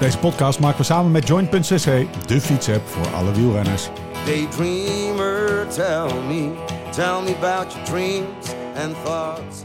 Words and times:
Deze 0.00 0.18
podcast 0.18 0.58
maken 0.60 0.78
we 0.78 0.84
samen 0.84 1.10
met 1.10 1.26
Joint.cc, 1.26 2.06
de 2.26 2.40
fietsapp 2.40 2.88
voor 2.88 3.14
alle 3.14 3.32
wielrenners. 3.32 3.88
Daydreamer, 4.26 5.66
tell 5.68 6.14
me, 6.28 6.50
tell 6.90 7.22
me 7.24 7.34
about 7.40 7.72
your 7.72 7.84
dreams 7.84 8.46
and 8.84 8.94
thoughts. 9.04 9.62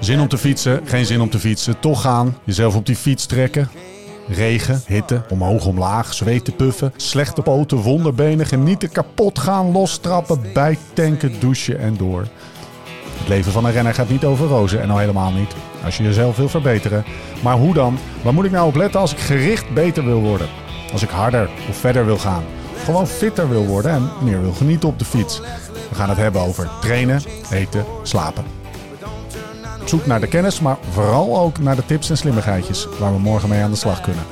Zin 0.00 0.20
om 0.20 0.28
te 0.28 0.38
fietsen, 0.38 0.80
geen 0.86 1.06
zin 1.06 1.20
om 1.20 1.30
te 1.30 1.38
fietsen, 1.38 1.80
toch 1.80 2.00
gaan, 2.00 2.36
jezelf 2.44 2.76
op 2.76 2.86
die 2.86 2.96
fiets 2.96 3.26
trekken. 3.26 3.68
Regen, 4.28 4.82
hitte, 4.86 5.22
omhoog, 5.28 5.66
omlaag, 5.66 6.14
zweten, 6.14 6.56
puffen, 6.56 6.92
slechte 6.96 7.42
poten, 7.42 7.78
wonderbenen, 7.78 8.46
genieten, 8.46 8.90
kapot 8.90 9.38
gaan, 9.38 9.72
lostrappen, 9.72 10.40
bijtanken, 10.54 11.40
douchen 11.40 11.78
en 11.78 11.96
door. 11.96 12.26
Het 13.18 13.28
leven 13.28 13.52
van 13.52 13.64
een 13.64 13.72
renner 13.72 13.94
gaat 13.94 14.08
niet 14.08 14.24
over 14.24 14.46
rozen 14.46 14.82
en 14.82 14.90
al 14.90 14.98
helemaal 14.98 15.32
niet 15.32 15.54
als 15.84 15.96
je 15.96 16.02
jezelf 16.02 16.36
wil 16.36 16.48
verbeteren. 16.48 17.04
Maar 17.42 17.56
hoe 17.56 17.74
dan? 17.74 17.98
Waar 18.22 18.34
moet 18.34 18.44
ik 18.44 18.50
nou 18.50 18.66
op 18.66 18.74
letten 18.74 19.00
als 19.00 19.12
ik 19.12 19.18
gericht 19.18 19.74
beter 19.74 20.04
wil 20.04 20.20
worden? 20.20 20.48
Als 20.92 21.02
ik 21.02 21.10
harder 21.10 21.50
of 21.68 21.76
verder 21.76 22.04
wil 22.04 22.18
gaan? 22.18 22.44
Gewoon 22.84 23.06
fitter 23.06 23.48
wil 23.48 23.66
worden 23.66 23.90
en 23.90 24.10
meer 24.22 24.40
wil 24.40 24.52
genieten 24.52 24.88
op 24.88 24.98
de 24.98 25.04
fiets. 25.04 25.40
We 25.88 25.94
gaan 25.94 26.08
het 26.08 26.18
hebben 26.18 26.40
over 26.40 26.70
trainen, 26.80 27.20
eten, 27.50 27.84
slapen. 28.02 28.44
Zoek 29.84 30.06
naar 30.06 30.20
de 30.20 30.26
kennis, 30.26 30.60
maar 30.60 30.76
vooral 30.90 31.38
ook 31.38 31.58
naar 31.58 31.76
de 31.76 31.86
tips 31.86 32.10
en 32.10 32.16
slimmigheidjes 32.16 32.88
waar 32.98 33.12
we 33.12 33.18
morgen 33.18 33.48
mee 33.48 33.62
aan 33.62 33.70
de 33.70 33.76
slag 33.76 34.00
kunnen. 34.00 34.24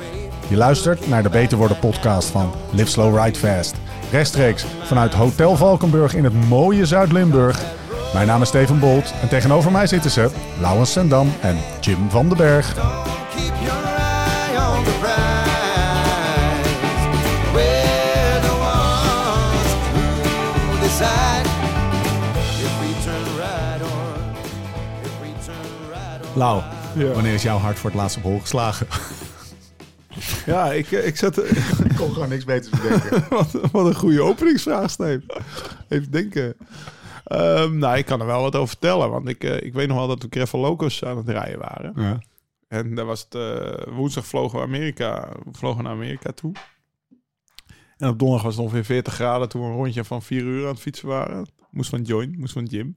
Je 0.47 0.55
luistert 0.55 1.07
naar 1.07 1.23
de 1.23 1.29
Beter 1.29 1.57
Worden 1.57 1.79
podcast 1.79 2.27
van 2.27 2.51
Live 2.71 2.89
Slow 2.89 3.23
Ride 3.23 3.39
Fast. 3.39 3.75
Rechtstreeks 4.11 4.65
vanuit 4.83 5.13
Hotel 5.13 5.55
Valkenburg 5.55 6.15
in 6.15 6.23
het 6.23 6.47
mooie 6.47 6.85
Zuid-Limburg. 6.85 7.63
Mijn 8.13 8.27
naam 8.27 8.41
is 8.41 8.47
Steven 8.47 8.79
Bolt 8.79 9.13
en 9.21 9.27
tegenover 9.27 9.71
mij 9.71 9.87
zitten 9.87 10.11
ze 10.11 10.29
Laurens 10.59 10.91
Sendam 10.91 11.33
en 11.41 11.57
Jim 11.81 12.09
van 12.09 12.27
den 12.27 12.37
Berg. 12.37 12.73
Lau, 26.33 26.61
wanneer 27.13 27.33
is 27.33 27.43
jouw 27.43 27.57
hart 27.57 27.79
voor 27.79 27.89
het 27.89 27.99
laatst 27.99 28.17
op 28.17 28.23
hol 28.23 28.39
geslagen? 28.39 28.87
Ja, 30.45 30.71
ik, 30.71 30.91
eh, 30.91 31.07
ik 31.07 31.17
zet... 31.17 31.37
Ik 31.37 31.95
kon 31.95 32.13
gewoon 32.13 32.29
niks 32.29 32.45
beters 32.45 32.81
bedenken. 32.81 33.25
wat, 33.29 33.51
wat 33.71 33.85
een 33.85 33.95
goede 33.95 34.21
openingsvraag, 34.21 34.89
Steve. 34.89 35.21
Even 35.89 36.11
denken. 36.11 36.55
Ehm, 37.25 37.77
nou, 37.77 37.97
ik 37.97 38.05
kan 38.05 38.19
er 38.19 38.25
wel 38.25 38.41
wat 38.41 38.55
over 38.55 38.67
vertellen. 38.67 39.09
Want 39.09 39.27
ik, 39.29 39.43
eh, 39.43 39.61
ik 39.61 39.73
weet 39.73 39.87
nog 39.87 39.97
wel 39.97 40.07
dat 40.07 40.21
we 40.21 40.27
Gravel 40.29 40.59
Locos 40.59 41.03
aan 41.03 41.17
het 41.17 41.29
rijden 41.29 41.59
waren. 41.59 41.93
Ja. 41.95 42.19
En 42.67 42.95
daar 42.95 43.05
was 43.05 43.21
het... 43.29 43.35
eh, 43.35 43.93
woensdag 43.95 44.25
vlogen 44.25 44.59
we 44.59 44.65
Amerika, 44.65 45.29
we 45.43 45.49
vlogen 45.51 45.83
naar 45.83 45.91
Amerika 45.93 46.31
toe. 46.31 46.51
En 47.97 48.09
op 48.09 48.19
donderdag 48.19 48.45
was 48.45 48.55
het 48.55 48.63
ongeveer 48.63 48.85
40 48.85 49.13
graden 49.13 49.49
toen 49.49 49.61
we 49.61 49.67
een 49.67 49.73
rondje 49.73 50.03
van 50.03 50.21
4 50.21 50.41
uur 50.41 50.61
aan 50.63 50.71
het 50.71 50.79
fietsen 50.81 51.07
waren. 51.07 51.47
Moest 51.71 51.89
van 51.89 52.01
Join, 52.01 52.35
moest 52.39 52.53
van 52.53 52.65
Jim. 52.65 52.95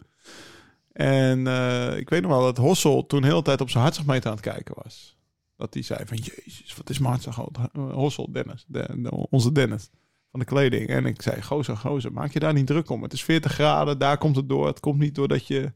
En 0.92 1.46
eh, 1.46 1.96
ik 1.96 2.08
weet 2.08 2.22
nog 2.22 2.30
wel 2.30 2.42
dat 2.42 2.56
Hossel 2.56 3.06
toen 3.06 3.24
heel 3.24 3.36
de 3.36 3.42
tijd 3.42 3.60
op 3.60 3.70
zijn 3.70 3.82
hartslagmeter 3.82 4.26
aan 4.30 4.36
het 4.36 4.44
kijken 4.44 4.74
was. 4.82 5.16
Dat 5.56 5.74
hij 5.74 5.82
zei 5.82 6.06
van, 6.06 6.16
jezus, 6.16 6.74
wat 6.76 6.90
is 6.90 6.98
mijn 6.98 7.12
hartslag 7.12 7.46
Hossel, 7.92 8.32
Dennis, 8.32 8.64
de, 8.68 8.86
de- 8.96 9.10
onze 9.30 9.52
Dennis 9.52 9.90
van 10.38 10.46
de 10.46 10.68
kleding. 10.68 10.88
En 10.88 11.06
ik 11.06 11.22
zei, 11.22 11.42
gozer, 11.42 11.76
gozer, 11.76 12.12
maak 12.12 12.32
je 12.32 12.38
daar 12.38 12.52
niet 12.52 12.66
druk 12.66 12.90
om. 12.90 13.02
Het 13.02 13.12
is 13.12 13.24
40 13.24 13.52
graden, 13.52 13.98
daar 13.98 14.18
komt 14.18 14.36
het 14.36 14.48
door. 14.48 14.66
Het 14.66 14.80
komt 14.80 14.98
niet 14.98 15.14
doordat 15.14 15.46
je... 15.46 15.72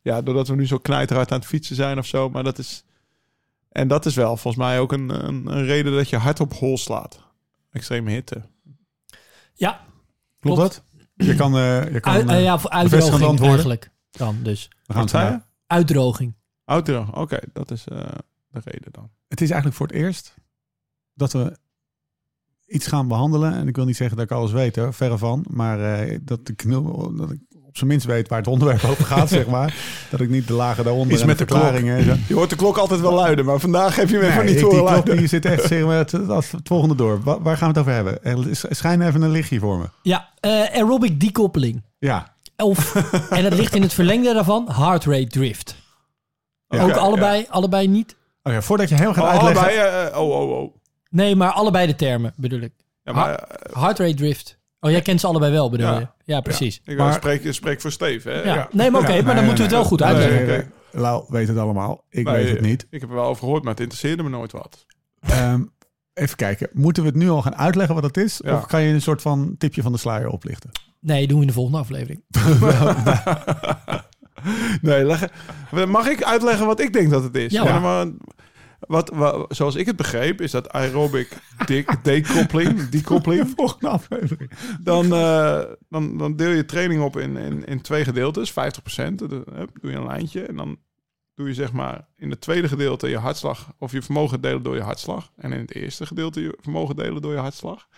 Ja, 0.00 0.22
doordat 0.22 0.48
we 0.48 0.54
nu 0.54 0.66
zo 0.66 0.78
knijterhard 0.78 1.32
aan 1.32 1.38
het 1.38 1.48
fietsen 1.48 1.76
zijn 1.76 1.98
of 1.98 2.06
zo. 2.06 2.30
Maar 2.30 2.44
dat 2.44 2.58
is... 2.58 2.84
En 3.68 3.88
dat 3.88 4.06
is 4.06 4.14
wel 4.14 4.36
volgens 4.36 4.64
mij 4.64 4.80
ook 4.80 4.92
een, 4.92 5.26
een, 5.26 5.46
een 5.46 5.64
reden 5.64 5.92
dat 5.92 6.08
je 6.08 6.16
hard 6.16 6.40
op 6.40 6.52
hol 6.52 6.78
slaat. 6.78 7.20
Extreme 7.70 8.10
hitte. 8.10 8.42
Ja, 9.54 9.84
Klopt 10.40 10.60
dat? 10.60 10.82
Je 11.14 11.34
kan, 11.34 11.56
eh, 11.56 11.92
je 11.92 12.00
kan 12.00 12.12
uit, 12.12 12.28
eh, 12.28 12.36
eh, 12.36 12.42
ja 12.42 12.58
voor 12.58 12.70
uitdroging 12.70 13.12
antwoorden. 13.12 13.48
eigenlijk. 13.48 13.90
Dan 14.10 14.42
dus. 14.42 14.68
we 14.86 14.92
gaan 14.92 15.02
Wat 15.02 15.10
zei 15.10 15.42
Uitdroging. 15.66 16.34
Auto, 16.64 17.06
oké, 17.12 17.38
dat 17.52 17.70
is 17.70 17.86
eh, 17.86 17.98
de 18.48 18.60
reden 18.64 18.92
dan. 18.92 19.10
Het 19.28 19.40
is 19.40 19.50
eigenlijk 19.50 19.76
voor 19.76 19.86
het 19.86 19.96
eerst 19.96 20.34
dat 21.14 21.32
we 21.32 21.58
iets 22.66 22.86
gaan 22.86 23.08
behandelen. 23.08 23.54
En 23.54 23.68
ik 23.68 23.76
wil 23.76 23.84
niet 23.84 23.96
zeggen 23.96 24.16
dat 24.16 24.24
ik 24.26 24.32
alles 24.32 24.52
weet, 24.52 24.76
hoor, 24.76 24.92
verre 24.94 25.18
van. 25.18 25.44
Maar 25.50 25.94
eh, 25.98 26.18
dat, 26.22 26.38
ik, 26.48 26.64
dat 27.16 27.30
ik 27.30 27.38
op 27.66 27.76
zijn 27.76 27.90
minst 27.90 28.06
weet 28.06 28.28
waar 28.28 28.38
het 28.38 28.46
onderwerp 28.48 28.84
over 28.90 29.04
gaat, 29.04 29.28
zeg 29.28 29.46
maar. 29.46 29.74
Dat 30.10 30.20
ik 30.20 30.30
niet 30.30 30.46
de 30.46 30.52
lagen 30.52 30.84
daaronder 30.84 31.12
Iets 31.12 31.20
en 31.22 31.26
met 31.26 31.38
de 31.38 31.44
klok. 31.44 31.58
verklaringen 31.60 31.96
en 31.96 32.04
zo. 32.04 32.14
Je 32.28 32.34
hoort 32.34 32.50
de 32.50 32.56
klok 32.56 32.76
altijd 32.76 33.00
wel 33.00 33.12
luiden, 33.14 33.44
maar 33.44 33.58
vandaag 33.58 33.96
heb 33.96 34.08
je 34.08 34.16
me 34.18 34.26
even 34.26 34.44
Nee, 34.44 34.54
niet 34.54 34.62
horen 34.62 34.76
die 34.76 34.78
klok 34.86 34.90
luiden. 34.94 35.16
die 35.16 35.26
zit 35.26 35.44
echt 35.44 35.62
zeg 35.66 35.84
maar, 35.84 35.96
het, 35.96 36.12
het, 36.12 36.26
het 36.28 36.68
volgende 36.68 36.94
door. 36.94 37.20
Wa- 37.22 37.40
waar 37.40 37.56
gaan 37.56 37.72
we 37.72 37.78
het 37.78 37.88
over 37.88 37.92
hebben? 37.92 38.24
Er 38.24 38.50
is- 38.50 38.64
Schijn 38.68 39.00
even 39.02 39.22
een 39.22 39.30
lichtje 39.30 39.58
voor 39.58 39.78
me. 39.78 39.84
Ja, 40.02 40.28
eh, 40.40 40.50
aerobic 40.50 41.20
decoupeling. 41.20 41.82
Ja, 41.98 42.32
Of, 42.56 42.94
en 43.30 43.44
het 43.44 43.54
ligt 43.54 43.74
in 43.74 43.82
het 43.82 43.92
verlengde 43.92 44.32
daarvan, 44.34 44.68
heart 44.72 45.04
rate 45.04 45.26
drift. 45.26 45.76
Ja. 46.68 46.82
Ook 46.82 46.96
allebei, 46.96 47.46
allebei 47.48 47.88
niet? 47.88 48.16
Oké, 48.42 48.62
voordat 48.62 48.88
je 48.88 48.94
helemaal 48.94 49.14
gaat 49.14 49.24
Oh, 49.24 49.30
uitleggen. 49.46 49.82
allebei, 49.82 50.08
eh, 50.12 50.18
oh, 50.20 50.30
oh, 50.40 50.50
oh. 50.62 50.74
Nee, 51.14 51.36
maar 51.36 51.50
allebei 51.50 51.86
de 51.86 51.94
termen 51.94 52.32
bedoel 52.36 52.60
ik. 52.60 52.72
Ja, 53.02 53.12
maar 53.12 53.34
eh, 53.34 53.82
Heart 53.82 53.98
rate 53.98 54.14
drift. 54.14 54.58
Oh, 54.80 54.90
jij 54.90 55.02
kent 55.02 55.20
ze 55.20 55.26
allebei 55.26 55.52
wel 55.52 55.70
bedoel 55.70 55.86
Ja. 55.86 55.98
je? 55.98 56.06
Ja, 56.24 56.40
precies. 56.40 56.80
ik 56.84 56.96
Maar- 56.96 57.12
spreek, 57.12 57.52
spreek 57.52 57.80
voor 57.80 57.92
Steve, 57.92 58.30
hè? 58.30 58.42
Ja. 58.42 58.68
Nee, 58.72 58.90
maar 58.90 59.00
oké, 59.00 59.12
Ja, 59.12 59.16
maar 59.16 59.24
dan 59.24 59.34
nee, 59.34 59.44
moeten 59.44 59.56
we 59.56 59.62
het 59.62 59.70
wel 59.72 59.80
nee. 59.80 59.88
goed 59.90 60.02
uitleggen. 60.02 60.36
nee, 60.36 60.46
Nee, 60.46 60.56
nee, 60.92 61.02
Lau 61.02 61.24
weet 61.28 61.48
het 61.48 61.58
allemaal. 61.58 62.04
Ik 62.10 62.24
Nee, 62.24 62.34
weet 62.34 62.48
het 62.50 62.60
niet. 62.60 62.86
Ik 62.90 63.00
heb 63.00 63.10
er 63.10 63.14
wel 63.16 63.24
over 63.24 63.42
gehoord, 63.42 63.62
maar 63.62 63.72
het 63.72 63.80
interesseerde 63.80 64.22
me 64.22 64.28
nooit 64.28 64.52
wat. 64.52 64.86
Ehm, 65.20 65.62
even 66.14 66.36
kijken. 66.36 66.68
Moeten 66.72 67.02
we 67.02 67.08
het 67.08 67.18
nu 67.18 67.28
al 67.30 67.42
gaan 67.42 67.56
uitleggen 67.56 67.94
wat 67.94 68.04
het 68.04 68.16
is? 68.16 68.40
Ja. 68.44 68.56
Of 68.56 68.66
kan 68.66 68.82
je 68.82 68.94
een 68.94 69.02
soort 69.02 69.22
van 69.22 69.54
tipje 69.58 69.82
van 69.82 69.92
de 69.92 69.98
sluier 69.98 70.28
oplichten? 70.28 70.70
Nee, 71.00 71.26
doen 71.26 71.36
we 71.36 71.42
in 71.42 71.48
de 71.48 71.54
volgende 71.54 71.78
aflevering. 71.78 72.22
nee, 74.82 75.04
leg, 75.04 75.28
mag 75.88 76.06
ik 76.08 76.22
uitleggen 76.22 76.66
wat 76.66 76.80
ik 76.80 76.92
denk 76.92 77.10
dat 77.10 77.22
het 77.22 77.34
is? 77.36 77.52
Ja, 77.52 77.78
maar 77.78 78.06
wat, 78.86 79.10
wa- 79.10 79.44
zoals 79.48 79.74
ik 79.74 79.86
het 79.86 79.96
begreep, 79.96 80.40
is 80.40 80.50
dat 80.50 80.72
aerobic 80.72 81.28
de- 81.66 81.98
decoupeling, 82.02 82.88
decoupeling 82.88 83.52
Volgende 83.56 83.88
aflevering. 83.88 84.50
dan, 84.82 85.12
eh, 85.12 85.62
dan, 85.88 86.18
dan 86.18 86.36
deel 86.36 86.50
je 86.50 86.64
training 86.64 87.02
op 87.02 87.16
in, 87.16 87.36
in, 87.36 87.64
in 87.64 87.80
twee 87.80 88.04
gedeeltes, 88.04 88.50
50%. 88.50 88.54
Dat, 88.54 89.32
eh, 89.32 89.62
doe 89.80 89.90
je 89.90 89.96
een 89.96 90.06
lijntje 90.06 90.42
en 90.42 90.56
dan 90.56 90.76
doe 91.34 91.48
je 91.48 91.54
zeg 91.54 91.72
maar 91.72 92.06
in 92.16 92.30
het 92.30 92.40
tweede 92.40 92.68
gedeelte 92.68 93.08
je 93.08 93.18
hartslag 93.18 93.72
of 93.78 93.92
je 93.92 94.02
vermogen 94.02 94.40
delen 94.40 94.62
door 94.62 94.74
je 94.74 94.82
hartslag. 94.82 95.30
En 95.36 95.52
in 95.52 95.60
het 95.60 95.74
eerste 95.74 96.06
gedeelte 96.06 96.40
je 96.40 96.58
vermogen 96.60 96.96
delen 96.96 97.22
door 97.22 97.32
je 97.32 97.38
hartslag. 97.38 97.88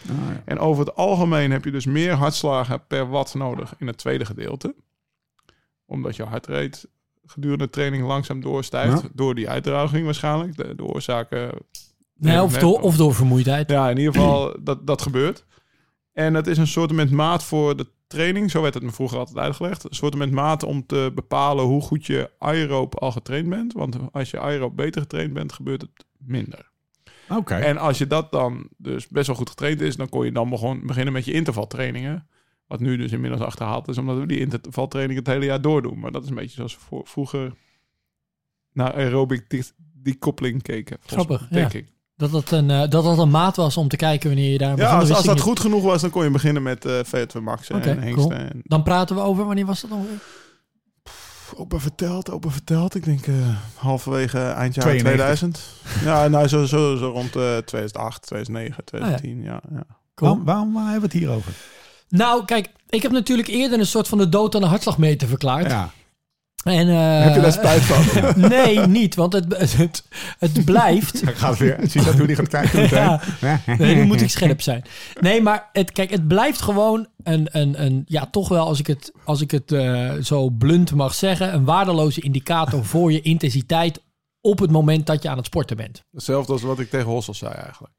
En 0.44 0.58
over 0.58 0.86
het 0.86 0.94
algemeen 0.94 1.50
heb 1.50 1.64
je 1.64 1.70
dus 1.70 1.86
meer 1.86 2.12
hartslagen 2.12 2.86
per 2.86 3.08
watt 3.08 3.34
nodig 3.34 3.74
in 3.78 3.86
het 3.86 3.96
tweede 3.98 4.24
gedeelte. 4.24 4.74
Omdat 5.86 6.16
je 6.16 6.22
hartrate 6.22 6.88
gedurende 7.26 7.64
de 7.64 7.70
training 7.70 8.06
langzaam 8.06 8.40
doorstijgt. 8.40 9.02
Ja. 9.02 9.08
Door 9.12 9.34
die 9.34 9.48
uitdroging 9.48 10.04
waarschijnlijk. 10.04 10.56
De, 10.56 10.74
de 10.74 10.84
oorzaken. 10.84 11.50
Nee, 12.18 12.42
of, 12.42 12.58
door, 12.58 12.80
of 12.80 12.96
door 12.96 13.14
vermoeidheid. 13.14 13.70
Ja, 13.70 13.90
in 13.90 13.98
ieder 13.98 14.12
geval, 14.12 14.56
dat, 14.60 14.86
dat 14.86 15.02
gebeurt. 15.02 15.44
En 16.12 16.34
het 16.34 16.46
is 16.46 16.58
een 16.58 16.66
soort 16.66 16.92
met 16.92 17.10
maat 17.10 17.44
voor 17.44 17.76
de 17.76 17.86
training. 18.06 18.50
Zo 18.50 18.62
werd 18.62 18.74
het 18.74 18.82
me 18.82 18.90
vroeger 18.90 19.18
altijd 19.18 19.38
uitgelegd. 19.38 19.84
Een 19.84 19.94
soort 19.94 20.14
met 20.14 20.30
maat 20.30 20.62
om 20.62 20.86
te 20.86 21.12
bepalen 21.14 21.64
hoe 21.64 21.82
goed 21.82 22.06
je 22.06 22.30
aeroop 22.38 22.98
al 22.98 23.12
getraind 23.12 23.48
bent. 23.48 23.72
Want 23.72 23.96
als 24.12 24.30
je 24.30 24.40
aeroop 24.40 24.76
beter 24.76 25.00
getraind 25.00 25.32
bent, 25.32 25.52
gebeurt 25.52 25.80
het 25.80 26.04
minder. 26.18 26.70
Oké. 27.28 27.54
En 27.54 27.76
als 27.76 27.98
je 27.98 28.06
dat 28.06 28.32
dan 28.32 28.68
dus 28.76 29.08
best 29.08 29.26
wel 29.26 29.36
goed 29.36 29.48
getraind 29.48 29.80
is, 29.80 29.96
dan 29.96 30.08
kon 30.08 30.24
je 30.24 30.32
dan 30.32 30.48
begon, 30.48 30.86
beginnen 30.86 31.12
met 31.12 31.24
je 31.24 31.32
intervaltrainingen. 31.32 32.28
Wat 32.66 32.80
nu 32.80 32.96
dus 32.96 33.12
inmiddels 33.12 33.42
achterhaald 33.42 33.88
is, 33.88 33.98
omdat 33.98 34.18
we 34.18 34.26
die 34.26 34.38
intervaltraining 34.40 35.18
het 35.18 35.26
hele 35.28 35.44
jaar 35.44 35.60
doordoen. 35.60 35.98
Maar 35.98 36.10
dat 36.12 36.22
is 36.22 36.28
een 36.28 36.34
beetje 36.34 36.54
zoals 36.56 36.74
we 36.74 36.80
voor, 36.80 37.06
vroeger 37.06 37.52
naar 38.72 38.92
aerobic 38.94 39.50
de- 39.50 39.70
decoupeling 40.02 40.62
keken. 40.62 40.96
volgens 41.00 41.26
Grappig, 41.26 41.50
mij, 41.50 41.60
denk 41.60 41.72
ja. 41.72 41.78
ik. 41.78 41.94
Dat 42.16 42.30
dat, 42.30 42.50
een, 42.50 42.70
eh, 42.70 42.78
dat 42.88 43.04
dat 43.04 43.18
een 43.18 43.30
maat 43.30 43.56
was 43.56 43.76
om 43.76 43.88
te 43.88 43.96
kijken 43.96 44.28
wanneer 44.30 44.52
je 44.52 44.58
daar 44.58 44.76
Ja, 44.76 44.98
als, 44.98 45.10
als 45.10 45.24
dat 45.24 45.40
goed 45.40 45.60
genoeg 45.60 45.82
was, 45.82 46.00
dan 46.00 46.10
kon 46.10 46.24
je 46.24 46.30
beginnen 46.30 46.62
met 46.62 46.84
eh 46.84 47.00
VO2 47.04 47.40
Max 47.42 47.68
en 47.70 47.82
Hengsten. 47.82 48.14
cool. 48.14 48.30
En, 48.32 48.60
Dan 48.64 48.82
praten 48.82 49.16
we 49.16 49.22
over, 49.22 49.44
wanneer 49.44 49.66
was 49.66 49.80
dat 49.80 49.90
dan? 49.90 50.06
opa 51.54 51.78
verteld, 51.78 52.30
opa 52.30 52.48
verteld. 52.50 52.94
Ik 52.94 53.04
denk 53.04 53.26
eh, 53.26 53.34
halverwege 53.74 54.38
eind 54.38 54.74
jaar 54.74 54.84
92. 54.84 55.38
2000. 55.48 56.04
Ja, 56.04 56.28
nou 56.28 56.46
zo, 56.48 56.64
zo, 56.64 56.96
zo 56.96 57.08
rond 57.10 57.36
eh 57.36 57.56
2008, 57.56 58.22
2009, 58.26 58.84
2010. 58.84 59.42
ja. 59.42 59.60
Ja, 59.72 59.86
Waarom, 60.14 60.44
waarom 60.44 60.76
hebben 60.76 60.94
we 60.96 61.02
het 61.04 61.12
hier 61.12 61.30
over? 61.30 61.52
Nou, 62.08 62.44
kijk, 62.44 62.68
ik 62.88 63.02
heb 63.02 63.12
natuurlijk 63.12 63.48
eerder 63.48 63.78
een 63.78 63.86
soort 63.86 64.08
van 64.08 64.18
de 64.18 64.28
dood 64.28 64.54
aan 64.54 64.60
de 64.60 64.66
hartslagmeter 64.66 65.28
verklaard. 65.28 65.70
Ja. 65.70 65.90
En, 66.64 66.88
eh, 66.88 67.22
Heb 67.24 67.34
je 67.34 67.40
daar 67.40 67.52
spijt 67.52 67.82
van? 67.82 68.04
Nee, 68.48 68.78
niet, 68.78 69.14
want 69.14 69.32
het, 69.32 69.58
het, 69.76 70.04
het 70.38 70.64
blijft. 70.64 71.28
Ik 71.28 71.36
ga 71.36 71.48
het 71.48 71.58
weer. 71.58 71.78
Zie 71.82 72.00
je 72.00 72.06
dat 72.06 72.18
hoe 72.18 72.26
die 72.26 72.36
gaat 72.36 72.48
kijken? 72.48 72.88
Ja. 72.96 73.20
Nee, 73.78 73.94
nu 73.94 74.04
moet 74.04 74.20
ik 74.20 74.30
scherp 74.30 74.60
zijn. 74.62 74.84
Nee, 75.20 75.42
maar 75.42 75.68
het, 75.72 75.92
kijk, 75.92 76.10
het 76.10 76.28
blijft 76.28 76.60
gewoon 76.60 77.06
een, 77.22 77.48
een, 77.50 77.82
een 77.82 78.02
ja, 78.06 78.26
toch 78.30 78.48
wel, 78.48 78.66
als 78.66 78.78
ik 78.78 78.86
het, 78.86 79.12
als 79.24 79.40
ik 79.40 79.50
het 79.50 79.72
eh, 79.72 80.12
zo 80.22 80.50
blunt 80.50 80.94
mag 80.94 81.14
zeggen, 81.14 81.54
een 81.54 81.64
waardeloze 81.64 82.20
indicator 82.20 82.84
voor 82.84 83.12
je 83.12 83.20
intensiteit 83.20 84.02
op 84.40 84.58
het 84.58 84.70
moment 84.70 85.06
dat 85.06 85.22
je 85.22 85.28
aan 85.28 85.36
het 85.36 85.46
sporten 85.46 85.76
bent. 85.76 86.04
Hetzelfde 86.12 86.52
als 86.52 86.62
wat 86.62 86.78
ik 86.80 86.90
tegen 86.90 87.10
Hossel 87.10 87.34
zei 87.34 87.54
eigenlijk. 87.54 87.92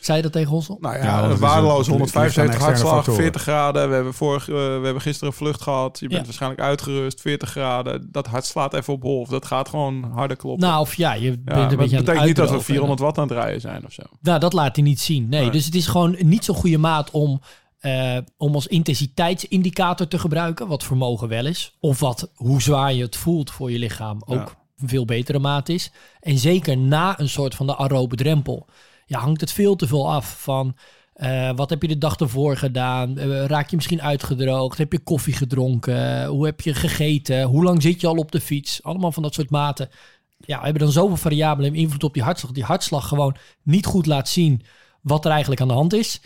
Zei 0.00 0.16
je 0.16 0.22
dat 0.22 0.32
tegen 0.32 0.48
Hossel? 0.50 0.76
Nou 0.80 0.96
ja, 0.96 1.02
Ja, 1.04 1.36
waardeloos 1.36 1.86
een- 1.86 1.92
het 1.92 2.00
ligt 2.00 2.16
aan 2.16 2.22
175 2.22 2.44
externe 2.44 2.64
hartslag, 2.64 2.94
factoren. 2.94 3.20
40 3.20 3.42
graden. 3.42 3.88
We 3.88 3.94
hebben, 3.94 4.14
vorig, 4.14 4.48
eh, 4.48 4.54
we 4.54 4.60
hebben 4.84 5.00
gisteren 5.00 5.28
een 5.28 5.34
vlucht 5.38 5.62
gehad. 5.62 5.98
Je 5.98 6.06
bent 6.06 6.18
Ja. 6.20 6.24
waarschijnlijk 6.26 6.60
uitgerust, 6.62 7.20
40 7.20 7.50
graden. 7.50 8.08
Dat 8.12 8.26
hart 8.26 8.44
slaat 8.44 8.74
even 8.74 8.92
op 8.92 9.02
hol. 9.02 9.26
Dat 9.26 9.44
gaat 9.46 9.68
gewoon 9.68 10.10
harder 10.14 10.36
kloppen. 10.36 10.68
Nou, 10.68 10.80
of 10.80 10.94
ja, 10.94 11.12
je 11.14 11.20
ja, 11.30 11.30
bent 11.30 11.40
een 11.46 11.54
beetje 11.54 11.74
aan 11.76 11.78
het 11.78 11.80
betekent 11.90 12.06
niet 12.06 12.12
dat 12.14 12.18
we 12.20 12.20
uitdrogen. 12.26 12.64
400 12.64 13.00
watt 13.00 13.18
aan 13.18 13.28
het 13.28 13.32
rijden 13.36 13.60
zijn 13.60 13.84
of 13.86 13.92
zo. 13.92 14.02
Nou, 14.20 14.38
dat 14.40 14.52
laat 14.52 14.76
hij 14.76 14.84
niet 14.84 15.00
zien. 15.00 15.28
Nee, 15.28 15.40
Nee. 15.40 15.50
dus 15.50 15.64
het 15.64 15.74
is 15.74 15.86
gewoon 15.86 16.16
niet 16.18 16.44
zo'n 16.44 16.54
goede 16.56 16.78
maat 16.78 17.10
om, 17.10 17.40
eh, 17.78 18.16
om 18.36 18.54
als 18.54 18.66
intensiteitsindicator 18.66 20.08
te 20.08 20.18
gebruiken, 20.18 20.66
wat 20.68 20.84
vermogen 20.84 21.28
wel 21.28 21.46
is. 21.46 21.76
Of 21.80 22.00
wat, 22.00 22.30
hoe 22.34 22.62
zwaar 22.62 22.92
je 22.92 23.02
het 23.02 23.16
voelt 23.16 23.50
voor 23.50 23.70
je 23.70 23.78
lichaam 23.78 24.22
ook 24.26 24.54
een 24.78 24.88
veel 24.88 25.04
betere 25.04 25.38
maat 25.38 25.68
is. 25.68 25.90
En 26.20 26.38
zeker 26.38 26.76
na 26.78 27.20
een 27.20 27.28
soort 27.28 27.54
van 27.54 27.66
de 27.66 27.76
aerobe 27.76 28.16
drempel, 28.16 28.66
ja, 29.10 29.18
hangt 29.18 29.40
het 29.40 29.52
veel 29.52 29.76
te 29.76 29.86
veel 29.86 30.12
af 30.12 30.42
van... 30.42 30.76
eh, 31.12 31.50
wat 31.56 31.70
heb 31.70 31.82
je 31.82 31.88
de 31.88 31.98
dag 31.98 32.16
ervoor 32.16 32.56
gedaan? 32.56 33.18
Eh, 33.18 33.44
raak 33.44 33.70
je 33.70 33.76
misschien 33.76 34.02
uitgedroogd? 34.02 34.78
Heb 34.78 34.92
je 34.92 34.98
koffie 34.98 35.34
gedronken? 35.34 36.26
hoe 36.26 36.44
heb 36.44 36.60
je 36.60 36.74
gegeten? 36.74 37.42
Hoe 37.42 37.64
lang 37.64 37.82
zit 37.82 38.00
je 38.00 38.06
al 38.06 38.16
op 38.16 38.32
de 38.32 38.40
fiets? 38.40 38.82
Allemaal 38.82 39.12
van 39.12 39.22
dat 39.22 39.34
soort 39.34 39.50
maten. 39.50 39.88
Ja, 40.36 40.58
we 40.58 40.64
hebben 40.64 40.82
dan 40.82 40.92
zoveel 40.92 41.16
variabelen 41.16 41.74
in 41.74 41.80
invloed 41.80 42.04
op 42.04 42.14
die 42.14 42.22
hartslag. 42.22 42.52
Die 42.52 42.64
hartslag 42.64 43.08
gewoon 43.08 43.36
niet 43.62 43.86
goed 43.86 44.06
laat 44.06 44.28
zien 44.28 44.62
wat 45.00 45.24
er 45.24 45.30
eigenlijk 45.30 45.60
aan 45.60 45.68
de 45.68 45.74
hand 45.74 45.92
is. 45.92 46.20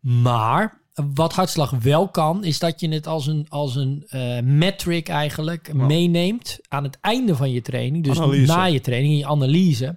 Maar 0.00 0.80
wat 1.14 1.32
hartslag 1.32 1.70
wel 1.70 2.08
kan, 2.08 2.44
is 2.44 2.58
dat 2.58 2.80
je 2.80 2.88
het 2.88 3.06
als 3.06 3.26
een, 3.26 3.46
als 3.48 3.76
een 3.76 4.04
eh, 4.08 4.40
metric 4.40 5.08
eigenlijk 5.08 5.72
meeneemt 5.74 6.58
aan 6.68 6.84
het 6.84 6.98
einde 7.00 7.36
van 7.36 7.50
je 7.50 7.62
training. 7.62 8.04
Dus 8.04 8.20
Analyse. 8.20 8.52
na 8.52 8.64
je 8.64 8.80
training, 8.80 9.12
in 9.12 9.18
je 9.18 9.26
analyse. 9.26 9.96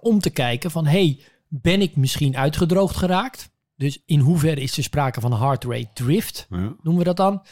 Om 0.00 0.20
te 0.20 0.30
kijken 0.30 0.70
van, 0.70 0.86
hey, 0.86 1.20
ben 1.48 1.80
ik 1.80 1.96
misschien 1.96 2.36
uitgedroogd 2.36 2.96
geraakt? 2.96 3.50
Dus 3.76 4.02
in 4.06 4.20
hoeverre 4.20 4.60
is 4.60 4.76
er 4.76 4.82
sprake 4.82 5.20
van 5.20 5.38
heart 5.38 5.64
rate 5.64 5.90
drift? 5.94 6.46
Ja. 6.50 6.56
noemen 6.56 6.96
we 6.96 7.04
dat 7.04 7.16
dan. 7.16 7.42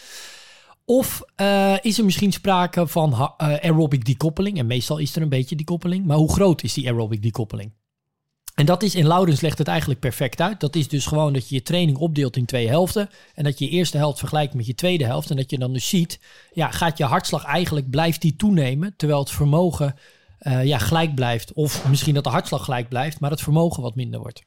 Of 0.84 1.22
eh, 1.34 1.74
is 1.80 1.98
er 1.98 2.04
misschien 2.04 2.32
sprake 2.32 2.86
van 2.86 3.12
eh, 3.12 3.28
aerobic 3.38 4.04
decoupeling? 4.04 4.58
En 4.58 4.66
meestal 4.66 4.98
is 4.98 5.16
er 5.16 5.22
een 5.22 5.28
beetje 5.28 5.56
decoupeling. 5.56 6.06
Maar 6.06 6.16
hoe 6.16 6.32
groot 6.32 6.62
is 6.62 6.74
die 6.74 6.86
aerobic 6.86 7.22
decoupeling? 7.22 7.72
En 8.54 8.66
dat 8.66 8.82
is 8.82 8.94
in 8.94 9.06
Laurens 9.06 9.40
legt 9.40 9.58
het 9.58 9.68
eigenlijk 9.68 10.00
perfect 10.00 10.40
uit. 10.40 10.60
Dat 10.60 10.76
is 10.76 10.88
dus 10.88 11.06
gewoon 11.06 11.32
dat 11.32 11.48
je 11.48 11.54
je 11.54 11.62
training 11.62 11.98
opdeelt 11.98 12.36
in 12.36 12.44
twee 12.44 12.68
helften. 12.68 13.08
En 13.34 13.44
dat 13.44 13.58
je 13.58 13.64
je 13.64 13.70
eerste 13.70 13.96
helft 13.96 14.18
vergelijkt 14.18 14.54
met 14.54 14.66
je 14.66 14.74
tweede 14.74 15.04
helft. 15.04 15.30
En 15.30 15.36
dat 15.36 15.50
je 15.50 15.58
dan 15.58 15.72
dus 15.72 15.88
ziet, 15.88 16.20
ja, 16.52 16.70
gaat 16.70 16.98
je 16.98 17.04
hartslag 17.04 17.44
eigenlijk, 17.44 17.90
blijft 17.90 18.20
die 18.20 18.36
toenemen. 18.36 18.94
Terwijl 18.96 19.20
het 19.20 19.30
vermogen 19.30 19.94
eh, 20.42 20.64
ja, 20.64 20.78
gelijk 20.78 21.14
blijft. 21.14 21.52
Of 21.52 21.88
misschien 21.88 22.14
dat 22.14 22.24
de 22.24 22.30
hartslag 22.30 22.64
gelijk 22.64 22.88
blijft, 22.88 23.20
maar 23.20 23.30
het 23.30 23.40
vermogen 23.40 23.82
wat 23.82 23.94
minder 23.94 24.20
wordt. 24.20 24.42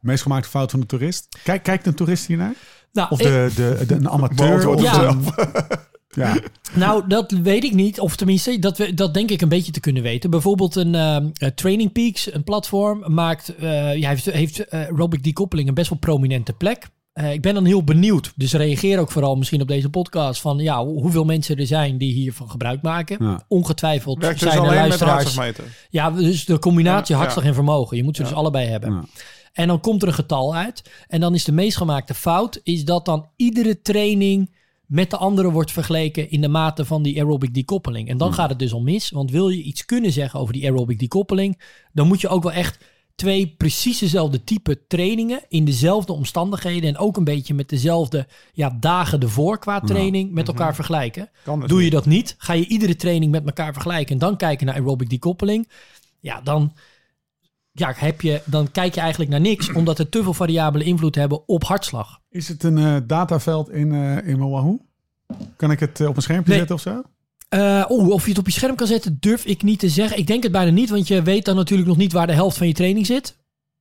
Meest 0.00 0.22
gemaakte 0.22 0.48
fout 0.48 0.70
van 0.70 0.80
de 0.80 0.86
toerist. 0.86 1.38
Kijk, 1.44 1.62
kijkt 1.62 1.86
een 1.86 1.94
toerist 1.94 2.26
hiernaar? 2.26 2.54
Nou, 2.92 3.10
Of 3.10 3.20
ik- 3.20 3.26
de, 3.26 3.50
de, 3.54 3.86
de, 3.86 3.94
een 3.94 4.08
amateur? 4.08 4.68
Of 4.68 4.82
Ja. 6.14 6.38
Nou, 6.74 7.06
dat 7.08 7.30
weet 7.30 7.64
ik 7.64 7.74
niet. 7.74 8.00
Of 8.00 8.16
tenminste, 8.16 8.58
dat, 8.58 8.78
we, 8.78 8.94
dat 8.94 9.14
denk 9.14 9.30
ik 9.30 9.40
een 9.40 9.48
beetje 9.48 9.72
te 9.72 9.80
kunnen 9.80 10.02
weten. 10.02 10.30
Bijvoorbeeld 10.30 10.74
een 10.74 10.94
ehm, 10.94 11.28
eh, 11.32 11.48
Training 11.48 11.92
Peaks, 11.92 12.34
een 12.34 12.44
platform, 12.44 13.14
maakt, 13.14 13.54
eh, 13.56 13.96
ja, 13.96 14.08
heeft, 14.08 14.24
heeft 14.24 14.70
aerobic 14.70 15.22
decoupeling 15.22 15.68
een 15.68 15.74
best 15.74 15.90
wel 15.90 15.98
prominente 15.98 16.52
plek. 16.52 16.88
Eh, 17.20 17.32
ik 17.32 17.40
ben 17.40 17.54
dan 17.54 17.64
heel 17.64 17.84
benieuwd. 17.84 18.32
Dus 18.36 18.52
reageer 18.52 18.98
ook 18.98 19.10
vooral 19.10 19.36
misschien 19.36 19.60
op 19.62 19.68
deze 19.68 19.88
podcast 19.90 20.40
van 20.40 20.58
ja, 20.58 20.84
hoe- 20.84 21.00
hoeveel 21.00 21.24
mensen 21.24 21.56
er 21.56 21.66
zijn 21.66 21.98
die 21.98 22.12
hiervan 22.12 22.50
gebruik 22.50 22.82
maken. 22.82 23.24
Ja. 23.24 23.44
Ongetwijfeld 23.48 24.18
Werkt 24.18 24.40
dus 24.40 24.52
zijn 24.52 24.62
er 24.64 24.88
met 24.88 24.98
de 24.98 25.04
luisteraars. 25.04 25.56
Ja, 25.90 26.10
dus 26.10 26.44
de 26.44 26.58
combinatie 26.58 27.14
Ja, 27.14 27.20
hartslag 27.20 27.44
ja. 27.44 27.48
en 27.50 27.54
vermogen. 27.56 27.96
Je 27.96 28.02
moet 28.04 28.16
ze 28.16 28.22
Ja. 28.22 28.28
dus 28.28 28.36
allebei 28.36 28.66
hebben. 28.66 28.92
Ja. 28.92 29.04
En 29.52 29.68
dan 29.68 29.80
komt 29.80 30.02
er 30.02 30.08
een 30.08 30.14
getal 30.14 30.54
uit. 30.54 30.90
En 31.08 31.20
dan 31.20 31.34
is 31.34 31.44
de 31.44 31.52
meest 31.52 31.76
gemaakte 31.76 32.14
fout... 32.14 32.60
is 32.62 32.84
dat 32.84 33.04
dan 33.04 33.26
iedere 33.36 33.82
training 33.82 34.54
met 34.86 35.10
de 35.10 35.16
andere 35.16 35.50
wordt 35.50 35.72
vergeleken... 35.72 36.30
in 36.30 36.40
de 36.40 36.48
mate 36.48 36.84
van 36.84 37.02
die 37.02 37.16
aerobic 37.18 37.54
decoupeling. 37.54 38.08
En 38.08 38.16
dan 38.18 38.26
Hmm. 38.28 38.36
gaat 38.36 38.48
het 38.50 38.58
dus 38.58 38.72
al 38.72 38.80
mis. 38.80 39.10
Want 39.10 39.30
wil 39.30 39.48
je 39.48 39.62
iets 39.62 39.84
kunnen 39.84 40.12
zeggen 40.12 40.40
over 40.40 40.52
die 40.52 40.64
aerobic 40.64 40.98
decoupeling... 40.98 41.60
dan 41.92 42.06
moet 42.06 42.20
je 42.20 42.28
ook 42.28 42.42
wel 42.42 42.52
echt 42.52 42.84
twee 43.14 43.54
precies 43.58 43.98
dezelfde 43.98 44.44
type 44.44 44.86
trainingen... 44.86 45.40
in 45.48 45.64
dezelfde 45.64 46.12
omstandigheden... 46.12 46.88
en 46.88 46.98
ook 46.98 47.16
een 47.16 47.24
beetje 47.24 47.54
met 47.54 47.68
dezelfde 47.68 48.26
ja, 48.52 48.76
dagen 48.80 49.20
ervoor 49.20 49.58
qua 49.58 49.80
training... 49.80 50.32
met 50.32 50.48
elkaar 50.48 50.74
vergelijken. 50.74 51.30
Doe 51.66 51.84
je 51.84 51.90
dat 51.90 52.06
niet, 52.06 52.34
ga 52.38 52.52
je 52.52 52.66
iedere 52.66 52.96
training 52.96 53.32
met 53.32 53.46
elkaar 53.46 53.72
vergelijken... 53.72 54.12
en 54.12 54.18
dan 54.18 54.36
kijken 54.36 54.66
naar 54.66 54.74
aerobic 54.74 55.10
decoupeling... 55.10 55.68
ja, 56.20 56.40
dan 56.40 56.72
ja, 57.72 57.92
heb 57.96 58.20
je, 58.20 58.42
dan 58.44 58.70
kijk 58.70 58.94
je 58.94 59.00
eigenlijk 59.00 59.30
naar 59.30 59.40
niks, 59.40 59.72
omdat 59.72 59.98
er 59.98 60.08
te 60.08 60.22
veel 60.22 60.34
variabelen 60.34 60.86
invloed 60.86 61.14
hebben 61.14 61.48
op 61.48 61.64
hartslag. 61.64 62.20
Is 62.28 62.48
het 62.48 62.62
een 62.62 62.78
eh, 62.78 62.96
dataveld 63.06 63.70
in, 63.70 63.92
eh 63.92 64.28
in 64.28 64.38
Wahoo? 64.50 64.78
Kan 65.56 65.70
ik 65.70 65.80
het 65.80 66.00
eh, 66.00 66.08
op 66.08 66.16
een 66.16 66.22
schermpje 66.22 66.50
Nee. 66.50 66.58
zetten 66.58 66.76
of 66.76 66.82
zo? 66.82 67.02
Eh, 67.50 67.84
Oeh, 67.88 68.08
of 68.10 68.22
je 68.24 68.28
het 68.30 68.38
op 68.38 68.46
je 68.46 68.52
scherm 68.52 68.74
kan 68.76 68.86
zetten, 68.86 69.16
durf 69.20 69.44
ik 69.44 69.62
niet 69.62 69.78
te 69.78 69.88
zeggen. 69.88 70.18
Ik 70.18 70.26
denk 70.26 70.42
het 70.42 70.52
bijna 70.52 70.70
niet, 70.70 70.90
want 70.90 71.08
je 71.08 71.22
weet 71.22 71.44
dan 71.44 71.56
natuurlijk 71.56 71.88
nog 71.88 71.96
niet 71.96 72.12
waar 72.12 72.26
de 72.26 72.32
helft 72.32 72.56
van 72.56 72.66
je 72.66 72.72
training 72.74 73.06
zit. 73.06 73.36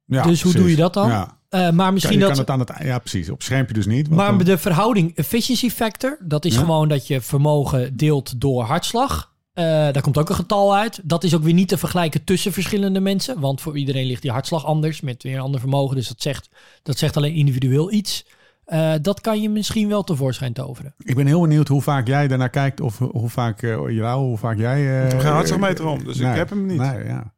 Ja, 0.06 0.24
Dus 0.24 0.42
hoe 0.42 0.54
doe 0.54 0.70
je 0.70 0.76
dat 0.76 0.94
dan? 0.94 1.08
Ja. 1.10 1.38
Eh, 1.50 1.70
maar 1.70 1.94
misschien 1.94 2.14
je 2.14 2.20
dat. 2.20 2.30
kan 2.30 2.40
het 2.40 2.50
aan 2.50 2.60
het, 2.60 2.72
ja, 2.88 3.00
precies. 3.00 3.30
Op 3.30 3.42
schermpje 3.42 3.74
dus 3.74 3.86
niet. 3.86 4.10
Maar 4.10 4.28
dan- 4.38 4.38
de 4.46 4.58
verhouding 4.58 5.16
efficiency 5.16 5.70
factor, 5.70 6.18
dat 6.22 6.46
is 6.46 6.54
Ja. 6.54 6.60
gewoon 6.60 6.88
dat 6.88 7.08
je 7.08 7.22
vermogen 7.22 7.98
deelt 7.98 8.42
door 8.42 8.64
hartslag. 8.64 9.34
Eh, 9.54 9.64
daar 9.66 10.02
komt 10.02 10.18
ook 10.18 10.30
een 10.30 10.36
getal 10.36 10.76
uit. 10.76 11.00
Dat 11.04 11.24
is 11.24 11.36
ook 11.36 11.44
weer 11.44 11.54
niet 11.54 11.68
te 11.68 11.78
vergelijken 11.78 12.24
tussen 12.24 12.54
verschillende 12.54 13.00
mensen. 13.00 13.40
Want 13.40 13.62
voor 13.62 13.78
iedereen 13.78 14.06
ligt 14.06 14.22
die 14.22 14.32
hartslag 14.32 14.66
anders 14.66 15.02
met 15.02 15.24
weer 15.24 15.34
een 15.36 15.40
ander 15.42 15.60
vermogen. 15.60 15.96
Dus 15.96 16.08
dat 16.08 16.22
zegt, 16.22 16.50
dat 16.84 16.98
zegt 16.98 17.18
alleen 17.18 17.34
individueel 17.34 17.92
iets. 17.92 18.26
Eh, 18.70 18.94
dat 19.02 19.22
kan 19.22 19.42
je 19.42 19.50
misschien 19.50 19.88
wel 19.90 20.04
tevoorschijn 20.04 20.54
toveren. 20.54 20.94
Ik 20.98 21.16
ben 21.16 21.26
heel 21.28 21.42
benieuwd 21.42 21.68
hoe 21.68 21.82
vaak 21.82 22.08
jij 22.08 22.28
daarnaar 22.28 22.50
kijkt. 22.50 22.82
Of 22.82 22.98
hoe 22.98 23.30
vaak, 23.30 23.62
eh 23.62 23.78
jou, 23.90 24.20
hoe 24.26 24.38
vaak 24.38 24.58
jij... 24.58 25.02
eh, 25.04 25.10
heb 25.12 25.20
geen 25.20 25.32
hartslagmeter 25.32 25.86
om, 25.88 26.04
dus 26.04 26.20
ik 26.20 26.36
heb 26.36 26.50
hem 26.50 26.66
niet. 26.66 26.78
Nee, 26.78 27.06
ja. 27.06 27.34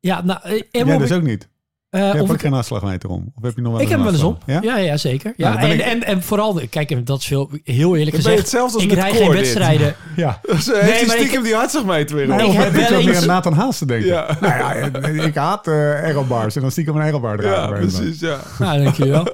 Ja, 0.00 0.22
nou, 0.24 0.40
eh, 0.42 0.50
Jij 0.50 0.66
aerobic- 0.84 0.98
dus 1.08 1.12
ook 1.16 1.22
niet. 1.22 1.48
eh, 1.90 2.00
Je 2.00 2.06
hebt 2.06 2.20
of 2.20 2.28
ook 2.28 2.34
ik, 2.34 2.40
geen 2.40 2.52
hartslagmeter 2.52 3.08
om. 3.10 3.32
Of 3.34 3.42
heb 3.42 3.54
je 3.56 3.62
nog 3.62 3.72
wel 3.72 3.80
ik 3.80 3.88
heb 3.88 3.96
hem 3.96 4.04
wel 4.06 4.12
eens 4.14 4.22
hartslag? 4.22 4.58
op. 4.58 4.64
Ja, 4.64 4.76
ja, 4.78 4.96
zeker. 4.96 5.32
Ja, 5.36 5.48
Nou, 5.48 5.60
dan 5.60 5.70
en, 5.70 5.76
ik- 5.76 5.84
en, 5.84 6.04
en 6.04 6.22
vooral, 6.22 6.60
kijk, 6.70 7.06
dat 7.06 7.18
is 7.18 7.26
veel, 7.26 7.50
heel 7.64 7.96
eerlijk 7.96 8.16
gezegd. 8.16 8.38
hetzelfde 8.38 8.74
als 8.74 8.84
Ik 8.84 8.92
rij 8.92 9.12
geen 9.12 9.32
wedstrijden. 9.32 9.94
Ja. 10.16 10.40
Dus 10.46 10.66
heeft 10.66 10.82
Nee, 10.82 10.90
hij 10.92 11.06
maar 11.06 11.16
ik- 11.16 11.20
stiekem 11.22 11.42
die 11.42 11.54
hartslagmeter 11.54 12.16
weer 12.16 12.26
Nee, 12.28 12.46
op. 12.46 12.52
ik 12.52 12.58
heb 12.58 12.72
heb 12.72 12.82
ik 12.82 12.88
wel 12.88 12.98
zo 13.00 13.04
meer 13.06 13.14
eens- 13.14 13.20
aan 13.22 13.26
Nathan 13.28 13.52
Haas 13.52 13.78
te 13.78 13.86
denken. 13.86 14.08
Ja. 14.08 14.36
Nou 14.40 14.54
ja, 14.54 15.22
ik 15.24 15.34
haat 15.34 15.66
eh 15.66 15.74
aerobars. 15.74 16.54
En 16.56 16.60
dan 16.62 16.70
stiekem 16.70 16.96
een 16.96 17.02
aerobar 17.02 17.36
dragen. 17.36 17.74
Ja, 17.74 17.80
precies, 17.88 18.20
ja. 18.20 18.38
Nou, 18.58 18.82
dankjewel. 18.82 19.26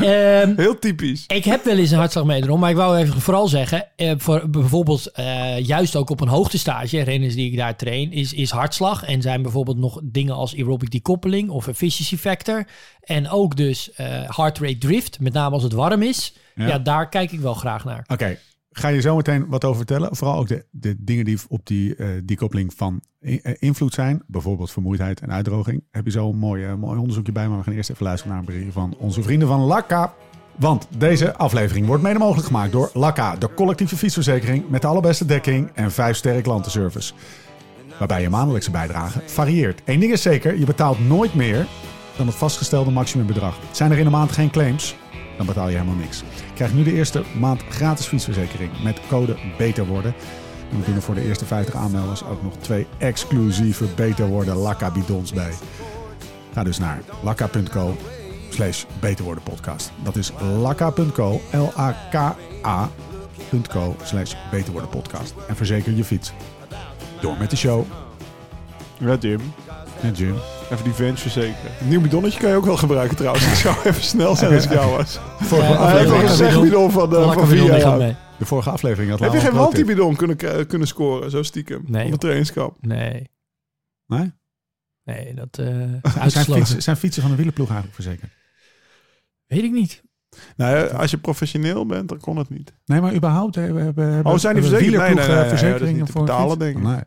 Ehm, 0.00 0.52
Heel 0.64 0.78
typisch. 0.78 1.24
Ik 1.26 1.44
heb 1.44 1.64
wel 1.64 1.76
eens 1.76 1.90
een 1.90 1.98
hartslagmeter 1.98 2.50
om, 2.50 2.60
maar 2.60 2.70
ik 2.70 2.76
wou 2.76 2.96
even 2.96 3.20
vooral 3.20 3.48
zeggen, 3.48 3.86
eh, 3.96 4.12
voor 4.16 4.50
bijvoorbeeld 4.50 5.06
eh, 5.12 5.58
juist 5.58 5.96
ook 5.96 6.10
op 6.10 6.20
een 6.20 6.28
hoogtestage, 6.28 7.02
renners 7.02 7.34
die 7.34 7.50
ik 7.50 7.56
daar 7.56 7.76
train, 7.76 8.12
is, 8.12 8.32
is 8.32 8.50
hartslag 8.50 9.04
en 9.04 9.22
zijn 9.22 9.42
bijvoorbeeld 9.42 9.78
nog 9.78 10.00
dingen 10.02 10.34
als 10.34 10.54
aerobic 10.56 10.90
decoupeling 10.90 11.50
of 11.50 11.68
efficiency 11.68 12.16
factor 12.16 12.66
en 13.00 13.28
ook 13.28 13.56
dus 13.56 13.92
eh 13.92 14.06
heart 14.36 14.58
rate 14.58 14.78
drift, 14.78 15.20
met 15.20 15.32
name 15.32 15.54
als 15.54 15.62
het 15.62 15.72
warm 15.72 16.02
is. 16.02 16.34
Ja. 16.54 16.66
Ja, 16.66 16.78
daar 16.78 17.08
kijk 17.08 17.32
ik 17.32 17.40
wel 17.40 17.54
graag 17.54 17.84
naar. 17.84 18.04
Oké, 18.06 18.38
ga 18.76 18.88
je 18.88 19.00
zo 19.00 19.16
meteen 19.16 19.46
wat 19.48 19.64
over 19.64 19.76
vertellen? 19.76 20.16
Vooral 20.16 20.38
ook 20.38 20.48
de, 20.48 20.64
de 20.70 20.96
dingen 20.98 21.24
die 21.24 21.38
op 21.48 21.66
die 21.66 21.96
eh 21.96 22.08
decoupeling 22.24 22.72
van 22.76 23.02
eh, 23.20 23.54
invloed 23.58 23.94
zijn. 23.94 24.22
Bijvoorbeeld 24.26 24.70
vermoeidheid 24.70 25.20
en 25.20 25.32
uitdroging. 25.32 25.84
Heb 25.90 26.04
je 26.04 26.10
zo 26.10 26.28
een 26.28 26.38
mooi, 26.38 26.64
eh, 26.64 26.74
mooi 26.74 26.98
onderzoekje 26.98 27.32
bij. 27.32 27.48
Maar 27.48 27.58
we 27.58 27.64
gaan 27.64 27.72
eerst 27.72 27.90
even 27.90 28.04
luisteren 28.04 28.32
naar 28.32 28.40
een 28.44 28.54
bericht 28.54 28.72
van 28.72 28.94
onze 28.98 29.22
vrienden 29.22 29.48
van 29.48 29.60
Lakka. 29.60 30.14
Want 30.56 30.88
deze 30.98 31.36
aflevering 31.36 31.86
wordt 31.86 32.02
mede 32.02 32.18
mogelijk 32.18 32.46
gemaakt 32.46 32.72
door 32.72 32.90
Lakka. 32.92 33.36
De 33.36 33.54
collectieve 33.54 33.96
fietsverzekering 33.96 34.68
met 34.68 34.82
de 34.82 34.86
allerbeste 34.86 35.24
dekking 35.24 35.70
en 35.74 35.92
5 35.92 36.16
sterren 36.16 36.42
klantenservice. 36.42 37.12
Waarbij 37.98 38.22
je 38.22 38.28
maandelijkse 38.28 38.70
bijdrage 38.70 39.20
varieert. 39.26 39.82
Eén 39.84 40.00
ding 40.00 40.12
is 40.12 40.22
zeker, 40.22 40.58
je 40.58 40.64
betaalt 40.64 41.06
nooit 41.08 41.34
meer 41.34 41.66
dan 42.16 42.26
het 42.26 42.36
vastgestelde 42.36 42.90
maximumbedrag. 42.90 43.58
Zijn 43.70 43.90
er 43.90 43.98
in 43.98 44.04
de 44.04 44.10
maand 44.10 44.32
geen 44.32 44.50
claims, 44.50 44.96
dan 45.36 45.46
betaal 45.46 45.68
je 45.68 45.76
helemaal 45.76 45.98
niks. 45.98 46.22
Krijg 46.54 46.74
nu 46.74 46.82
de 46.82 46.92
eerste 46.92 47.22
maand 47.38 47.62
gratis 47.68 48.06
fietsverzekering 48.06 48.82
met 48.82 49.00
code 49.08 49.36
Beter 49.58 49.86
Worden. 49.86 50.14
En 50.70 50.78
we 50.78 50.84
doen 50.84 50.94
er 50.94 51.02
voor 51.02 51.14
de 51.14 51.24
eerste 51.24 51.44
50 51.44 51.74
aanmelders 51.74 52.24
ook 52.24 52.42
nog 52.42 52.56
twee 52.56 52.86
exclusieve 52.98 53.84
Beter 53.96 54.26
Worden 54.26 54.56
Lakka 54.56 54.90
bidons 54.90 55.32
bij. 55.32 55.52
Ga 56.52 56.64
dus 56.64 56.78
naar 56.78 57.00
lakka.co 57.22 57.96
slash 58.48 58.84
Beter 59.00 59.24
Worden 59.24 59.42
podcast. 59.42 59.92
Dat 60.02 60.16
is 60.16 60.32
lakka.co, 60.60 61.40
L-A-K-A.co 61.52 62.36
slash 64.02 64.34
Beter 64.50 64.72
Worden 64.72 64.90
podcast. 64.90 65.34
En 65.48 65.56
verzeker 65.56 65.92
je 65.92 66.04
fiets. 66.04 66.32
Door 67.20 67.36
met 67.38 67.50
de 67.50 67.56
show. 67.56 67.84
Ja, 68.98 69.16
Jim. 69.20 69.40
Ja, 70.04 70.10
Jim. 70.10 70.34
Even 70.72 70.84
die 70.84 70.92
vents 70.92 71.20
verzekeren. 71.22 71.70
Een 71.80 71.88
nieuw 71.88 72.00
bidonnetje 72.00 72.40
kan 72.40 72.50
je 72.50 72.56
ook 72.56 72.64
wel 72.64 72.76
gebruiken 72.76 73.16
trouwens. 73.16 73.46
Ik 73.46 73.54
zou 73.54 73.76
even 73.84 74.02
snel 74.02 74.36
zijn 74.36 74.54
als 74.54 74.64
ik 74.64 74.72
jou 74.72 74.96
was. 74.96 75.18
Vorige 75.40 75.72
Ja, 75.72 75.76
aflevering, 75.78 76.22
een 76.22 76.34
zegbidon 76.36 76.90
van, 76.90 77.10
de, 77.10 77.22
van 77.32 77.46
vier 77.48 77.78
jaar. 77.78 77.98
mee. 77.98 78.16
de 78.38 78.44
vorige 78.46 78.70
aflevering 78.70 79.10
had 79.10 79.20
Heb 79.20 79.32
je 79.32 79.38
geen 79.38 79.48
een 79.48 79.54
multibidon 79.54 80.16
kunnen, 80.16 80.36
k- 80.36 80.68
kunnen 80.68 80.88
scoren, 80.88 81.30
zo 81.30 81.42
stiekem? 81.42 81.82
Nee, 81.86 82.06
Op 82.06 82.12
een 82.12 82.18
trainingskamp. 82.18 82.76
Nee. 82.80 83.30
Nee? 84.06 84.32
Nee, 85.04 85.34
dat 85.34 85.58
eh 85.58 85.66
Zijn 86.30 86.44
fietsen, 86.44 86.82
zijn 86.82 86.96
fietsen 86.96 87.22
van 87.22 87.30
de 87.30 87.36
wielerploeg 87.36 87.66
eigenlijk 87.70 87.94
verzekerd? 88.02 88.32
Weet 89.46 89.62
ik 89.62 89.72
niet. 89.72 90.02
Nou, 90.56 90.90
als 90.90 91.10
je 91.10 91.18
professioneel 91.18 91.86
bent, 91.86 92.08
dan 92.08 92.20
kon 92.20 92.36
het 92.36 92.48
niet. 92.50 92.74
Nee, 92.84 93.00
maar 93.00 93.14
überhaupt 93.14 93.54
hebben, 93.54 93.84
hebben, 93.84 94.12
hebben 94.12 94.32
Oh, 94.32 94.38
zijn 94.38 94.54
die? 94.60 94.70
Nee, 94.70 94.80
nee, 94.80 94.98
nee, 94.98 95.14
nee, 95.14 95.48
verzekeringen 95.48 95.78
dat 95.78 95.88
is 95.88 95.94
niet 95.94 96.06
te 96.06 96.12
voor 96.12 96.20
betalen, 96.24 96.50
fietsen? 96.50 96.58
denk 96.72 96.76
ik. 96.76 96.82
Nee. 96.92 97.02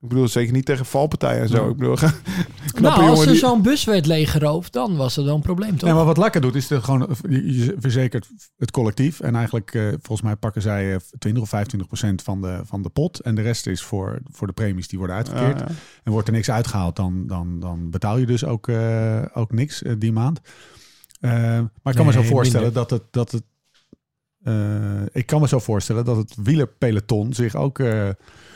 Ik 0.00 0.08
bedoel, 0.08 0.28
zeker 0.28 0.52
niet 0.52 0.64
tegen 0.64 0.86
valpartijen 0.86 1.42
en 1.42 1.48
zo. 1.48 1.64
Ja. 1.64 1.70
Ik 1.70 1.76
bedoel, 1.76 1.94
knappe 2.78 3.00
nou, 3.00 3.10
als 3.10 3.20
er 3.20 3.26
die... 3.26 3.36
zo'n 3.36 3.62
bus 3.62 3.84
werd 3.84 4.06
leeggeroofd, 4.06 4.72
dan 4.72 4.96
was 4.96 5.16
er 5.16 5.24
wel 5.24 5.34
een 5.34 5.40
probleem, 5.40 5.70
toch? 5.70 5.82
Nee, 5.82 5.92
maar 5.92 6.04
wat 6.04 6.16
lekker 6.16 6.40
doet, 6.40 6.54
is 6.54 6.68
dat 6.68 6.84
gewoon, 6.84 7.08
je, 7.28 7.54
je 7.58 7.76
verzekert 7.78 8.28
het 8.56 8.70
collectief. 8.70 9.20
En 9.20 9.34
eigenlijk, 9.34 9.74
eh, 9.74 9.88
volgens 9.88 10.22
mij 10.22 10.36
pakken 10.36 10.62
zij 10.62 10.94
eh, 10.94 11.00
20 11.18 11.42
of 11.42 11.48
25 11.48 11.88
procent 11.88 12.22
van 12.22 12.42
de, 12.42 12.60
van 12.64 12.82
de 12.82 12.88
pot. 12.88 13.20
En 13.20 13.34
de 13.34 13.42
rest 13.42 13.66
is 13.66 13.82
voor, 13.82 14.20
voor 14.30 14.46
de 14.46 14.52
premies 14.52 14.88
die 14.88 14.98
worden 14.98 15.16
uitgekeerd. 15.16 15.58
Ja, 15.58 15.66
ja. 15.68 15.74
En 16.04 16.12
wordt 16.12 16.28
er 16.28 16.34
niks 16.34 16.50
uitgehaald, 16.50 16.96
dan, 16.96 17.26
dan, 17.26 17.60
dan 17.60 17.90
betaal 17.90 18.16
je 18.16 18.26
dus 18.26 18.44
ook, 18.44 18.68
eh, 18.68 19.22
ook 19.32 19.52
niks 19.52 19.82
eh, 19.82 19.92
die 19.98 20.12
maand. 20.12 20.40
Eh, 21.20 21.30
maar 21.32 21.92
ik 21.92 21.94
kan 21.94 22.06
me 22.06 22.12
zo 22.12 22.22
voorstellen 22.22 22.66
minder. 22.66 22.88
dat 22.88 22.90
het... 22.90 23.02
Dat 23.10 23.32
het 23.32 23.42
eh, 24.42 25.02
ik 25.12 25.26
kan 25.26 25.40
me 25.40 25.48
zo 25.48 25.58
voorstellen 25.58 26.04
dat 26.04 26.16
het 26.16 26.34
wielerpeloton 26.42 27.32
zich 27.32 27.54
ook 27.54 27.78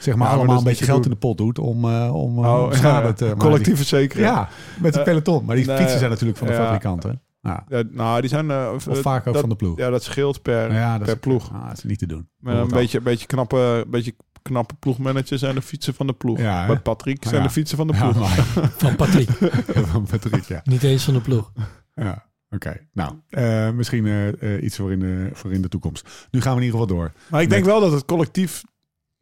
zeg 0.02 0.14
maar 0.16 0.28
maar 0.28 0.36
allemaal 0.36 0.58
een 0.58 0.64
beetje 0.64 0.78
te 0.84 0.90
geld 0.90 1.02
doen. 1.02 1.12
in 1.12 1.18
de 1.20 1.26
pot 1.26 1.36
doet 1.38 1.58
om, 1.58 1.84
eh, 1.84 2.14
om 2.14 2.44
eh, 2.44 2.52
Oh, 2.54 2.72
schade 2.72 3.06
ja, 3.06 3.12
te 3.12 3.24
maar 3.24 3.36
collectief 3.36 3.76
verzekeren. 3.76 4.22
Ja, 4.24 4.48
met 4.80 4.96
Eh, 4.96 5.02
peloton. 5.02 5.44
Maar 5.44 5.56
die 5.56 5.66
nee, 5.66 5.76
fietsen 5.76 5.98
zijn 5.98 6.10
natuurlijk 6.10 6.38
van 6.38 6.46
de 6.46 6.52
ja. 6.52 6.58
fabrikanten. 6.64 7.22
Ja. 7.40 7.64
Ja, 7.68 7.82
nou, 7.90 8.20
die 8.20 8.30
zijn... 8.30 8.50
eh, 8.50 8.70
Of 8.74 8.86
eh, 8.86 8.94
vaak 8.94 9.26
ook 9.26 9.32
dat, 9.32 9.40
van 9.40 9.48
de 9.50 9.56
ploeg. 9.56 9.78
Ja, 9.78 9.90
dat 9.90 10.02
scheelt 10.02 10.42
per, 10.42 10.72
ja, 10.72 10.92
dat 10.98 11.06
per 11.06 11.14
is, 11.14 11.20
ploeg. 11.20 11.52
Ah, 11.52 11.68
dat 11.68 11.76
is 11.76 11.84
niet 11.84 11.98
te 11.98 12.06
doen. 12.06 12.28
Met 12.38 12.56
een 12.56 12.68
beetje, 12.68 13.00
beetje, 13.00 13.26
knappe, 13.26 13.84
beetje 13.88 14.14
knappe 14.42 14.74
ploegmanager 14.78 15.38
zijn 15.38 15.54
de 15.54 15.62
fietsen 15.62 15.94
van 15.94 16.06
de 16.06 16.12
ploeg. 16.12 16.38
Ja? 16.38 16.66
Bij 16.66 16.78
Patrick 16.78 17.22
zijn 17.22 17.34
Ja. 17.34 17.42
de 17.42 17.50
fietsen 17.50 17.76
van 17.76 17.86
de 17.86 17.92
ploeg. 17.92 18.28
Van 18.84 18.96
Patrick. 18.96 19.28
van 19.92 20.06
Patrick, 20.10 20.44
ja. 20.44 20.60
niet 20.64 20.82
eens 20.82 21.04
van 21.04 21.14
de 21.14 21.20
ploeg. 21.20 21.52
ja. 21.94 22.30
Oké, 22.54 22.76
nou, 22.92 23.12
eh, 23.28 23.70
misschien 23.70 24.06
eh, 24.06 24.28
eh, 24.56 24.62
iets 24.62 24.76
voor 24.76 24.92
in, 24.92 24.98
de, 25.00 25.30
voor 25.32 25.52
in 25.52 25.62
de 25.62 25.68
toekomst. 25.68 26.28
Nu 26.30 26.40
gaan 26.40 26.54
we 26.56 26.60
in 26.60 26.64
ieder 26.66 26.80
geval 26.80 26.96
door. 26.96 27.12
Maar 27.30 27.42
ik 27.42 27.48
denk 27.50 27.64
Met- 27.64 27.70
wel 27.72 27.80
dat 27.80 27.92
het 27.92 28.04
collectief, 28.04 28.62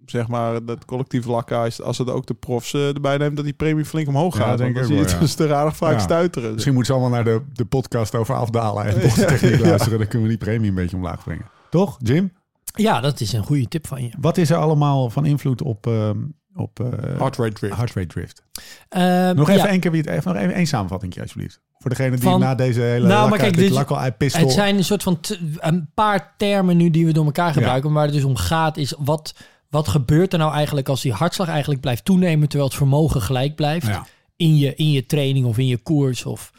zeg 0.06 0.28
maar, 0.28 0.64
dat 0.64 0.84
collectief 0.84 1.24
lakka 1.26 1.64
is, 1.66 1.82
als 1.82 1.98
het 1.98 2.10
ook 2.10 2.26
de 2.26 2.34
profs 2.34 2.74
eh, 2.74 2.94
erbij 2.94 3.16
neemt, 3.16 3.36
dat 3.36 3.44
die 3.44 3.54
premie 3.54 3.84
flink 3.84 4.08
omhoog 4.08 4.38
Ja, 4.38 4.44
gaat. 4.44 4.58
denk 4.58 4.70
ik 4.70 4.76
dan 4.76 4.84
zie 4.84 4.94
je 4.96 5.02
het 5.02 5.16
dus 5.20 5.34
te 5.34 5.46
raar 5.46 5.74
vaak 5.74 5.92
Ja. 5.92 5.98
stuiteren. 5.98 6.52
Misschien 6.52 6.74
moeten 6.74 6.94
ze 6.94 7.00
allemaal 7.00 7.22
naar 7.22 7.32
de, 7.32 7.42
de 7.52 7.64
podcast 7.64 8.14
over 8.14 8.34
afdalen 8.34 8.84
en 8.84 9.00
bochtentechniek 9.06 9.58
Ja. 9.58 9.66
luisteren. 9.66 9.98
Dan 9.98 10.08
kunnen 10.08 10.28
we 10.28 10.36
die 10.36 10.44
premie 10.46 10.68
een 10.68 10.74
beetje 10.74 10.96
omlaag 10.96 11.24
brengen. 11.24 11.46
Toch, 11.70 11.96
Jim? 11.98 12.32
Ja, 12.74 13.00
dat 13.00 13.20
is 13.20 13.32
een 13.32 13.44
goede 13.44 13.68
tip 13.68 13.86
van 13.86 14.02
je. 14.02 14.10
Wat 14.20 14.36
is 14.36 14.50
er 14.50 14.56
allemaal 14.56 15.10
van 15.10 15.24
invloed 15.26 15.62
op, 15.62 15.86
ehm, 15.86 16.18
op 16.54 16.80
eh, 16.80 16.86
Heart 17.18 17.36
rate 17.36 17.52
drift. 17.52 17.76
heart 17.76 17.94
rate 17.94 18.06
drift? 18.06 18.42
Ehm, 18.88 19.34
Nog 19.36 19.48
even 19.48 19.62
ja, 19.62 19.68
één 19.68 19.80
keer 19.80 19.90
wie 19.90 20.00
het 20.00 20.10
even 20.10 20.32
nog 20.32 20.42
even 20.42 20.54
één 20.54 20.66
samenvatting 20.66 21.20
alsjeblieft. 21.20 21.60
Voor 21.78 21.90
degene 21.90 22.10
die 22.10 22.18
Van- 22.20 22.40
na 22.40 22.54
deze 22.54 22.80
hele 22.80 23.06
Nou, 23.06 23.20
maar 23.20 23.20
lakka- 23.30 23.36
kijk, 23.44 23.54
dit 23.54 23.64
dit- 23.64 23.72
lakko 23.74 23.94
uit 23.94 24.16
pistol. 24.16 24.40
Het 24.42 24.52
zijn 24.52 24.76
een 24.76 24.84
soort 24.84 25.02
van 25.02 25.18
een 25.58 25.90
paar 25.94 26.34
termen 26.36 26.76
nu 26.76 26.90
die 26.90 27.06
we 27.06 27.12
door 27.12 27.24
elkaar 27.24 27.52
gebruiken. 27.52 27.84
Maar 27.90 27.98
waar 27.98 28.06
het 28.06 28.14
dus 28.14 28.24
om 28.24 28.36
gaat 28.36 28.76
is 28.76 28.94
wat, 28.98 29.34
wat 29.70 29.88
gebeurt 29.88 30.32
er 30.32 30.38
nou 30.38 30.52
eigenlijk 30.52 30.88
als 30.88 31.00
die 31.02 31.12
hartslag 31.12 31.48
eigenlijk 31.48 31.80
blijft 31.80 32.04
toenemen 32.04 32.48
terwijl 32.48 32.68
het 32.68 32.78
vermogen 32.78 33.22
gelijk 33.22 33.54
blijft 33.54 33.86
Ja. 33.86 34.06
in, 34.36 34.56
je, 34.56 34.74
in 34.74 34.90
je 34.90 35.06
training 35.06 35.46
of 35.46 35.58
in 35.58 35.66
je 35.66 35.78
koers 35.78 36.24
of 36.24 36.50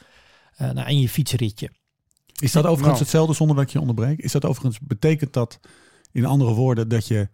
eh, 0.56 0.70
nou, 0.72 0.90
in 0.90 1.00
je 1.00 1.10
fietsritje. 1.10 1.70
Is 2.40 2.52
dat 2.52 2.64
overigens 2.64 2.88
Nou. 2.92 3.00
hetzelfde 3.02 3.34
zonder 3.34 3.56
dat 3.56 3.66
ik 3.66 3.72
je 3.72 3.80
onderbreek? 3.80 4.20
Is 4.20 4.32
dat 4.32 4.46
overigens, 4.46 4.80
betekent 4.82 5.34
dat 5.34 5.60
in 6.12 6.26
andere 6.26 6.54
woorden 6.54 6.90
dat 6.90 7.08
je 7.08 7.30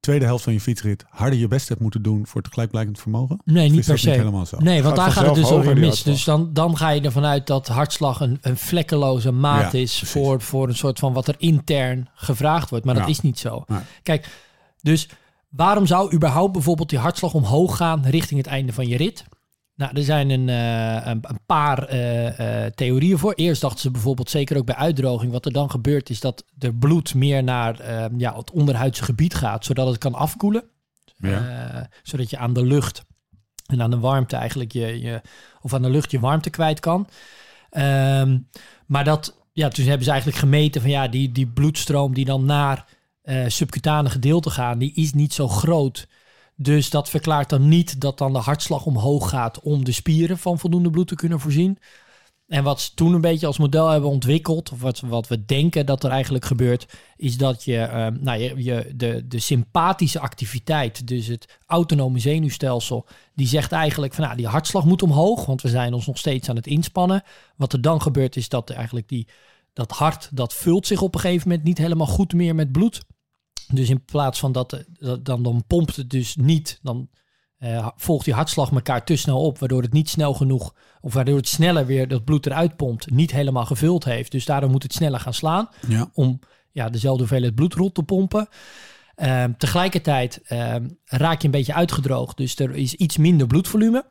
tweede 0.00 0.24
helft 0.24 0.44
van 0.44 0.52
je 0.52 0.60
fietsrit 0.60 1.04
harder 1.08 1.38
je 1.38 1.48
best 1.48 1.68
hebt 1.68 1.80
moeten 1.80 2.02
doen 2.02 2.26
voor 2.26 2.42
het 2.42 2.52
gelijkblijkend 2.52 3.00
vermogen? 3.00 3.40
Nee, 3.44 3.68
niet 3.70 3.80
per 3.84 3.92
niet 3.92 4.02
se. 4.02 4.10
helemaal 4.10 4.46
zo? 4.46 4.58
Nee, 4.58 4.82
want 4.82 4.98
Gaat 4.98 5.04
daar 5.04 5.14
gaat 5.24 5.36
het 5.36 5.48
dus 5.48 5.64
die 5.64 5.74
mis. 5.74 6.02
Dus 6.02 6.24
dan, 6.24 6.52
dan 6.52 6.76
ga 6.76 6.88
je 6.90 7.00
ervan 7.00 7.24
uit 7.24 7.46
dat 7.46 7.68
hartslag 7.68 8.20
een, 8.20 8.38
een 8.40 8.56
vlekkeloze 8.56 9.30
maat 9.30 9.72
Ja, 9.72 9.78
is 9.78 9.96
precies. 9.96 10.08
voor, 10.10 10.40
voor 10.40 10.68
een 10.68 10.76
soort 10.76 10.98
van 10.98 11.12
wat 11.12 11.28
er 11.28 11.34
intern 11.38 12.08
gevraagd 12.14 12.70
wordt. 12.70 12.84
Maar 12.84 12.94
dat 12.94 13.08
is 13.08 13.20
niet 13.20 13.38
zo. 13.38 13.64
Kijk, 14.02 14.28
dus 14.82 15.08
waarom 15.48 15.86
zou 15.86 16.14
überhaupt 16.14 16.52
bijvoorbeeld 16.52 16.90
die 16.90 16.98
hartslag 16.98 17.34
omhoog 17.34 17.76
gaan 17.76 18.04
richting 18.04 18.40
het 18.40 18.48
einde 18.48 18.72
van 18.72 18.88
je 18.88 18.96
rit? 18.96 19.24
Nou, 19.74 19.96
er 19.96 20.02
zijn 20.02 20.30
een, 20.30 20.48
eh, 20.48 21.06
een, 21.06 21.18
een 21.22 21.40
paar 21.46 21.84
eh, 21.84 22.64
eh, 22.64 22.72
theorieën 22.72 23.18
voor. 23.18 23.32
Eerst 23.32 23.60
dachten 23.60 23.80
ze 23.80 23.90
bijvoorbeeld, 23.90 24.30
zeker 24.30 24.56
ook 24.56 24.64
bij 24.66 24.74
uitdroging, 24.74 25.32
wat 25.32 25.44
er 25.44 25.52
dan 25.52 25.70
gebeurt 25.70 26.10
is 26.10 26.20
dat 26.20 26.44
er 26.58 26.74
bloed 26.74 27.14
meer 27.14 27.44
naar 27.44 27.80
eh, 27.80 28.04
ja, 28.16 28.36
het 28.36 28.50
onderhuidse 28.50 29.04
gebied 29.04 29.34
gaat, 29.34 29.64
zodat 29.64 29.86
het 29.86 29.98
kan 29.98 30.14
afkoelen. 30.14 30.64
Ja. 31.16 31.88
Zodat 32.02 32.30
je 32.30 32.38
aan 32.38 32.52
de 32.52 32.64
lucht 32.64 33.04
en 33.66 33.82
aan 33.82 33.90
de 33.90 33.98
warmte 33.98 34.36
eigenlijk 34.36 34.72
je, 34.72 35.00
je 35.00 35.20
of 35.60 35.74
aan 35.74 35.82
de 35.82 35.90
lucht 35.90 36.10
je 36.10 36.20
warmte 36.20 36.50
kwijt 36.50 36.80
kan. 36.80 37.08
Ehm, 37.70 38.38
maar 38.86 39.04
dat, 39.04 39.36
ja, 39.52 39.68
toen 39.68 39.84
hebben 39.84 40.04
ze 40.04 40.10
eigenlijk 40.10 40.40
gemeten 40.40 40.80
van 40.80 40.90
ja, 40.90 41.08
die, 41.08 41.32
die 41.32 41.46
bloedstroom 41.46 42.14
die 42.14 42.24
dan 42.24 42.44
naar 42.44 42.86
eh 43.22 43.44
subcutane 43.46 44.10
gedeelte 44.10 44.50
gaan, 44.50 44.78
die 44.78 44.92
is 44.94 45.12
niet 45.12 45.32
zo 45.32 45.48
groot. 45.48 46.08
Dus 46.56 46.90
dat 46.90 47.08
verklaart 47.08 47.48
dan 47.48 47.68
niet 47.68 48.00
dat 48.00 48.18
dan 48.18 48.32
de 48.32 48.38
hartslag 48.38 48.86
omhoog 48.86 49.28
gaat 49.28 49.60
om 49.60 49.84
de 49.84 49.92
spieren 49.92 50.38
van 50.38 50.58
voldoende 50.58 50.90
bloed 50.90 51.08
te 51.08 51.14
kunnen 51.14 51.40
voorzien. 51.40 51.78
En 52.52 52.64
wat 52.64 52.80
ze 52.80 52.94
toen 52.94 53.14
een 53.14 53.20
beetje 53.20 53.46
als 53.46 53.58
model 53.58 53.88
hebben 53.88 54.10
ontwikkeld, 54.10 54.72
of 54.72 54.80
wat, 54.80 55.00
wat 55.00 55.28
we 55.28 55.44
denken 55.44 55.86
dat 55.86 56.04
er 56.04 56.10
eigenlijk 56.10 56.44
gebeurt, 56.44 56.86
is 57.16 57.36
dat 57.36 57.64
je, 57.64 57.78
eh, 57.78 58.06
nou, 58.20 58.62
je 58.62 58.92
de, 58.96 59.26
de 59.28 59.38
sympathische 59.38 60.20
activiteit, 60.20 61.06
dus 61.06 61.26
het 61.26 61.58
autonome 61.66 62.18
zenuwstelsel, 62.18 63.06
die 63.34 63.46
zegt 63.46 63.72
eigenlijk 63.72 64.14
van 64.14 64.24
nou, 64.24 64.36
die 64.36 64.46
hartslag 64.46 64.84
moet 64.84 65.02
omhoog, 65.02 65.46
want 65.46 65.62
we 65.62 65.68
zijn 65.68 65.94
ons 65.94 66.06
nog 66.06 66.18
steeds 66.18 66.48
aan 66.48 66.56
het 66.56 66.66
inspannen. 66.66 67.22
Wat 67.56 67.72
er 67.72 67.80
dan 67.80 68.02
gebeurt 68.02 68.36
is 68.36 68.48
dat 68.48 68.70
eigenlijk 68.70 69.08
die, 69.08 69.28
dat 69.72 69.90
hart, 69.90 70.28
dat 70.32 70.54
vult 70.54 70.86
zich 70.86 71.02
op 71.02 71.14
een 71.14 71.20
gegeven 71.20 71.48
moment 71.48 71.66
niet 71.66 71.78
helemaal 71.78 72.06
goed 72.06 72.32
meer 72.32 72.54
met 72.54 72.72
bloed. 72.72 73.00
Dus 73.74 73.90
in 73.90 74.04
plaats 74.04 74.38
van 74.38 74.52
dat, 74.52 74.84
dat- 74.98 75.24
dan, 75.24 75.42
dan 75.42 75.64
pompt 75.66 75.96
het 75.96 76.10
dus 76.10 76.36
niet, 76.36 76.78
dan 76.82 77.08
eh, 77.58 77.88
volgt 77.96 78.24
die 78.24 78.34
hartslag 78.34 78.70
elkaar 78.70 79.04
te 79.04 79.16
snel 79.16 79.40
op, 79.44 79.58
waardoor 79.58 79.82
het 79.82 79.92
niet 79.92 80.08
snel 80.08 80.34
genoeg, 80.34 80.74
of 81.00 81.12
waardoor 81.14 81.36
het 81.36 81.48
sneller 81.48 81.86
weer 81.86 82.08
dat 82.08 82.24
bloed 82.24 82.46
eruit 82.46 82.76
pompt, 82.76 83.10
niet 83.10 83.32
helemaal 83.32 83.64
gevuld 83.66 84.04
heeft. 84.04 84.30
Dus 84.32 84.44
daardoor 84.44 84.70
moet 84.70 84.82
het 84.82 84.92
sneller 84.92 85.20
gaan 85.20 85.34
slaan 85.34 85.68
Ja. 85.88 86.10
om 86.12 86.38
ja, 86.70 86.88
dezelfde 86.88 87.20
hoeveelheid 87.20 87.54
bloed 87.54 87.74
rond 87.74 87.94
te 87.94 88.02
pompen. 88.02 88.48
Ehm, 89.14 89.52
tegelijkertijd 89.58 90.40
ehm, 90.44 90.88
raak 91.04 91.38
je 91.40 91.44
een 91.44 91.50
beetje 91.52 91.74
uitgedroogd, 91.74 92.36
dus 92.36 92.58
er 92.58 92.74
is 92.76 92.94
iets 92.94 93.16
minder 93.16 93.46
bloedvolume. 93.46 94.04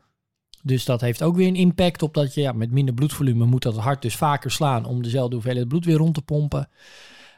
Dus 0.63 0.85
dat 0.85 1.01
heeft 1.01 1.23
ook 1.23 1.35
weer 1.35 1.47
een 1.47 1.55
impact 1.55 2.01
op 2.01 2.13
dat 2.13 2.33
je 2.33 2.41
ja, 2.41 2.51
met 2.51 2.71
minder 2.71 2.93
bloedvolume 2.93 3.45
moet 3.45 3.61
dat 3.63 3.77
hart 3.77 4.01
dus 4.01 4.15
vaker 4.15 4.51
slaan 4.51 4.85
om 4.85 5.03
dezelfde 5.03 5.35
hoeveelheid 5.35 5.67
bloed 5.67 5.85
weer 5.85 5.97
rond 5.97 6.13
te 6.13 6.21
pompen. 6.21 6.69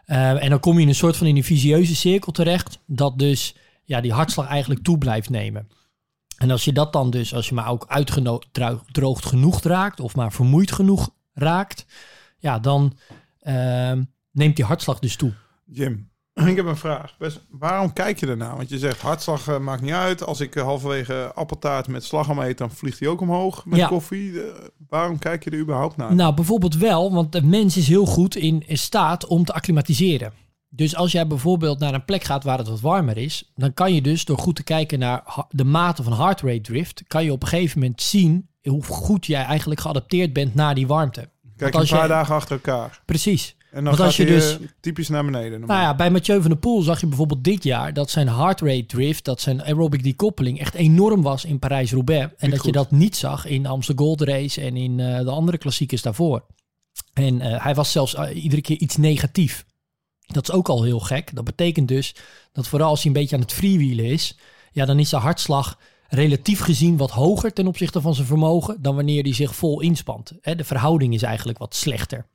Ehm, 0.05 0.35
en 0.35 0.49
dan 0.49 0.59
kom 0.59 0.75
je 0.75 0.81
in 0.81 0.87
een 0.87 0.95
soort 0.95 1.17
van 1.17 1.27
in 1.27 1.35
een 1.35 1.43
visieuze 1.43 1.95
cirkel 1.95 2.31
terecht, 2.31 2.79
dat 2.85 3.19
dus 3.19 3.55
ja, 3.83 4.01
die 4.01 4.13
hartslag 4.13 4.47
eigenlijk 4.47 4.83
toe 4.83 4.97
blijft 4.97 5.29
nemen. 5.29 5.67
En 6.37 6.51
als 6.51 6.65
je 6.65 6.73
dat 6.73 6.93
dan 6.93 7.09
dus, 7.09 7.33
als 7.33 7.49
je 7.49 7.55
maar 7.55 7.67
ook 7.67 7.85
uitgedroogd 7.87 9.25
genoeg 9.25 9.61
raakt, 9.61 9.99
of 9.99 10.15
maar 10.15 10.31
vermoeid 10.31 10.71
genoeg 10.71 11.09
raakt, 11.33 11.85
ja, 12.37 12.59
dan 12.59 12.97
ehm, 13.39 14.03
neemt 14.31 14.55
die 14.55 14.65
hartslag 14.65 14.99
dus 14.99 15.15
toe. 15.15 15.33
Jim, 15.65 16.09
ik 16.51 16.55
heb 16.55 16.65
een 16.65 16.77
vraag. 16.77 17.15
Waarom 17.49 17.93
kijk 17.93 18.19
je 18.19 18.27
ernaar? 18.27 18.55
Want 18.55 18.69
je 18.69 18.77
zegt 18.77 19.01
hartslag 19.01 19.47
eh, 19.47 19.57
maakt 19.59 19.81
niet 19.81 19.91
uit. 19.91 20.23
Als 20.25 20.39
ik 20.39 20.55
eh, 20.55 20.63
halverwege 20.63 21.31
appeltaart 21.35 21.87
met 21.87 22.03
slagroom 22.03 22.39
eet, 22.39 22.57
dan 22.57 22.71
vliegt 22.71 22.99
hij 22.99 23.07
ook 23.07 23.21
omhoog 23.21 23.65
met 23.65 23.79
Ja. 23.79 23.87
koffie. 23.87 24.41
Eh, 24.41 24.47
waarom 24.89 25.19
kijk 25.19 25.43
je 25.43 25.49
er 25.49 25.59
überhaupt 25.59 25.97
naar? 25.97 26.15
Nou, 26.15 26.33
bijvoorbeeld 26.33 26.75
wel, 26.77 27.13
want 27.13 27.31
de 27.31 27.43
mens 27.43 27.77
is 27.77 27.87
heel 27.87 28.05
goed 28.05 28.35
in, 28.35 28.63
in 28.67 28.77
staat 28.77 29.25
om 29.25 29.45
te 29.45 29.53
acclimatiseren. 29.53 30.33
Dus 30.69 30.95
als 30.95 31.11
jij 31.11 31.27
bijvoorbeeld 31.27 31.79
naar 31.79 31.93
een 31.93 32.05
plek 32.05 32.23
gaat 32.23 32.43
waar 32.43 32.57
het 32.57 32.67
wat 32.67 32.79
warmer 32.81 33.17
is, 33.17 33.51
dan 33.55 33.73
kan 33.73 33.93
je 33.93 34.01
dus 34.01 34.25
door 34.25 34.37
goed 34.37 34.55
te 34.55 34.63
kijken 34.63 34.99
naar 34.99 35.45
de 35.49 35.63
mate 35.63 36.03
van 36.03 36.13
heart 36.13 36.41
rate 36.41 36.61
drift, 36.61 37.03
kan 37.07 37.23
je 37.23 37.31
op 37.31 37.41
een 37.41 37.47
gegeven 37.47 37.79
moment 37.79 38.01
zien 38.01 38.47
hoe 38.63 38.83
goed 38.83 39.25
jij 39.25 39.43
eigenlijk 39.43 39.79
geadapteerd 39.81 40.33
bent 40.33 40.55
naar 40.55 40.75
die 40.75 40.87
warmte. 40.87 41.29
Kijk 41.57 41.73
een 41.73 41.79
paar 41.87 41.97
jij- 41.99 42.07
dagen 42.07 42.35
achter 42.35 42.51
elkaar. 42.55 43.01
Precies. 43.05 43.55
En 43.73 43.83
dan 43.83 43.95
Want 43.95 43.99
als 43.99 44.17
je 44.17 44.25
dus- 44.25 44.59
eh, 44.59 44.67
typisch 44.79 45.09
naar 45.09 45.25
beneden. 45.25 45.59
Nou 45.59 45.81
ja, 45.81 45.95
bij 45.95 46.11
Mathieu 46.11 46.41
van 46.41 46.49
der 46.49 46.59
Poel 46.59 46.81
zag 46.81 46.99
je 46.99 47.07
bijvoorbeeld 47.07 47.43
dit 47.43 47.63
jaar 47.63 47.93
dat 47.93 48.09
zijn 48.09 48.29
heart 48.29 48.61
rate 48.61 48.85
drift, 48.85 49.25
dat 49.25 49.41
zijn 49.41 49.63
aerobic 49.63 50.03
decoupeling 50.03 50.59
echt 50.59 50.73
enorm 50.73 51.21
was 51.21 51.45
in 51.45 51.59
Parijs-Roubaix. 51.59 52.33
En 52.37 52.49
Niet 52.49 52.55
dat 52.55 52.65
je 52.65 52.71
dat 52.71 52.91
niet 52.91 53.15
zag 53.15 53.45
in 53.45 53.63
de 53.63 53.69
Amsterdam 53.69 54.05
Gold 54.05 54.21
Race 54.21 54.61
en 54.61 54.77
in 54.77 54.99
eh, 54.99 55.19
de 55.19 55.29
andere 55.29 55.57
klassiekers 55.57 56.01
daarvoor. 56.01 56.45
En 57.13 57.41
eh, 57.41 57.63
hij 57.63 57.75
was 57.75 57.91
zelfs 57.91 58.15
iedere 58.33 58.61
keer 58.61 58.77
iets 58.77 58.97
negatief. 58.97 59.65
Dat 60.25 60.49
is 60.49 60.55
ook 60.55 60.69
al 60.69 60.83
heel 60.83 60.99
gek. 60.99 61.35
Dat 61.35 61.43
betekent 61.43 61.87
dus 61.87 62.15
dat 62.51 62.67
vooral 62.67 62.89
als 62.89 63.03
hij 63.03 63.11
een 63.11 63.19
beetje 63.19 63.35
aan 63.35 63.41
het 63.41 63.53
freewheelen 63.53 64.05
is, 64.05 64.37
ja, 64.71 64.85
dan 64.85 64.99
is 64.99 65.09
de 65.09 65.17
hartslag 65.17 65.77
relatief 66.07 66.59
gezien 66.59 66.97
wat 66.97 67.11
hoger 67.11 67.53
ten 67.53 67.67
opzichte 67.67 68.01
van 68.01 68.15
zijn 68.15 68.27
vermogen 68.27 68.81
dan 68.81 68.95
wanneer 68.95 69.23
hij 69.23 69.33
zich 69.33 69.55
vol 69.55 69.81
inspant. 69.81 70.33
Hè, 70.41 70.55
de 70.55 70.63
verhouding 70.63 71.13
is 71.13 71.21
eigenlijk 71.21 71.57
wat 71.57 71.75
slechter. 71.75 72.25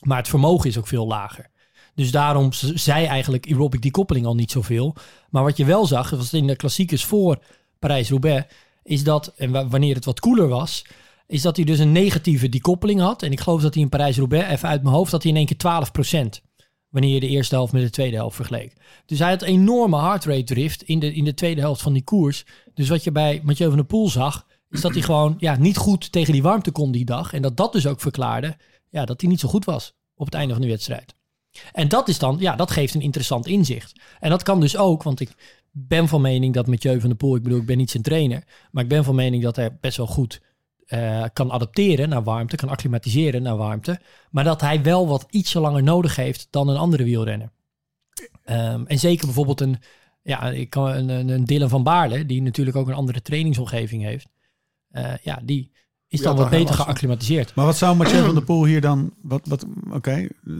Maar 0.00 0.18
het 0.18 0.28
vermogen 0.28 0.68
is 0.68 0.78
ook 0.78 0.86
veel 0.86 1.06
lager. 1.06 1.50
Dus 1.94 2.10
daarom 2.10 2.52
zei 2.52 3.06
eigenlijk 3.06 3.46
aerobic 3.46 3.82
decoupeling 3.82 4.26
al 4.26 4.34
niet 4.34 4.50
zoveel. 4.50 4.94
Maar 5.30 5.42
wat 5.42 5.56
je 5.56 5.64
wel 5.64 5.86
zag, 5.86 6.10
was 6.10 6.32
in 6.32 6.46
de 6.46 6.56
klassiekers 6.56 7.04
voor 7.04 7.38
Parijs-Roubaix... 7.78 8.54
is 8.82 9.04
dat, 9.04 9.32
en 9.36 9.50
wa- 9.50 9.68
wanneer 9.68 9.94
het 9.94 10.04
wat 10.04 10.20
koeler 10.20 10.48
was, 10.48 10.84
is 11.26 11.42
dat 11.42 11.56
hij 11.56 11.64
dus 11.64 11.78
een 11.78 11.92
negatieve 11.92 12.48
decoupeling 12.48 13.00
had. 13.00 13.22
En 13.22 13.32
ik 13.32 13.40
geloof 13.40 13.62
dat 13.62 13.74
hij 13.74 13.82
in 13.82 13.88
Parijs-Roubaix, 13.88 14.48
even 14.50 14.68
uit 14.68 14.82
mijn 14.82 14.94
hoofd, 14.94 15.10
dat 15.10 15.22
hij 15.22 15.32
in 15.32 15.36
één 15.36 15.46
keer 15.46 16.36
12% 16.38 16.48
wanneer 16.88 17.14
je 17.14 17.20
de 17.20 17.28
eerste 17.28 17.54
helft 17.54 17.72
met 17.72 17.82
de 17.82 17.90
tweede 17.90 18.16
helft 18.16 18.36
vergeleek. 18.36 18.72
Dus 19.06 19.18
hij 19.18 19.30
had 19.30 19.42
enorme 19.42 20.00
heart 20.00 20.24
rate 20.24 20.44
drift 20.44 20.82
in 20.82 20.98
de, 20.98 21.14
in 21.14 21.24
de 21.24 21.34
tweede 21.34 21.60
helft 21.60 21.82
van 21.82 21.92
die 21.92 22.04
koers. 22.04 22.44
Dus 22.74 22.88
wat 22.88 23.04
je 23.04 23.12
bij 23.12 23.40
Mathieu 23.44 23.68
van 23.68 23.76
der 23.76 23.86
Poel 23.86 24.08
zag, 24.08 24.46
is 24.70 24.80
dat 24.80 24.92
hij 24.92 25.02
gewoon 25.02 25.34
ja, 25.38 25.56
niet 25.56 25.76
goed 25.76 26.12
tegen 26.12 26.32
die 26.32 26.42
warmte 26.42 26.70
kon 26.70 26.92
die 26.92 27.04
dag. 27.04 27.32
En 27.32 27.42
dat 27.42 27.56
dat 27.56 27.72
dus 27.72 27.86
ook 27.86 28.00
verklaarde 28.00 28.56
ja, 28.90 29.04
dat 29.04 29.20
hij 29.20 29.30
niet 29.30 29.40
zo 29.40 29.48
goed 29.48 29.64
was 29.64 29.94
op 30.14 30.26
het 30.26 30.34
einde 30.34 30.52
van 30.52 30.62
de 30.62 30.68
wedstrijd. 30.68 31.14
En 31.72 31.88
dat 31.88 32.08
is 32.08 32.18
dan, 32.18 32.36
ja, 32.38 32.56
dat 32.56 32.70
geeft 32.70 32.94
een 32.94 33.00
interessant 33.00 33.46
inzicht. 33.46 34.00
En 34.20 34.30
dat 34.30 34.42
kan 34.42 34.60
dus 34.60 34.76
ook, 34.76 35.02
want 35.02 35.20
ik 35.20 35.58
ben 35.70 36.08
van 36.08 36.20
mening 36.20 36.54
dat 36.54 36.66
Mathieu 36.66 37.00
van 37.00 37.08
der 37.08 37.18
Poel, 37.18 37.36
ik 37.36 37.42
bedoel, 37.42 37.58
ik 37.58 37.66
ben 37.66 37.76
niet 37.76 37.90
zijn 37.90 38.02
trainer, 38.02 38.44
maar 38.70 38.82
ik 38.82 38.88
ben 38.88 39.04
van 39.04 39.14
mening 39.14 39.42
dat 39.42 39.56
hij 39.56 39.78
best 39.80 39.96
wel 39.96 40.06
goed 40.06 40.40
eh, 40.86 41.24
kan 41.32 41.50
adapteren 41.50 42.08
naar 42.08 42.22
warmte, 42.22 42.56
kan 42.56 42.68
acclimatiseren 42.68 43.42
naar 43.42 43.56
warmte, 43.56 44.00
maar 44.30 44.44
dat 44.44 44.60
hij 44.60 44.82
wel 44.82 45.06
wat 45.08 45.26
ietsje 45.30 45.60
langer 45.60 45.82
nodig 45.82 46.16
heeft 46.16 46.46
dan 46.50 46.68
een 46.68 46.76
andere 46.76 47.04
wielrenner. 47.04 47.50
Ehm, 48.44 48.84
en 48.86 48.98
zeker 48.98 49.26
bijvoorbeeld 49.26 49.60
een, 49.60 49.76
ja, 50.22 50.50
ik 50.50 50.70
kan 50.70 50.88
een, 50.88 51.28
een, 51.28 51.44
Dylan 51.44 51.68
van 51.68 51.82
Baarle, 51.82 52.26
die 52.26 52.42
natuurlijk 52.42 52.76
ook 52.76 52.88
een 52.88 52.94
andere 52.94 53.22
trainingsomgeving 53.22 54.02
heeft. 54.02 54.28
Eh, 54.90 55.16
ja, 55.22 55.40
die 55.42 55.72
is 56.10 56.20
dan 56.20 56.36
wat 56.36 56.50
beter 56.50 56.74
geacclimatiseerd. 56.74 57.54
Maar 57.54 57.64
wat 57.64 57.76
zou 57.76 57.96
Mathieu 57.96 58.24
van 58.30 58.34
der 58.34 58.44
Poel 58.44 58.64
hier 58.64 58.80
dan... 58.80 59.10
Wat, 59.22 59.40
wat, 59.44 59.66
Oké, 59.92 60.26
eh, 60.46 60.54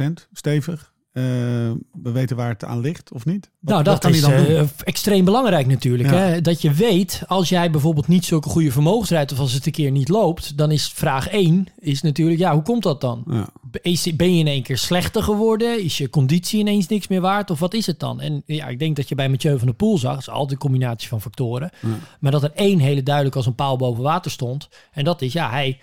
12% 0.00 0.12
stevig. 0.32 0.92
Eh, 1.12 1.22
we 2.02 2.10
weten 2.12 2.36
waar 2.36 2.48
het 2.48 2.64
aan 2.64 2.80
ligt, 2.80 3.12
of 3.12 3.24
niet? 3.24 3.50
Wat, 3.60 3.72
nou, 3.72 3.84
dat 3.84 3.98
kan 3.98 4.10
is 4.10 4.20
dan 4.20 4.32
eh, 4.32 4.62
extreem 4.84 5.24
belangrijk 5.24 5.66
natuurlijk. 5.66 6.10
Ja. 6.10 6.16
Hè? 6.16 6.40
Dat 6.40 6.62
je 6.62 6.72
weet, 6.72 7.22
als 7.26 7.48
jij 7.48 7.70
bijvoorbeeld 7.70 8.08
niet 8.08 8.24
zulke 8.24 8.48
goede 8.48 8.72
vermogens 8.72 9.10
rijdt... 9.10 9.32
of 9.32 9.38
als 9.38 9.52
het 9.52 9.66
een 9.66 9.72
keer 9.72 9.90
niet 9.90 10.08
loopt, 10.08 10.56
dan 10.56 10.70
is 10.70 10.88
vraag 10.88 11.28
1 11.28 11.68
is 11.78 12.02
natuurlijk... 12.02 12.38
ja, 12.38 12.52
hoe 12.52 12.62
komt 12.62 12.82
dat 12.82 13.00
dan? 13.00 13.24
Ja. 13.26 13.48
Is, 13.82 14.16
ben 14.16 14.34
je 14.34 14.38
in 14.38 14.46
één 14.46 14.62
keer 14.62 14.78
slechter 14.78 15.22
geworden? 15.22 15.82
Is 15.84 15.98
je 15.98 16.10
conditie 16.10 16.60
ineens 16.60 16.88
niks 16.88 17.08
meer 17.08 17.20
waard? 17.20 17.50
Of 17.50 17.58
wat 17.58 17.74
is 17.74 17.86
het 17.86 18.00
dan? 18.00 18.20
En 18.20 18.42
ja, 18.46 18.66
ik 18.66 18.78
denk 18.78 18.96
dat 18.96 19.08
je 19.08 19.14
bij 19.14 19.28
Mathieu 19.28 19.58
van 19.58 19.66
der 19.66 19.76
Poel 19.76 19.98
zag... 19.98 20.18
is 20.18 20.28
altijd 20.28 20.50
een 20.50 20.58
combinatie 20.58 21.08
van 21.08 21.20
factoren... 21.20 21.70
maar 22.20 22.32
dat 22.32 22.42
er 22.42 22.52
één 22.54 22.78
hele 22.78 23.02
duidelijk 23.02 23.36
als 23.36 23.46
een 23.46 23.54
paal 23.54 23.76
boven 23.76 24.02
water 24.02 24.30
stond. 24.30 24.68
En 24.92 25.04
dat 25.04 25.22
is, 25.22 25.32
ja, 25.32 25.50
hij 25.50 25.80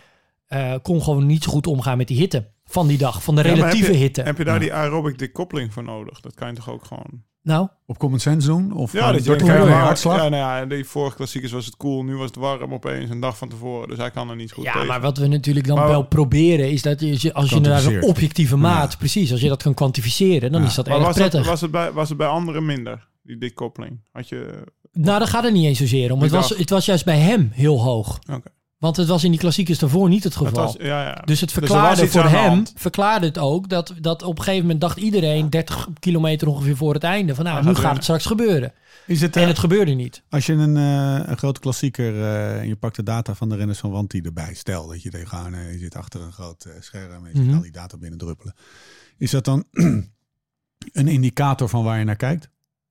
eh, 0.48 0.74
kon 0.82 1.02
gewoon 1.04 1.26
niet 1.26 1.44
zo 1.44 1.52
goed 1.52 1.68
omgaan 1.68 1.98
met 1.98 2.08
die 2.08 2.18
hitte 2.18 2.52
van 2.66 2.88
die 2.88 2.98
dag. 2.98 3.24
Van 3.24 3.36
de 3.36 3.44
Ja, 3.44 3.54
relatieve 3.54 3.86
heb 3.86 3.94
je, 3.94 4.00
hitte. 4.00 4.22
Heb 4.22 4.38
je 4.38 4.44
daar 4.44 4.60
die 4.60 4.74
aerobic 4.74 5.18
decoupeling 5.18 5.74
voor 5.74 5.84
nodig? 5.84 6.22
Dat 6.22 6.34
kan 6.36 6.48
je 6.48 6.56
toch 6.56 6.70
ook 6.70 6.86
gewoon... 6.86 7.24
Nou, 7.50 7.68
Op 7.86 7.98
common 7.98 8.20
sense 8.20 8.48
doen? 8.48 8.74
Of 8.74 8.92
Ja, 8.94 9.00
gewoon 9.00 9.24
dat 9.24 9.26
door 9.40 9.48
je 9.48 9.54
wel- 9.54 9.68
hartslag? 9.68 10.16
Ja, 10.16 10.30
nou 10.30 10.36
ja, 10.60 10.66
die 10.66 10.86
vorige 10.86 11.16
klassiekers 11.16 11.52
was 11.52 11.66
het 11.66 11.78
koel. 11.78 12.04
Nu 12.04 12.16
was 12.16 12.26
het 12.26 12.36
warm 12.36 12.74
opeens 12.74 13.10
een 13.10 13.20
dag 13.20 13.38
van 13.38 13.50
tevoren. 13.50 13.88
Dus 13.88 13.98
hij 13.98 14.12
kan 14.12 14.30
er 14.30 14.36
niet 14.36 14.52
goed 14.52 14.64
Ja, 14.64 14.72
tegen. 14.72 14.88
maar 14.88 15.02
wat 15.02 15.18
we 15.18 15.28
natuurlijk 15.28 15.68
dan 15.68 15.78
Maar- 15.78 15.88
wel 15.88 16.04
proberen 16.04 16.72
is 16.72 16.82
dat 16.82 17.00
je, 17.22 17.34
als 17.34 17.50
je 17.50 17.60
naar 17.60 17.86
een 17.86 18.04
objectieve 18.04 18.56
maat, 18.56 18.98
precies, 18.98 19.32
als 19.32 19.42
je 19.42 19.48
dat 19.48 19.64
kan 19.64 19.74
kwantificeren, 19.74 20.52
dan 20.52 20.62
Ja. 20.62 20.68
is 20.68 20.76
dat 20.76 20.88
Maar 20.88 20.96
erg 20.96 21.06
was 21.06 21.16
het, 21.16 21.30
prettig. 21.30 21.50
was, 21.50 21.62
het 21.62 21.72
bij, 21.72 21.92
was 21.92 22.10
het 22.10 22.18
bij 22.18 22.28
anderen 22.28 22.66
minder, 22.66 23.08
die 23.24 23.38
decoupeling? 23.38 24.00
Had 24.12 24.30
je... 24.30 24.64
Nou, 24.92 25.20
daar 25.20 25.28
gaat 25.28 25.44
het 25.44 25.54
niet 25.54 25.66
eens 25.66 25.78
zozeer 25.78 26.12
om. 26.12 26.22
Het 26.22 26.32
was, 26.32 26.50
het 26.50 26.70
was 26.70 26.86
juist 26.86 27.06
bij 27.06 27.18
hem 27.20 27.50
heel 27.54 27.82
hoog. 27.84 28.20
Oké. 28.32 28.50
Want 28.80 28.98
het 28.98 29.08
was 29.08 29.24
in 29.24 29.32
die 29.32 29.40
klassiekers 29.40 29.80
daarvoor 29.80 30.10
niet 30.10 30.24
het 30.24 30.34
Het 30.36 30.48
geval. 30.48 30.64
was, 30.64 30.76
ja, 30.80 31.02
ja. 31.04 31.22
dus 31.26 31.42
het 31.42 31.54
was 31.54 31.60
verklaarde 31.64 32.08
voor 32.08 32.24
hem, 32.24 32.64
verklaarde 32.76 33.26
het 33.26 33.38
ook 33.38 33.70
dat, 33.70 33.94
dat 34.00 34.24
op 34.24 34.38
een 34.38 34.44
gegeven 34.44 34.62
moment 34.66 34.82
dacht 34.82 34.98
iedereen 34.98 35.50
30 35.50 35.88
kilometer 36.00 36.48
ongeveer 36.48 36.76
voor 36.76 36.94
het 36.94 37.04
einde 37.04 37.36
van 37.36 37.46
nou, 37.46 37.66
nu 37.66 37.76
gaat 37.76 37.94
het 37.94 38.04
straks 38.04 38.26
gebeuren. 38.26 38.74
Is 39.08 39.22
het, 39.22 39.36
En 39.36 39.42
eh, 39.42 39.48
het 39.48 39.60
gebeurde 39.60 39.92
niet. 39.92 40.24
Als 40.30 40.46
je 40.46 40.54
een, 40.54 40.78
eh, 40.78 41.30
een 41.30 41.38
grote 41.38 41.60
klassieker 41.60 42.16
eh, 42.22 42.60
en 42.60 42.68
je 42.68 42.76
pakt 42.76 42.96
de 42.96 43.04
data 43.04 43.36
van 43.36 43.50
de 43.50 43.56
renners 43.56 43.80
van 43.80 43.92
Wanti 43.92 44.22
erbij. 44.22 44.54
Stel 44.54 44.88
dat 44.88 45.02
je 45.02 45.10
tegenaan, 45.10 45.72
je 45.72 45.78
zit 45.78 45.96
achter 45.96 46.22
een 46.22 46.32
groot 46.34 46.68
scherm 46.80 47.26
en 47.26 47.32
je 47.32 47.38
ziet 47.38 47.46
Mhm. 47.48 47.56
al 47.56 47.62
die 47.62 47.72
data 47.72 47.98
binnen 47.98 48.20
druppelen. 48.20 48.56
Is 49.18 49.32
dat 49.32 49.46
dan 49.46 49.64
een 50.92 51.08
indicator 51.08 51.70
van 51.70 51.84
waar 51.84 52.00
je 52.00 52.06
naar 52.06 52.16
kijkt? 52.16 52.50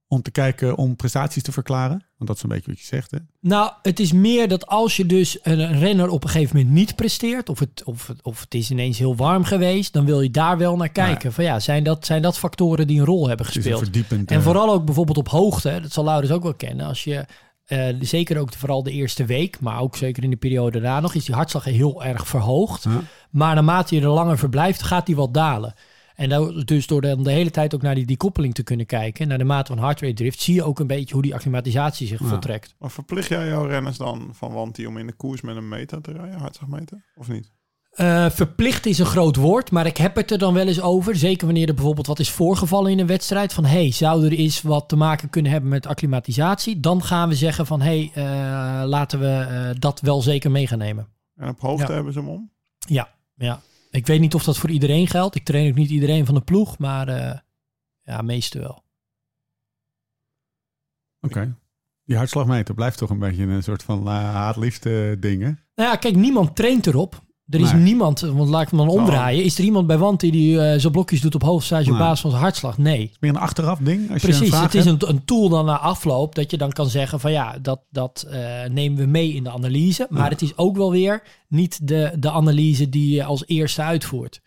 Om 0.08 0.22
te 0.22 0.30
kijken 0.30 0.76
om 0.76 0.96
prestaties 0.96 1.42
te 1.42 1.52
verklaren? 1.52 2.04
Want 2.16 2.30
dat 2.30 2.36
is 2.36 2.42
een 2.42 2.48
beetje 2.48 2.70
wat 2.70 2.80
je 2.80 2.86
zegt, 2.86 3.10
hè? 3.10 3.18
Nou, 3.40 3.72
het 3.82 4.00
is 4.00 4.12
meer 4.12 4.48
dat 4.48 4.66
als 4.66 4.96
je 4.96 5.06
dus 5.06 5.38
een, 5.42 5.78
renner 5.78 6.08
op 6.08 6.24
een 6.24 6.30
gegeven 6.30 6.56
moment 6.56 6.74
niet 6.74 6.94
presteert, 6.94 7.48
of 7.48 7.58
het, 7.58 7.82
of, 7.84 8.06
het, 8.06 8.22
of 8.22 8.40
het 8.40 8.54
is 8.54 8.70
ineens 8.70 8.98
heel 8.98 9.16
warm 9.16 9.44
geweest, 9.44 9.92
dan 9.92 10.04
wil 10.04 10.20
je 10.20 10.30
daar 10.30 10.58
wel 10.58 10.76
naar 10.76 10.88
kijken. 10.88 11.32
Van 11.32 11.44
ja, 11.44 11.60
zijn 11.60 11.84
dat, 11.84 12.06
zijn 12.06 12.22
dat 12.22 12.38
factoren 12.38 12.86
die 12.86 12.98
een 12.98 13.04
rol 13.04 13.28
hebben 13.28 13.46
gespeeld? 13.46 13.90
En 14.10 14.26
eh, 14.26 14.42
vooral 14.42 14.72
ook 14.72 14.84
bijvoorbeeld 14.84 15.18
op 15.18 15.28
hoogte, 15.28 15.78
dat 15.82 15.92
zal 15.92 16.04
Laurens 16.04 16.32
ook 16.32 16.42
wel 16.42 16.54
kennen. 16.54 16.86
Als 16.86 17.04
je, 17.04 17.24
eh, 17.68 17.94
zeker 18.00 18.38
ook 18.38 18.52
vooral 18.54 18.82
de 18.82 18.90
eerste 18.90 19.24
week, 19.24 19.60
maar 19.60 19.80
ook 19.80 19.96
zeker 19.96 20.22
in 20.22 20.30
de 20.30 20.36
periode 20.36 20.80
daarna 20.80 21.00
nog, 21.00 21.14
is 21.14 21.24
die 21.24 21.34
hartslag 21.34 21.64
heel 21.64 22.04
erg 22.04 22.28
verhoogd. 22.28 22.84
Maar 23.30 23.54
naarmate 23.54 23.94
je 23.94 24.00
er 24.00 24.08
langer 24.08 24.38
verblijft, 24.38 24.82
gaat 24.82 25.06
die 25.06 25.16
wat 25.16 25.34
dalen. 25.34 25.74
En 26.18 26.62
dus 26.64 26.86
door 26.86 27.00
dan 27.00 27.22
de 27.22 27.30
hele 27.30 27.50
tijd 27.50 27.74
ook 27.74 27.82
naar 27.82 27.94
die 27.94 28.06
decoupeling 28.06 28.54
te 28.54 28.62
kunnen 28.62 28.86
kijken, 28.86 29.28
naar 29.28 29.38
de 29.38 29.44
mate 29.44 29.72
van 29.74 29.82
heart 29.84 30.00
rate 30.00 30.14
drift, 30.14 30.40
zie 30.40 30.54
je 30.54 30.62
ook 30.62 30.78
een 30.78 30.86
beetje 30.86 31.14
hoe 31.14 31.22
die 31.22 31.34
acclimatisatie 31.34 32.06
zich 32.06 32.20
Ja. 32.20 32.26
voltrekt. 32.26 32.74
Maar 32.78 32.90
verplicht 32.90 33.28
jij 33.28 33.48
jouw 33.48 33.64
renners 33.64 33.96
dan 33.96 34.30
van 34.32 34.52
Wanti 34.52 34.86
om 34.86 34.96
in 34.98 35.06
de 35.06 35.12
koers 35.12 35.40
met 35.40 35.56
een 35.56 35.68
meter 35.68 36.00
te 36.00 36.12
rijden, 36.12 36.38
hartslagmeter? 36.38 37.04
Of 37.16 37.28
niet? 37.28 37.52
Eh, 37.90 38.30
verplicht 38.30 38.86
is 38.86 38.98
een 38.98 39.06
groot 39.06 39.36
woord, 39.36 39.70
maar 39.70 39.86
ik 39.86 39.96
heb 39.96 40.16
het 40.16 40.30
er 40.30 40.38
dan 40.38 40.54
wel 40.54 40.66
eens 40.66 40.80
over. 40.80 41.16
Zeker 41.16 41.46
wanneer 41.46 41.68
er 41.68 41.74
bijvoorbeeld 41.74 42.06
wat 42.06 42.18
is 42.18 42.30
voorgevallen 42.30 42.90
in 42.92 42.98
een 42.98 43.06
wedstrijd. 43.06 43.52
Van 43.52 43.64
hey, 43.64 43.90
zou 43.90 44.24
er 44.26 44.32
eens 44.32 44.62
wat 44.62 44.88
te 44.88 44.96
maken 44.96 45.30
kunnen 45.30 45.52
hebben 45.52 45.70
met 45.70 45.86
acclimatisatie? 45.86 46.80
Dan 46.80 47.02
gaan 47.02 47.28
we 47.28 47.34
zeggen 47.34 47.66
van 47.66 47.80
hey, 47.80 48.10
eh, 48.14 48.22
laten 48.86 49.20
we 49.20 49.26
eh, 49.26 49.70
dat 49.80 50.00
wel 50.00 50.22
zeker 50.22 50.50
mee 50.50 50.66
gaan 50.66 50.78
nemen. 50.78 51.08
En 51.36 51.48
op 51.48 51.60
hoogte 51.60 51.86
Ja. 51.88 51.92
hebben 51.94 52.12
ze 52.12 52.18
hem 52.18 52.28
om? 52.28 52.50
Ja, 52.78 53.08
ja. 53.34 53.60
Ik 53.90 54.06
weet 54.06 54.20
niet 54.20 54.34
of 54.34 54.44
dat 54.44 54.58
voor 54.58 54.70
iedereen 54.70 55.06
geldt. 55.06 55.34
Ik 55.34 55.44
train 55.44 55.68
ook 55.68 55.76
niet 55.76 55.90
iedereen 55.90 56.26
van 56.26 56.34
de 56.34 56.40
ploeg, 56.40 56.78
maar 56.78 57.08
eh, 57.08 57.38
ja, 58.02 58.22
meeste 58.22 58.58
wel. 58.58 58.84
Oké. 61.20 61.56
Die 62.04 62.16
hartslagmeter 62.16 62.74
blijft 62.74 62.98
toch 62.98 63.10
een 63.10 63.18
beetje 63.18 63.42
een 63.42 63.62
soort 63.62 63.82
van 63.82 64.00
uh, 64.06 64.12
haat-liefde 64.12 65.18
ding, 65.18 65.42
hè? 65.42 65.48
Nou 65.74 65.90
ja, 65.90 65.96
kijk, 65.96 66.16
niemand 66.16 66.56
traint 66.56 66.86
erop. 66.86 67.26
Er 67.48 67.60
is 67.60 67.72
niemand, 67.72 68.20
want 68.20 68.48
laat 68.48 68.62
ik 68.62 68.68
hem 68.68 68.78
dan 68.78 68.88
omdraaien. 68.88 69.44
Is 69.44 69.58
er 69.58 69.64
iemand 69.64 69.86
bij 69.86 69.98
Wanty 69.98 70.30
die 70.30 70.60
eh 70.60 70.78
zijn 70.80 70.92
blokjes 70.92 71.20
doet 71.20 71.34
op 71.34 71.42
hoofdstage 71.42 71.84
op 71.84 71.90
Nee. 71.90 71.98
basis 71.98 72.20
van 72.20 72.30
zijn 72.30 72.42
hartslag? 72.42 72.78
Nee. 72.78 73.10
Meer 73.20 73.30
een 73.30 73.36
achteraf 73.36 73.78
ding? 73.78 74.12
Als 74.12 74.22
Precies, 74.22 74.60
het 74.60 74.74
is 74.74 74.84
een, 74.84 74.98
een 75.08 75.24
tool 75.24 75.48
dan 75.48 75.64
na 75.64 75.78
afloop 75.78 76.34
dat 76.34 76.50
je 76.50 76.56
dan 76.56 76.70
kan 76.72 76.88
zeggen 76.88 77.20
van 77.20 77.32
ja, 77.32 77.58
dat, 77.62 77.80
dat 77.90 78.26
eh, 78.30 78.64
nemen 78.70 78.98
we 78.98 79.06
mee 79.06 79.32
in 79.32 79.42
de 79.44 79.50
analyse. 79.50 80.06
Maar 80.10 80.22
Ja. 80.24 80.28
het 80.28 80.42
is 80.42 80.56
ook 80.56 80.76
wel 80.76 80.90
weer 80.90 81.22
niet 81.48 81.88
de, 81.88 82.12
de 82.18 82.30
analyse 82.30 82.88
die 82.88 83.14
je 83.14 83.24
als 83.24 83.42
eerste 83.46 83.82
uitvoert. 83.82 84.40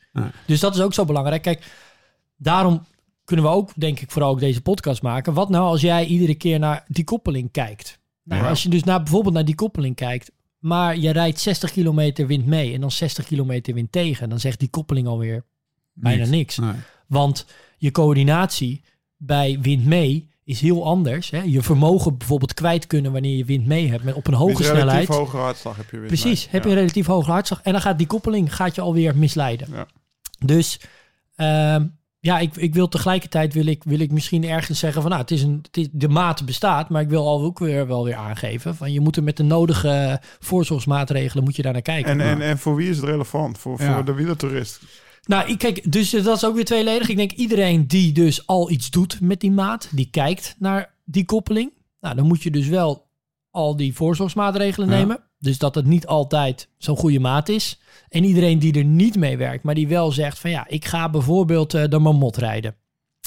Dus 0.46 0.60
dat 0.60 0.76
is 0.76 0.82
ook 0.82 0.94
zo 0.94 1.06
belangrijk. 1.06 1.42
Kijk, 1.42 1.66
daarom 2.38 2.86
kunnen 3.26 3.46
we 3.46 3.52
ook, 3.52 3.70
denk 3.76 4.00
ik, 4.00 4.12
vooral 4.12 4.32
ook 4.32 4.40
deze 4.40 4.62
podcast 4.62 5.02
maken. 5.02 5.34
Wat 5.34 5.50
nou 5.50 5.64
als 5.66 5.82
jij 5.82 6.06
iedere 6.06 6.36
keer 6.36 6.60
naar 6.60 6.84
die 6.88 7.04
koppeling 7.04 7.52
kijkt? 7.52 8.00
Nou, 8.24 8.42
Ja. 8.44 8.50
Als 8.50 8.64
je 8.64 8.70
dus 8.70 8.84
naar, 8.84 9.04
bijvoorbeeld 9.04 9.34
naar 9.34 9.46
die 9.46 9.56
koppeling 9.56 9.96
kijkt, 9.96 10.32
maar 10.62 10.98
je 10.98 11.10
rijdt 11.12 11.40
60 11.40 11.72
kilometer 11.72 12.28
wind 12.28 12.46
mee 12.46 12.74
en 12.74 12.82
dan 12.82 12.92
60 12.92 13.26
kilometer 13.26 13.74
wind 13.74 13.92
tegen, 13.92 14.30
dan 14.30 14.40
zegt 14.40 14.60
die 14.60 14.70
koppeling 14.70 15.08
alweer 15.08 15.44
bijna 15.94 16.26
niks. 16.26 16.58
Nee. 16.58 16.72
Want 17.08 17.46
je 17.78 17.92
coördinatie 17.92 18.84
bij 19.18 19.58
wind 19.62 19.86
mee 19.86 20.30
is 20.44 20.62
heel 20.62 20.86
anders. 20.86 21.30
Hè? 21.30 21.42
Je 21.42 21.62
vermogen 21.62 22.18
bijvoorbeeld 22.18 22.54
kwijt 22.54 22.88
kunnen 22.88 23.12
wanneer 23.12 23.38
je 23.38 23.46
wind 23.46 23.66
mee 23.66 23.90
hebt 23.90 24.04
met 24.04 24.16
op 24.16 24.28
een 24.28 24.34
hoge 24.34 24.64
snelheid. 24.64 24.88
relatief 24.90 25.08
hogere 25.16 25.42
hartslag 25.42 25.78
heb 25.78 25.92
je 25.92 25.98
weer. 25.98 26.08
Precies, 26.08 26.40
mee. 26.44 26.52
heb 26.52 26.64
je 26.64 26.70
Ja. 26.70 26.76
een 26.76 26.82
relatief 26.82 27.06
hoge 27.06 27.32
hartslag. 27.32 27.62
En 27.62 27.72
dan 27.72 27.82
gaat 27.82 27.98
die 27.98 28.08
koppeling 28.08 28.56
gaat 28.56 28.76
je 28.76 28.82
alweer 28.82 29.18
misleiden. 29.18 29.68
Ja. 29.72 29.88
Dus 30.46 30.80
ehm, 31.36 31.88
ja, 32.24 32.40
ik, 32.40 32.56
ik 32.56 32.74
wil 32.74 32.88
tegelijkertijd 32.88 33.54
wil 33.54 33.66
ik, 33.66 33.84
wil 33.84 34.00
ik 34.00 34.12
misschien 34.12 34.44
ergens 34.44 34.80
zeggen 34.80 35.02
van 35.02 35.12
nou, 35.12 35.22
het 35.24 35.32
is 35.32 35.42
een, 35.44 35.60
het 35.62 35.78
is, 35.78 35.88
de 35.92 36.10
maat 36.10 36.46
bestaat, 36.46 36.90
maar 36.90 37.02
ik 37.02 37.10
wil 37.10 37.28
al 37.28 37.42
ook 37.42 37.60
weer 37.60 37.88
wel 37.88 38.04
weer 38.04 38.16
aangeven 38.16 38.76
van 38.76 38.92
je 38.94 39.00
moet 39.00 39.16
er 39.16 39.24
met 39.24 39.38
de 39.38 39.44
nodige 39.44 40.22
voorzorgsmaatregelen 40.40 41.44
moet 41.44 41.56
je 41.56 41.62
daar 41.62 41.74
naar 41.74 41.82
kijken. 41.82 42.12
En, 42.12 42.22
en, 42.22 42.42
en 42.42 42.58
voor 42.58 42.76
wie 42.76 42.90
is 42.90 42.98
het 42.98 43.06
relevant? 43.06 43.58
Voor, 43.58 43.82
Ja. 43.82 43.94
voor 43.94 44.06
de 44.06 44.14
wielertoerist. 44.14 44.82
Nou, 45.26 45.50
ik 45.50 45.58
kijk, 45.58 45.92
dus 45.92 46.10
dat 46.10 46.36
is 46.38 46.46
ook 46.46 46.56
weer 46.56 46.66
tweeledig. 46.66 47.10
Ik 47.10 47.18
denk 47.18 47.32
iedereen 47.32 47.88
die 47.88 48.12
dus 48.12 48.48
al 48.48 48.72
iets 48.72 48.90
doet 48.90 49.22
met 49.22 49.40
die 49.40 49.52
maat, 49.52 49.90
die 49.92 50.08
kijkt 50.12 50.56
naar 50.60 50.94
die 51.06 51.26
koppeling. 51.26 51.72
Nou, 52.00 52.16
dan 52.16 52.28
moet 52.28 52.44
je 52.44 52.52
dus 52.52 52.68
wel 52.68 53.08
al 53.52 53.76
die 53.76 53.96
voorzorgsmaatregelen 53.96 54.90
Ja. 54.90 54.96
nemen. 54.98 55.24
Dus 55.42 55.58
dat 55.58 55.76
het 55.76 55.86
niet 55.86 56.08
altijd 56.08 56.68
zo'n 56.78 56.98
goede 56.98 57.20
maat 57.20 57.50
is. 57.50 57.80
En 58.10 58.24
iedereen 58.24 58.60
die 58.60 58.74
er 58.74 58.84
niet 58.84 59.16
mee 59.16 59.38
werkt, 59.38 59.64
maar 59.64 59.76
die 59.76 59.88
wel 59.88 60.12
zegt 60.12 60.40
van 60.40 60.50
ja, 60.50 60.68
ik 60.68 60.86
ga 60.86 61.10
bijvoorbeeld 61.10 61.74
eh, 61.74 61.84
de 61.90 62.00
marmot 62.00 62.38
rijden. 62.38 62.76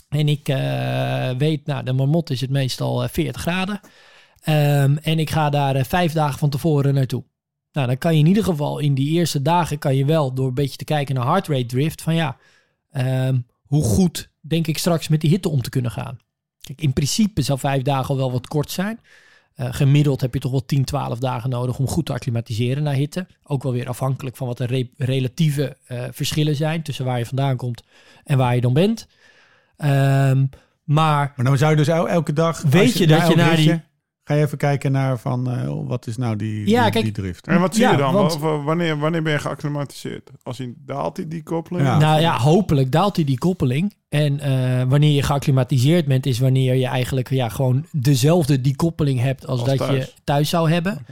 En 0.08 0.28
ik 0.28 0.48
eh, 0.48 1.30
weet, 1.38 1.66
nou, 1.66 1.84
de 1.84 1.92
marmot 1.92 2.30
is 2.30 2.40
het 2.40 2.50
meestal 2.50 3.02
eh, 3.02 3.08
40 3.08 3.42
graden. 3.42 3.80
Ehm, 4.40 4.96
en 4.96 5.18
ik 5.18 5.30
ga 5.30 5.50
daar 5.50 5.76
eh, 5.76 5.84
vijf 5.84 6.12
dagen 6.12 6.38
van 6.38 6.50
tevoren 6.50 6.94
naartoe. 6.94 7.24
Nou, 7.72 7.86
dan 7.86 7.98
kan 7.98 8.12
je 8.14 8.20
in 8.20 8.26
ieder 8.26 8.44
geval 8.44 8.78
in 8.78 8.94
die 8.94 9.10
eerste 9.10 9.42
dagen 9.42 9.78
kan 9.78 9.96
je 9.96 10.04
wel 10.04 10.34
door 10.34 10.48
een 10.48 10.54
beetje 10.54 10.76
te 10.76 10.84
kijken 10.84 11.14
naar 11.14 11.26
heart 11.26 11.48
rate 11.48 11.66
drift 11.66 12.02
van 12.02 12.14
ja, 12.14 12.36
ehm, 12.90 13.38
hoe 13.66 13.82
goed 13.82 14.30
denk 14.40 14.66
ik 14.66 14.78
straks 14.78 15.08
met 15.08 15.20
die 15.20 15.30
hitte 15.30 15.48
om 15.48 15.62
te 15.62 15.70
kunnen 15.70 15.90
gaan. 15.90 16.18
Kijk, 16.60 16.80
in 16.80 16.92
principe 16.92 17.42
zou 17.42 17.58
vijf 17.58 17.82
dagen 17.82 18.08
al 18.08 18.16
wel 18.16 18.32
wat 18.32 18.46
kort 18.46 18.70
zijn. 18.70 19.00
Eh, 19.54 19.66
gemiddeld 19.70 20.20
heb 20.20 20.34
je 20.34 20.40
toch 20.40 20.50
wel 20.50 20.64
10, 20.64 20.84
12 20.84 21.18
dagen 21.18 21.50
nodig 21.50 21.78
om 21.78 21.86
goed 21.88 22.06
te 22.06 22.12
acclimatiseren 22.12 22.82
naar 22.82 22.94
hitte. 22.94 23.26
Ook 23.44 23.62
wel 23.62 23.72
weer 23.72 23.88
afhankelijk 23.88 24.36
van 24.36 24.46
wat 24.46 24.58
de 24.58 24.66
re- 24.66 24.88
relatieve 24.96 25.76
eh, 25.86 26.04
verschillen 26.10 26.56
zijn 26.56 26.82
tussen 26.82 27.04
waar 27.04 27.18
je 27.18 27.26
vandaan 27.26 27.56
komt 27.56 27.82
en 28.24 28.38
waar 28.38 28.54
je 28.54 28.60
dan 28.60 28.72
bent. 28.72 29.06
Ehm, 29.76 30.46
maar 30.84 31.32
Maar 31.36 31.44
dan 31.44 31.58
zou 31.58 31.70
je 31.70 31.76
dus 31.76 31.88
el- 31.88 32.08
elke 32.08 32.32
dag... 32.32 32.62
Weet 32.62 32.82
als 32.82 32.92
je 32.92 33.06
dat 33.06 33.28
je 33.28 33.36
naar 33.36 33.56
die- 33.56 33.80
Ga 34.26 34.34
je 34.34 34.42
even 34.44 34.58
kijken 34.58 34.92
naar 34.92 35.18
van, 35.18 35.50
eh, 35.50 35.72
wat 35.86 36.06
is 36.06 36.16
nou 36.16 36.36
die, 36.36 36.68
Ja, 36.68 36.82
die, 36.82 36.90
kijk- 36.92 37.04
die 37.04 37.12
drift? 37.12 37.46
En 37.46 37.60
wat 37.60 37.74
zie 37.74 37.84
Ja, 37.84 37.90
je 37.90 37.96
dan? 37.96 38.12
want- 38.14 38.38
wanneer, 38.38 38.98
wanneer 38.98 39.22
ben 39.22 39.32
je 39.32 39.38
geacclimatiseerd? 39.38 40.30
Als 40.42 40.58
hij 40.58 40.74
daalt 40.76 41.16
hij 41.16 41.28
die 41.28 41.42
koppeling? 41.42 41.86
Ja. 41.86 41.98
Nou 41.98 42.20
ja, 42.20 42.38
hopelijk 42.38 42.92
daalt 42.92 43.16
hij 43.16 43.24
die 43.24 43.38
koppeling. 43.38 43.94
En 44.08 44.40
eh, 44.40 44.82
wanneer 44.88 45.10
je 45.14 45.22
geacclimatiseerd 45.22 46.06
bent, 46.06 46.26
is 46.26 46.38
wanneer 46.38 46.74
je 46.74 46.86
eigenlijk 46.86 47.30
ja, 47.30 47.48
gewoon 47.48 47.86
dezelfde 47.92 48.60
die 48.60 48.76
koppeling 48.76 49.20
hebt 49.20 49.46
als, 49.46 49.60
Als 49.60 49.68
dat 49.68 49.78
thuis. 49.78 50.04
je 50.04 50.12
thuis 50.24 50.48
zou 50.48 50.70
hebben. 50.70 51.06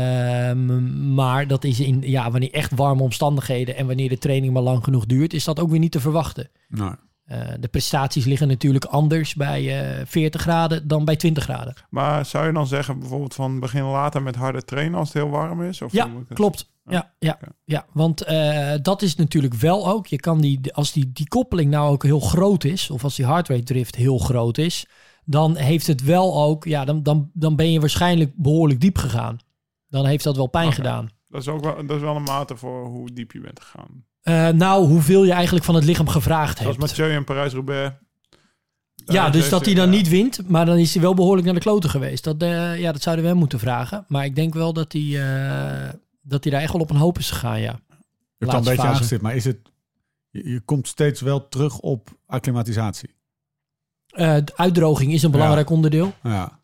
Ehm, 0.00 1.14
maar 1.14 1.46
dat 1.46 1.64
is 1.64 1.80
in 1.80 2.02
ja, 2.06 2.30
wanneer 2.30 2.52
echt 2.52 2.74
warme 2.74 3.02
omstandigheden 3.02 3.76
en 3.76 3.86
wanneer 3.86 4.08
de 4.08 4.18
training 4.18 4.52
maar 4.52 4.62
lang 4.62 4.84
genoeg 4.84 5.06
duurt, 5.06 5.32
is 5.34 5.44
dat 5.44 5.60
ook 5.60 5.70
weer 5.70 5.78
niet 5.78 5.92
te 5.92 6.00
verwachten. 6.00 6.48
Nou, 6.68 6.94
Eh, 7.30 7.38
de 7.60 7.68
prestaties 7.68 8.24
liggen 8.24 8.48
natuurlijk 8.48 8.84
anders 8.84 9.34
bij 9.34 9.80
eh 9.98 10.06
40 10.06 10.40
graden 10.40 10.88
dan 10.88 11.04
bij 11.04 11.16
20 11.16 11.42
graden. 11.44 11.74
Maar 11.90 12.24
zou 12.24 12.46
je 12.46 12.52
dan 12.52 12.66
zeggen 12.66 12.98
bijvoorbeeld 12.98 13.34
van 13.34 13.60
begin 13.60 13.82
later 13.82 14.22
met 14.22 14.36
harde 14.36 14.64
trainen 14.64 14.98
als 14.98 15.08
het 15.08 15.16
heel 15.22 15.30
warm 15.30 15.62
is? 15.62 15.82
Of 15.82 15.92
Ja, 15.92 16.08
het- 16.28 16.34
klopt. 16.36 16.68
Ja, 16.84 17.12
ja, 17.18 17.38
ja. 17.64 17.86
want 17.92 18.22
eh, 18.22 18.72
dat 18.82 19.02
is 19.02 19.16
natuurlijk 19.16 19.54
wel 19.54 19.88
ook. 19.88 20.06
Je 20.06 20.20
kan 20.20 20.40
die, 20.40 20.74
als 20.74 20.92
die, 20.92 21.12
die 21.12 21.28
koppeling 21.28 21.70
nou 21.70 21.90
ook 21.92 22.02
heel 22.02 22.20
groot 22.20 22.64
is, 22.64 22.90
of 22.90 23.04
als 23.04 23.16
die 23.16 23.26
heart 23.26 23.48
rate 23.48 23.62
drift 23.62 23.94
heel 23.96 24.18
groot 24.18 24.58
is, 24.58 24.86
dan 25.24 25.56
heeft 25.56 25.86
het 25.86 26.02
wel 26.02 26.42
ook, 26.42 26.64
ja, 26.64 26.84
dan, 26.84 27.02
dan, 27.02 27.30
dan 27.32 27.56
ben 27.56 27.72
je 27.72 27.80
waarschijnlijk 27.80 28.32
behoorlijk 28.36 28.80
diep 28.80 28.98
gegaan. 28.98 29.38
Dan 29.88 30.06
heeft 30.06 30.24
dat 30.24 30.36
wel 30.36 30.46
pijn 30.46 30.72
gedaan. 30.72 31.10
Dat 31.28 31.40
is 31.40 31.48
ook 31.48 31.64
wel, 31.64 31.86
dat 31.86 31.96
is 31.96 32.02
wel 32.02 32.16
een 32.16 32.22
mate 32.22 32.56
voor 32.56 32.86
hoe 32.86 33.10
diep 33.12 33.32
je 33.32 33.40
bent 33.40 33.60
gegaan. 33.60 34.04
Eh, 34.20 34.48
nou, 34.48 34.86
hoeveel 34.86 35.24
je 35.24 35.32
eigenlijk 35.32 35.64
van 35.64 35.74
het 35.74 35.84
lichaam 35.84 36.08
gevraagd 36.08 36.58
Zoals 36.58 36.76
hebt. 36.76 36.88
Mathieu 36.88 37.14
in 37.16 37.24
Parijs-Roubaix. 37.24 37.96
Ja, 38.94 39.12
Daar 39.14 39.26
dus 39.26 39.40
heeft 39.40 39.50
dat 39.50 39.64
hij 39.64 39.74
dan 39.74 39.90
ja. 39.90 39.96
niet 39.96 40.08
wint, 40.08 40.48
maar 40.48 40.66
dan 40.66 40.76
is 40.78 40.92
hij 40.92 41.02
wel 41.02 41.14
behoorlijk 41.14 41.44
naar 41.46 41.54
de 41.54 41.60
kloten 41.60 41.90
geweest. 41.90 42.24
Dat, 42.24 42.42
eh, 42.42 42.78
ja, 42.80 42.92
dat 42.92 43.02
zouden 43.02 43.24
we 43.24 43.30
hem 43.30 43.38
moeten 43.40 43.58
vragen. 43.58 44.04
Maar 44.08 44.24
ik 44.24 44.34
denk 44.36 44.54
wel 44.54 44.72
dat 44.72 44.92
hij, 44.92 45.02
eh, 45.02 45.92
dat 46.22 46.42
hij 46.44 46.52
daar 46.52 46.62
echt 46.62 46.72
wel 46.72 46.80
op 46.82 46.90
een 46.90 46.96
hoop 46.96 47.18
is 47.18 47.30
gegaan, 47.30 47.60
ja. 47.60 47.80
je 47.88 47.94
hebt 48.38 48.52
al 48.52 48.58
een 48.58 48.64
beetje 48.64 48.82
aangestipt, 48.88 49.22
maar 49.22 49.36
is 49.36 49.44
het... 49.44 49.58
Je, 50.30 50.48
je 50.50 50.60
komt 50.60 50.88
steeds 50.88 51.20
wel 51.20 51.48
terug 51.48 51.78
op 51.78 52.08
acclimatisatie. 52.26 53.14
Eh, 54.06 54.34
de 54.44 54.56
uitdroging 54.56 55.12
is 55.12 55.22
een 55.22 55.30
belangrijk 55.30 55.70
onderdeel. 55.70 56.12
Ja. 56.22 56.58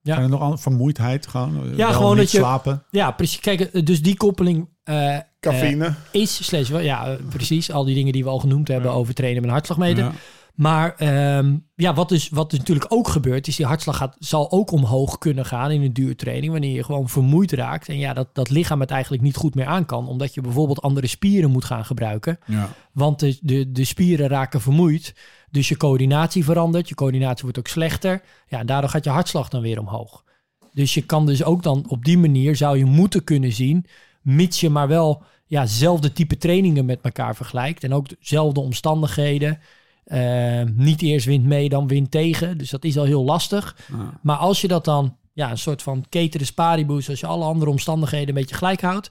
Ja. 0.00 0.16
En 0.16 0.22
er 0.22 0.28
nog 0.28 0.40
andere 0.40 0.62
vermoeidheid 0.62 1.26
gewoon? 1.26 1.70
Ja, 1.70 1.76
Wel 1.76 1.92
gewoon 1.92 2.08
niet 2.10 2.18
dat 2.18 2.30
je- 2.30 2.38
slapen? 2.38 2.84
Ja, 2.90 3.10
precies. 3.10 3.40
Kijk, 3.40 3.60
eh, 3.60 3.84
dus 3.84 4.02
die 4.02 4.16
koppeling 4.16 4.68
eh, 4.84 5.18
Cafeïne. 5.40 5.86
eh, 5.86 6.20
is 6.20 6.44
slash 6.46 6.68
wel, 6.68 6.80
ja, 6.80 7.16
precies. 7.28 7.70
Al 7.72 7.84
die 7.84 7.94
dingen 7.94 8.12
die 8.12 8.24
we 8.24 8.30
al 8.30 8.38
genoemd 8.38 8.68
hebben 8.68 8.90
Ja. 8.90 8.96
over 8.96 9.14
trainen 9.14 9.40
met 9.40 9.44
een 9.50 9.56
hartslagmeter. 9.56 10.04
Ja. 10.04 10.12
Maar 10.52 10.94
ehm, 10.96 11.56
ja, 11.74 11.94
wat 11.94 12.08
dus, 12.08 12.28
wat 12.28 12.50
dus 12.50 12.58
natuurlijk 12.58 12.92
ook 12.92 13.08
gebeurt, 13.08 13.46
is 13.46 13.56
die 13.56 13.66
hartslag 13.66 13.96
gaat, 13.96 14.16
zal 14.18 14.50
ook 14.50 14.70
omhoog 14.70 15.18
kunnen 15.18 15.46
gaan 15.46 15.70
in 15.70 15.82
een 15.82 15.92
duurtraining. 15.92 16.52
Wanneer 16.52 16.74
je 16.74 16.84
gewoon 16.84 17.08
vermoeid 17.08 17.52
raakt. 17.52 17.88
En 17.88 17.98
ja, 17.98 18.12
dat, 18.12 18.28
dat 18.32 18.50
lichaam 18.50 18.80
het 18.80 18.90
eigenlijk 18.90 19.22
niet 19.22 19.36
goed 19.36 19.54
meer 19.54 19.66
aan 19.66 19.86
kan. 19.86 20.08
Omdat 20.08 20.34
je 20.34 20.40
bijvoorbeeld 20.40 20.82
andere 20.82 21.06
spieren 21.06 21.50
moet 21.50 21.64
gaan 21.64 21.84
gebruiken. 21.84 22.38
Ja. 22.46 22.68
Want 22.92 23.18
de, 23.20 23.38
de, 23.42 23.72
de 23.72 23.84
spieren 23.84 24.28
raken 24.28 24.60
vermoeid. 24.60 25.14
Dus 25.50 25.68
je 25.68 25.76
coördinatie 25.76 26.44
verandert. 26.44 26.88
Je 26.88 26.94
coördinatie 26.94 27.42
wordt 27.42 27.58
ook 27.58 27.68
slechter. 27.68 28.22
Ja, 28.48 28.58
en 28.58 28.66
daardoor 28.66 28.90
gaat 28.90 29.04
je 29.04 29.10
hartslag 29.10 29.48
dan 29.48 29.62
weer 29.62 29.78
omhoog. 29.80 30.24
Dus 30.72 30.94
je 30.94 31.02
kan 31.02 31.26
dus 31.26 31.44
ook 31.44 31.62
dan 31.62 31.84
op 31.88 32.04
die 32.04 32.18
manier 32.18 32.56
zou 32.56 32.78
je 32.78 32.84
moeten 32.84 33.24
kunnen 33.24 33.52
zien. 33.52 33.86
Mits 34.22 34.60
je 34.60 34.70
maar 34.70 34.88
wel 34.88 35.22
ja, 35.46 35.66
zelfde 35.66 36.12
type 36.12 36.36
trainingen 36.36 36.84
met 36.84 36.98
elkaar 37.02 37.36
vergelijkt. 37.36 37.84
En 37.84 37.94
ook 37.94 38.06
dezelfde 38.20 38.60
omstandigheden. 38.60 39.58
Eh, 40.04 40.62
niet 40.74 41.02
eerst 41.02 41.26
wind 41.26 41.44
mee, 41.44 41.68
dan 41.68 41.86
wind 41.86 42.10
tegen. 42.10 42.58
Dus 42.58 42.70
dat 42.70 42.84
is 42.84 42.98
al 42.98 43.04
heel 43.04 43.24
lastig. 43.24 43.76
Ja. 43.92 44.18
Maar 44.22 44.36
als 44.36 44.60
je 44.60 44.68
dat 44.68 44.84
dan, 44.84 45.16
ja, 45.32 45.50
een 45.50 45.58
soort 45.58 45.82
van 45.82 46.04
ceteris 46.10 46.52
paribus, 46.52 47.08
als 47.08 47.20
je 47.20 47.26
alle 47.26 47.44
andere 47.44 47.70
omstandigheden 47.70 48.28
een 48.28 48.34
beetje 48.34 48.54
gelijk 48.54 48.80
houdt, 48.80 49.10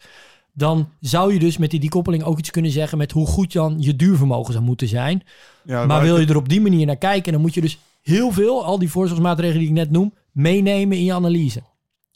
dan 0.54 0.90
zou 1.00 1.34
je 1.34 1.40
dus 1.40 1.58
met 1.58 1.72
die 1.72 1.80
dekoppeling 1.80 2.24
ook 2.24 2.40
iets 2.40 2.52
kunnen 2.52 2.72
zeggen 2.72 2.98
met 2.98 3.12
hoe 3.12 3.28
goed 3.28 3.54
dan 3.54 3.76
je 3.80 3.96
duurvermogen 3.96 4.54
zou 4.54 4.66
moeten 4.66 4.88
zijn. 4.88 5.24
Ja, 5.64 5.78
maar 5.78 5.88
waar 5.88 6.02
wil 6.02 6.20
je 6.20 6.28
er 6.28 6.36
op 6.36 6.50
die 6.50 6.62
manier 6.62 6.86
naar 6.86 6.98
kijken, 6.98 7.32
dan 7.32 7.42
moet 7.42 7.54
je 7.54 7.62
dus 7.62 7.78
heel 8.02 8.32
veel, 8.32 8.66
al 8.66 8.80
die 8.80 8.92
voorzorgsmaatregelen 8.92 9.60
die 9.60 9.68
ik 9.68 9.76
net 9.76 9.92
noem, 9.92 10.14
meenemen 10.32 10.98
in 10.98 11.04
je 11.04 11.14
analyse. 11.14 11.62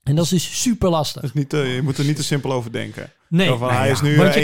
En 0.06 0.16
dat 0.16 0.24
is 0.26 0.30
dus 0.32 0.62
super 0.62 0.90
lastig. 0.90 1.34
Niet, 1.34 1.50
te- 1.50 1.58
je 1.58 1.82
moet 1.82 1.98
er 1.98 2.06
niet 2.06 2.16
te 2.16 2.24
simpel 2.24 2.52
over 2.54 2.72
denken. 2.72 3.10
Nee, 3.30 3.48
Zo 3.48 3.58
van, 3.58 3.68
Nou 3.68 3.80
hij 3.80 3.88
ja, 3.88 3.94
is 3.94 4.02
nu 4.02 4.16
want 4.18 4.34
je 4.34 4.40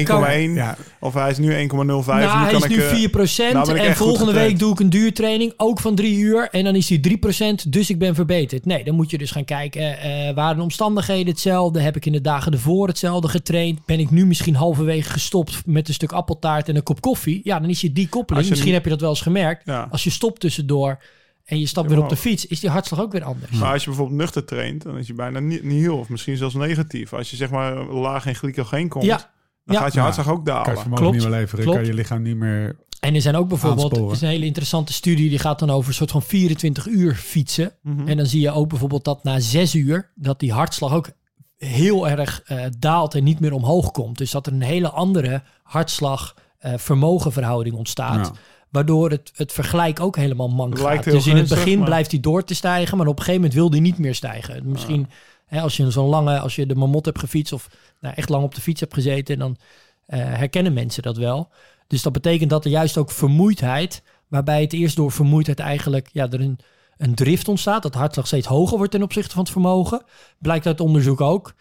1,1 0.50 0.54
Ja. 0.56 0.78
of 1.00 1.14
hij 1.14 1.30
is 1.30 1.38
nu 1.38 1.54
1,05. 1.54 1.76
nou, 1.86 2.04
hij 2.44 2.52
kan 2.52 2.64
is 2.64 2.64
ik, 2.64 2.70
nu 2.70 2.82
eh, 2.82 2.90
4% 2.90 3.54
nou 3.54 3.66
ben 3.68 3.76
ik 3.76 3.82
en 3.82 3.96
volgende 3.96 4.34
week 4.34 4.60
doe 4.60 4.72
ik 4.72 4.80
een 4.80 4.90
duurtraining, 4.90 5.54
ook 5.58 5.80
van 5.80 5.96
drie 5.96 6.18
uur. 6.18 6.48
En 6.52 6.64
dan 6.64 6.76
is 6.76 6.90
hij 6.90 7.00
3%, 7.00 7.70
dus 7.70 7.90
ik 7.90 8.00
ben 8.00 8.16
verbeterd. 8.16 8.66
Nee, 8.66 8.84
dan 8.84 8.96
moet 8.96 9.10
je 9.12 9.18
dus 9.18 9.32
gaan 9.32 9.46
kijken, 9.46 10.00
eh 10.00 10.34
waren 10.36 10.56
de 10.58 10.62
omstandigheden 10.64 11.28
hetzelfde? 11.28 11.80
Heb 11.82 11.96
ik 11.96 12.06
in 12.06 12.12
de 12.12 12.22
dagen 12.22 12.52
ervoor 12.52 12.88
hetzelfde 12.88 13.28
getraind? 13.28 13.86
Ben 13.86 14.00
ik 14.00 14.10
nu 14.12 14.26
misschien 14.26 14.56
halverwege 14.56 15.10
gestopt 15.10 15.62
met 15.66 15.88
een 15.88 15.94
stuk 15.94 16.12
appeltaart 16.12 16.70
en 16.70 16.76
een 16.76 16.84
kop 16.84 17.02
koffie? 17.02 17.42
Ja, 17.44 17.60
dan 17.60 17.70
is 17.70 17.82
je 17.82 17.92
die 17.94 18.10
koppeling, 18.10 18.44
je 18.44 18.50
misschien 18.50 18.70
nu- 18.72 18.76
heb 18.78 18.86
je 18.86 18.92
dat 18.92 19.02
wel 19.02 19.10
eens 19.10 19.22
gemerkt. 19.22 19.66
Ja. 19.66 19.88
Als 19.92 20.04
je 20.04 20.10
stopt 20.10 20.40
tussendoor 20.40 21.00
en 21.46 21.60
je 21.60 21.66
stapt 21.66 21.90
Ja, 21.90 21.96
weer 21.96 22.04
op 22.04 22.10
de 22.10 22.16
fiets, 22.16 22.48
is 22.48 22.60
die 22.60 22.70
hartslag 22.70 23.00
ook 23.00 23.12
weer 23.12 23.24
anders. 23.24 23.52
Maar 23.52 23.74
als 23.74 23.82
je 23.84 23.88
bijvoorbeeld 23.90 24.20
nuchter 24.20 24.46
traint, 24.46 24.84
dan 24.84 24.98
is 24.98 25.08
je 25.08 25.14
bijna 25.14 25.40
niet 25.40 25.64
nihil 25.64 25.98
of 25.98 26.10
misschien 26.10 26.38
zelfs 26.38 26.56
negatief. 26.56 27.14
Als 27.14 27.30
je 27.30 27.36
zeg 27.36 27.50
maar 27.50 27.74
laag 27.84 28.26
in 28.26 28.36
glycogeen 28.36 28.90
komt, 28.90 29.06
Ja. 29.06 29.18
dan 29.66 29.76
Ja. 29.76 29.82
gaat 29.82 29.94
je 29.94 30.00
hartslag 30.00 30.30
ook 30.30 30.46
Kan 30.46 30.56
je 30.56 30.62
dalen. 30.64 30.80
vermogen 30.82 31.04
Klopt, 31.04 31.18
niet 31.22 31.30
meer 31.30 31.40
leveren, 31.40 31.64
klopt. 31.64 31.78
kan 31.80 31.88
je 31.88 31.94
lichaam 31.94 32.22
niet 32.22 32.38
meer... 32.38 32.76
En 33.00 33.16
er 33.16 33.22
zijn 33.22 33.36
ook 33.36 33.48
bijvoorbeeld, 33.48 33.82
Aansporen. 33.84 34.08
er 34.10 34.16
is 34.16 34.22
een 34.22 34.28
hele 34.28 34.46
interessante 34.46 34.94
studie, 34.94 35.30
die 35.30 35.40
gaat 35.40 35.60
dan 35.60 35.70
over 35.70 35.90
een 35.90 35.96
soort 35.96 36.12
van 36.12 36.22
24 36.22 36.88
uur 36.88 37.16
fietsen. 37.16 37.72
Mhm. 37.82 38.08
En 38.08 38.18
dan 38.18 38.26
zie 38.26 38.42
je 38.42 38.52
ook 38.52 38.70
bijvoorbeeld 38.70 39.04
dat 39.04 39.24
na 39.24 39.40
zes 39.40 39.76
uur, 39.76 40.12
dat 40.16 40.40
die 40.40 40.52
hartslag 40.54 40.94
ook 40.94 41.10
heel 41.58 42.10
erg 42.10 42.42
eh, 42.46 42.66
daalt 42.80 43.16
en 43.16 43.24
niet 43.24 43.40
meer 43.40 43.54
omhoog 43.54 43.92
komt. 43.92 44.18
Dus 44.18 44.32
dat 44.32 44.48
er 44.48 44.54
een 44.54 44.62
hele 44.62 44.90
andere 44.90 45.42
hartslag-vermogenverhouding 45.64 47.76
ontstaat. 47.76 48.26
Ja. 48.28 48.34
Waardoor 48.72 49.10
het, 49.10 49.32
het 49.36 49.52
vergelijk 49.52 50.00
ook 50.00 50.16
helemaal 50.16 50.50
mank 50.50 50.74
Het 50.74 50.82
gaat. 50.88 51.06
heel 51.06 51.14
Dus 51.14 51.28
in 51.28 51.36
het 51.38 51.50
begin 51.50 51.78
maar- 51.78 51.88
blijft 51.88 52.12
hij 52.12 52.20
door 52.20 52.44
te 52.44 52.54
stijgen, 52.56 52.98
maar 52.98 53.08
op 53.08 53.18
een 53.18 53.24
gegeven 53.24 53.42
moment 53.42 53.60
wil 53.60 53.72
hij 53.72 53.80
niet 53.80 53.98
meer 53.98 54.16
stijgen. 54.16 54.70
Misschien 54.72 55.08
hè, 55.46 55.62
als 55.62 55.78
je 55.78 55.92
zo'n 55.92 56.10
lange, 56.10 56.40
als 56.40 56.56
je 56.56 56.66
de 56.66 56.76
mamot 56.76 57.06
hebt 57.06 57.20
gefietst 57.20 57.54
of 57.54 57.70
nou, 58.00 58.14
echt 58.16 58.30
lang 58.30 58.44
op 58.44 58.56
de 58.56 58.62
fiets 58.62 58.80
hebt 58.80 58.94
gezeten, 58.94 59.40
dan 59.40 59.58
eh, 60.06 60.20
herkennen 60.20 60.74
mensen 60.74 61.04
dat 61.04 61.18
wel. 61.18 61.50
Dus 61.88 62.02
dat 62.02 62.14
betekent 62.14 62.50
dat 62.50 62.66
er 62.66 62.72
juist 62.72 62.98
ook 62.98 63.12
vermoeidheid, 63.12 64.04
waarbij 64.28 64.62
het 64.62 64.74
eerst 64.74 64.96
door 64.96 65.12
vermoeidheid 65.12 65.60
eigenlijk 65.60 66.10
ja, 66.14 66.30
er 66.30 66.42
een, 66.42 66.60
een 66.98 67.16
drift 67.16 67.48
ontstaat, 67.48 67.84
dat 67.84 67.94
de 67.94 67.98
hartslag 68.00 68.28
steeds 68.28 68.48
hoger 68.48 68.78
wordt 68.78 68.92
ten 68.92 69.04
opzichte 69.04 69.34
van 69.34 69.44
het 69.44 69.52
vermogen. 69.52 70.04
Blijkt 70.40 70.66
uit 70.66 70.80
onderzoek 70.80 71.22
ook 71.22 71.54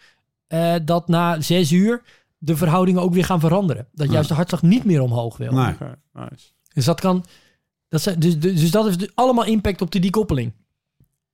eh, 0.47 0.75
dat 0.85 1.07
na 1.07 1.41
zes 1.41 1.71
uur 1.71 2.01
de 2.37 2.55
verhoudingen 2.57 3.01
ook 3.01 3.13
weer 3.13 3.25
gaan 3.25 3.39
veranderen. 3.39 3.87
Dat 3.93 4.07
Ja. 4.07 4.13
juist 4.13 4.29
de 4.29 4.35
hartslag 4.35 4.61
niet 4.61 4.83
meer 4.85 5.01
omhoog 5.01 5.37
wil. 5.37 5.51
Nee. 5.51 5.75
Nice. 6.13 6.45
Dus 6.73 6.85
dat 6.85 6.99
kan. 6.99 7.25
Dat 7.87 8.01
zijn, 8.01 8.19
dus, 8.19 8.39
dus, 8.39 8.59
dus 8.59 8.71
dat 8.71 8.85
heeft 8.85 8.99
dus 8.99 9.11
allemaal 9.15 9.45
impact 9.45 9.81
op 9.81 9.91
de 9.91 9.99
dekoppeling. 9.99 10.51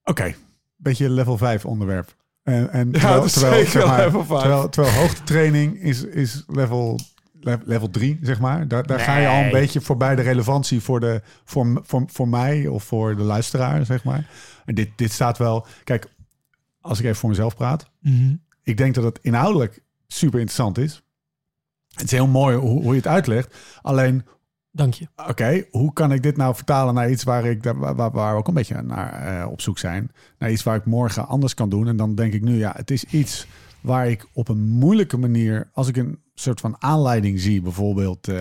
Oké, 0.03 0.35
beetje 0.75 1.09
level 1.09 1.37
5 1.37 1.65
onderwerp. 1.65 2.15
En, 2.43 2.71
en 2.71 2.85
Ja, 2.87 2.91
terwijl, 2.91 3.15
dat 3.15 3.25
is 3.25 3.31
terwijl, 3.33 3.53
zeker 3.55 3.71
zeg 3.71 3.85
maar, 3.85 4.05
level 4.05 4.25
5. 4.25 4.41
terwijl, 4.41 4.69
terwijl 4.69 4.95
hoogtetraining 4.95 5.81
is, 5.81 6.03
is 6.03 6.43
level, 6.47 6.99
le- 7.39 7.61
level 7.65 7.89
3, 7.89 8.19
zeg 8.21 8.39
maar. 8.39 8.67
Daar, 8.67 8.87
daar 8.87 8.99
ga 8.99 9.17
je 9.17 9.27
al 9.27 9.43
een 9.43 9.51
beetje 9.51 9.81
voorbij 9.81 10.15
de 10.15 10.21
relevantie 10.21 10.81
voor, 10.81 10.99
de, 10.99 11.21
voor, 11.45 11.81
voor, 11.83 12.03
voor 12.07 12.27
mij 12.27 12.67
of 12.67 12.83
voor 12.83 13.15
de 13.15 13.23
luisteraar, 13.23 13.85
zeg 13.85 14.03
maar. 14.03 14.29
En 14.65 14.75
dit, 14.75 14.89
dit 14.95 15.11
staat 15.11 15.37
wel... 15.37 15.65
Kijk, 15.83 16.07
als 16.81 16.99
ik 16.99 17.05
even 17.05 17.17
voor 17.17 17.29
mezelf 17.29 17.55
praat. 17.55 17.89
Ik 18.63 18.77
denk 18.77 18.95
dat 18.95 19.03
het 19.03 19.19
inhoudelijk 19.21 19.81
super 20.07 20.39
interessant 20.39 20.77
is. 20.77 21.01
Het 21.93 22.03
is 22.03 22.11
heel 22.11 22.27
mooi 22.27 22.57
hoe, 22.57 22.81
hoe 22.81 22.91
je 22.91 22.97
het 22.97 23.07
uitlegt. 23.07 23.55
Alleen, 23.81 24.25
Dank 24.77 24.93
je. 24.93 25.07
Oké, 25.27 25.63
hoe 25.71 25.93
kan 25.93 26.11
ik 26.11 26.23
dit 26.23 26.37
nou 26.37 26.55
vertalen 26.55 26.93
naar 26.93 27.09
iets 27.09 27.23
waar 27.23 27.45
ik 27.45 27.63
waar, 27.63 27.95
waar, 27.95 28.11
we 28.11 28.37
ook 28.37 28.47
een 28.47 28.53
beetje 28.53 28.81
naar 28.81 29.41
eh, 29.41 29.51
op 29.51 29.61
zoek 29.61 29.77
zijn? 29.77 30.11
Naar 30.37 30.51
iets 30.51 30.63
waar 30.63 30.75
ik 30.75 30.85
morgen 30.85 31.27
anders 31.27 31.53
kan 31.53 31.69
doen. 31.69 31.87
En 31.87 31.97
dan 31.97 32.15
denk 32.15 32.33
ik 32.33 32.41
nu, 32.41 32.57
ja, 32.57 32.73
het 32.75 32.91
is 32.91 33.03
iets 33.03 33.47
waar 33.81 34.09
ik 34.09 34.27
op 34.33 34.47
een 34.47 34.61
moeilijke 34.61 35.17
manier, 35.17 35.69
als 35.73 35.87
ik 35.87 35.97
een 35.97 36.19
soort 36.39 36.59
van 36.59 36.75
aanleiding 36.79 37.39
zie, 37.39 37.61
bijvoorbeeld 37.61 38.27
eh, 38.27 38.35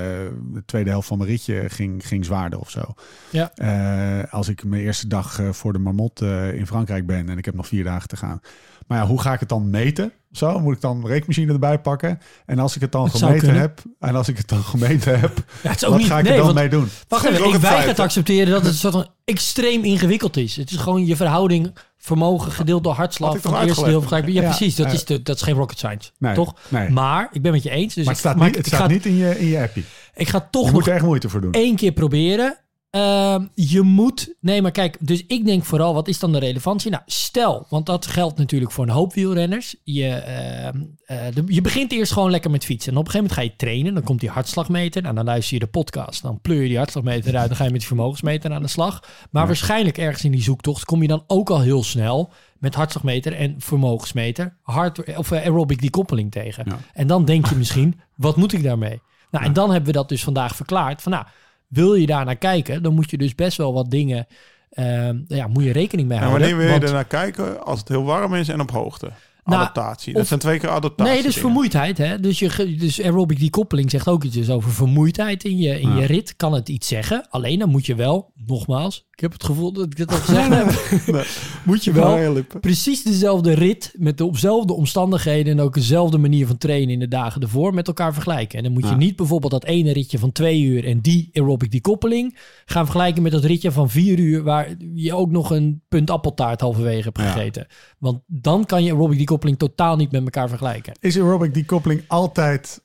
de 0.52 0.62
tweede 0.66 0.90
helft 0.90 1.08
van 1.08 1.18
mijn 1.18 1.30
ritje 1.30 1.64
ging, 1.68 2.06
ging 2.06 2.24
zwaarder 2.24 2.58
of 2.58 2.70
zo. 2.70 2.94
Ja. 3.30 3.50
Eh, 3.54 4.32
als 4.32 4.48
ik 4.48 4.64
mijn 4.64 4.82
eerste 4.82 5.06
dag 5.06 5.38
eh, 5.38 5.52
voor 5.52 5.72
de 5.72 5.78
Marmot 5.78 6.20
eh, 6.20 6.52
in 6.52 6.66
Frankrijk 6.66 7.06
ben 7.06 7.28
en 7.28 7.38
ik 7.38 7.44
heb 7.44 7.54
nog 7.54 7.66
vier 7.66 7.84
dagen 7.84 8.08
te 8.08 8.16
gaan. 8.16 8.40
Maar 8.86 8.98
ja, 8.98 9.06
hoe 9.06 9.20
ga 9.20 9.32
ik 9.32 9.40
het 9.40 9.48
dan 9.48 9.70
meten? 9.70 10.12
Zo, 10.32 10.60
moet 10.60 10.74
ik 10.74 10.80
dan 10.80 10.96
een 10.96 11.06
rekenmachine 11.06 11.52
erbij 11.52 11.80
pakken? 11.80 12.18
En 12.46 12.58
als 12.58 12.74
ik 12.74 12.80
het 12.80 12.92
dan 12.92 13.04
Dat 13.04 13.16
gemeten 13.16 13.54
heb, 13.54 13.82
en 14.00 14.14
als 14.14 14.28
ik 14.28 14.36
het 14.36 14.48
dan 14.48 14.62
gemeten 14.62 15.20
heb, 15.20 15.36
Ja, 15.62 15.70
het 15.70 15.76
is 15.76 15.84
ook 15.84 15.90
wat 15.90 15.98
niet. 15.98 16.08
ga 16.08 16.18
ik 16.18 16.24
nee, 16.24 16.32
er 16.32 16.38
dan 16.38 16.46
want, 16.46 16.58
mee 16.58 16.68
doen? 16.68 16.88
Wacht 17.08 17.24
even, 17.24 17.48
ik 17.48 17.54
weiger 17.54 17.94
te 17.94 18.02
accepteren 18.02 18.52
dat 18.52 18.60
het 18.60 18.70
een 18.70 18.78
soort 18.78 18.92
van 18.92 19.08
extreem 19.24 19.84
ingewikkeld 19.84 20.36
is. 20.36 20.56
Het 20.56 20.70
is 20.70 20.76
gewoon 20.76 21.06
je 21.06 21.16
verhouding 21.16 21.76
vermogen 22.06 22.52
gedeeld 22.52 22.84
door 22.84 22.92
hartslag 22.92 23.38
van 23.40 23.54
het 23.54 23.66
eerste 23.68 23.84
deel 23.84 23.98
vergelijkbaar. 23.98 24.34
Ja, 24.34 24.40
Ja, 24.42 24.46
precies. 24.48 24.74
Dat, 24.74 24.92
is 24.92 25.04
de, 25.04 25.22
dat 25.22 25.36
is 25.36 25.42
geen 25.42 25.54
rocket 25.54 25.78
science. 25.78 26.10
Nee, 26.18 26.34
toch? 26.34 26.54
nee. 26.68 26.90
Maar 26.90 27.28
ik 27.32 27.42
ben 27.42 27.52
met 27.52 27.62
je 27.62 27.70
eens. 27.70 27.94
Dus 27.94 28.04
maar 28.04 28.12
het 28.12 28.22
staat, 28.22 28.36
niet, 28.36 28.44
het 28.46 28.56
ik, 28.56 28.66
staat 28.66 28.80
ga, 28.80 28.86
niet 28.86 29.06
in 29.06 29.16
je, 29.16 29.38
in 29.38 29.46
je 29.46 29.60
appie. 29.60 29.84
ik 30.14 30.28
ga 30.28 30.48
toch 30.50 30.60
Je 30.64 30.66
nog 30.66 30.76
moet 30.76 30.86
er 30.86 30.94
echt 30.94 31.04
moeite 31.04 31.28
voor 31.28 31.40
doen. 31.40 31.52
één 31.52 31.76
keer 31.76 31.92
proberen. 31.92 32.58
Ehm, 32.96 33.44
je 33.54 33.80
moet, 33.82 34.34
nee, 34.40 34.62
maar 34.62 34.70
kijk, 34.70 34.96
dus 35.00 35.24
ik 35.26 35.44
denk 35.44 35.64
vooral, 35.64 35.94
wat 35.94 36.08
is 36.08 36.18
dan 36.18 36.32
de 36.32 36.38
relevantie? 36.38 36.90
Nou, 36.90 37.02
stel, 37.06 37.66
want 37.68 37.86
dat 37.86 38.06
geldt 38.06 38.38
natuurlijk 38.38 38.72
voor 38.72 38.84
een 38.84 38.90
hoop 38.90 39.14
wielrenners. 39.14 39.76
Je, 39.84 40.08
ehm, 40.08 40.80
eh, 41.04 41.18
de- 41.34 41.42
je 41.46 41.60
begint 41.60 41.92
eerst 41.92 42.12
gewoon 42.12 42.30
lekker 42.30 42.50
met 42.50 42.64
fietsen. 42.64 42.92
En 42.92 42.98
op 42.98 43.04
een 43.04 43.10
gegeven 43.10 43.34
moment 43.36 43.48
ga 43.48 43.54
je 43.66 43.66
trainen. 43.68 43.94
Dan 43.94 44.02
komt 44.02 44.20
die 44.20 44.28
hartslagmeter. 44.30 45.02
Nou, 45.02 45.14
dan 45.14 45.24
luister 45.24 45.54
je 45.54 45.60
de 45.60 45.66
podcast. 45.70 46.22
Dan 46.22 46.40
pleur 46.40 46.62
je 46.62 46.68
die 46.68 46.76
hartslagmeter 46.76 47.28
eruit. 47.30 47.48
Dan 47.48 47.56
ga 47.56 47.64
je 47.64 47.70
met 47.70 47.78
die 47.78 47.88
vermogensmeter 47.88 48.52
aan 48.52 48.62
de 48.62 48.68
slag. 48.68 49.02
Maar 49.30 49.46
waarschijnlijk 49.46 49.98
ergens 49.98 50.24
in 50.24 50.30
die 50.32 50.42
zoektocht 50.42 50.84
kom 50.84 51.02
je 51.02 51.08
dan 51.08 51.24
ook 51.26 51.50
al 51.50 51.60
heel 51.60 51.84
snel 51.84 52.30
met 52.58 52.74
hartslagmeter 52.74 53.32
en 53.32 53.54
vermogensmeter 53.58 54.56
hard, 54.62 55.16
of 55.16 55.30
eh, 55.30 55.40
aerobic 55.42 55.80
decoupeling 55.80 56.30
tegen. 56.32 56.64
Ja. 56.68 56.78
En 56.92 57.06
dan 57.06 57.24
denk 57.24 57.46
je 57.46 57.54
misschien, 57.54 58.00
wat 58.14 58.36
moet 58.36 58.52
ik 58.52 58.62
daarmee? 58.62 59.00
Nou, 59.30 59.44
en 59.44 59.52
dan 59.52 59.68
hebben 59.70 59.86
we 59.86 59.92
dat 59.98 60.08
dus 60.08 60.24
vandaag 60.24 60.56
verklaard. 60.56 61.02
Van 61.02 61.12
nou, 61.12 61.24
wil 61.68 61.94
je 61.94 62.06
daar 62.06 62.24
naar 62.24 62.36
kijken, 62.36 62.82
dan 62.82 62.94
moet 62.94 63.10
je 63.10 63.18
dus 63.18 63.34
best 63.34 63.56
wel 63.56 63.72
wat 63.72 63.90
dingen, 63.90 64.26
ehm, 64.70 65.18
ja, 65.26 65.46
moet 65.46 65.62
je 65.64 65.72
rekening 65.72 66.08
mee 66.08 66.18
En 66.18 66.24
houden. 66.24 66.40
wanneer 66.48 66.56
wil 66.66 66.72
je 66.74 66.78
Want- 66.78 66.88
er 66.90 66.94
naar 66.96 67.04
kijken? 67.04 67.64
Als 67.64 67.78
het 67.78 67.88
heel 67.88 68.04
warm 68.04 68.34
is 68.34 68.48
en 68.48 68.60
op 68.60 68.70
hoogte. 68.70 69.10
Nou, 69.44 69.60
adaptatie. 69.60 70.12
Dat 70.12 70.22
of- 70.22 70.28
zijn 70.28 70.40
twee 70.40 70.58
keer 70.58 70.68
adaptatie. 70.68 71.12
Nee, 71.12 71.22
dus 71.22 71.34
dingen. 71.34 71.48
vermoeidheid. 71.48 71.98
Hè? 71.98 72.20
Dus, 72.20 72.38
je, 72.38 72.76
dus 72.78 73.02
aerobic 73.02 73.38
decoupeling 73.40 73.90
zegt 73.90 74.08
ook 74.08 74.24
iets 74.24 74.34
dus 74.36 74.50
over 74.50 74.70
vermoeidheid 74.72 75.44
in 75.44 75.58
je, 75.58 75.80
in 75.80 75.88
Ja. 75.94 75.96
je 76.00 76.06
rit. 76.06 76.36
Kan 76.36 76.52
het 76.52 76.68
iets 76.68 76.88
zeggen. 76.88 77.26
Alleen 77.30 77.58
dan 77.58 77.68
moet 77.68 77.86
je 77.86 77.94
wel, 77.94 78.32
nogmaals, 78.46 79.05
ik 79.16 79.22
heb 79.22 79.32
het 79.32 79.44
gevoel 79.44 79.72
dat 79.72 79.84
ik 79.84 79.96
dit 79.96 80.10
al 80.12 80.16
gezegd 80.26 80.48
heb. 80.48 81.26
moet 81.64 81.84
je 81.84 81.92
wel 81.92 82.42
precies 82.60 83.02
dezelfde 83.02 83.52
rit 83.52 83.92
met 83.98 84.18
dezelfde 84.18 84.72
omstandigheden 84.72 85.52
en 85.52 85.60
ook 85.64 85.74
dezelfde 85.74 86.18
manier 86.18 86.46
van 86.46 86.58
trainen 86.58 86.92
in 86.92 86.98
de 86.98 87.08
dagen 87.08 87.42
ervoor 87.42 87.74
met 87.74 87.86
elkaar 87.86 88.12
vergelijken. 88.12 88.58
En 88.58 88.64
dan 88.64 88.72
moet 88.72 88.82
je 88.82 88.88
Ja. 88.88 88.96
niet 88.96 89.16
bijvoorbeeld 89.16 89.52
dat 89.52 89.64
ene 89.64 89.92
ritje 89.92 90.18
van 90.18 90.32
twee 90.32 90.62
uur 90.62 90.84
en 90.84 91.00
die 91.00 91.30
aerobic 91.32 91.70
decoupeling 91.70 92.38
gaan 92.64 92.84
vergelijken 92.84 93.22
met 93.22 93.32
dat 93.32 93.44
ritje 93.44 93.72
van 93.72 93.90
vier 93.90 94.18
uur 94.18 94.42
waar 94.42 94.68
je 94.94 95.14
ook 95.14 95.30
nog 95.30 95.50
een 95.50 95.82
punt 95.88 96.10
appeltaart 96.10 96.60
halverwege 96.60 97.02
hebt 97.02 97.18
Ja. 97.18 97.30
gegeten. 97.32 97.66
Want 97.98 98.20
dan 98.26 98.64
kan 98.66 98.84
je 98.84 98.92
aerobic 98.92 99.18
decoupeling 99.18 99.58
totaal 99.58 99.96
niet 99.96 100.10
met 100.12 100.22
elkaar 100.22 100.48
vergelijken. 100.48 100.92
Is 101.00 101.16
aerobic 101.16 101.54
decoupeling 101.54 102.02
altijd 102.06 102.84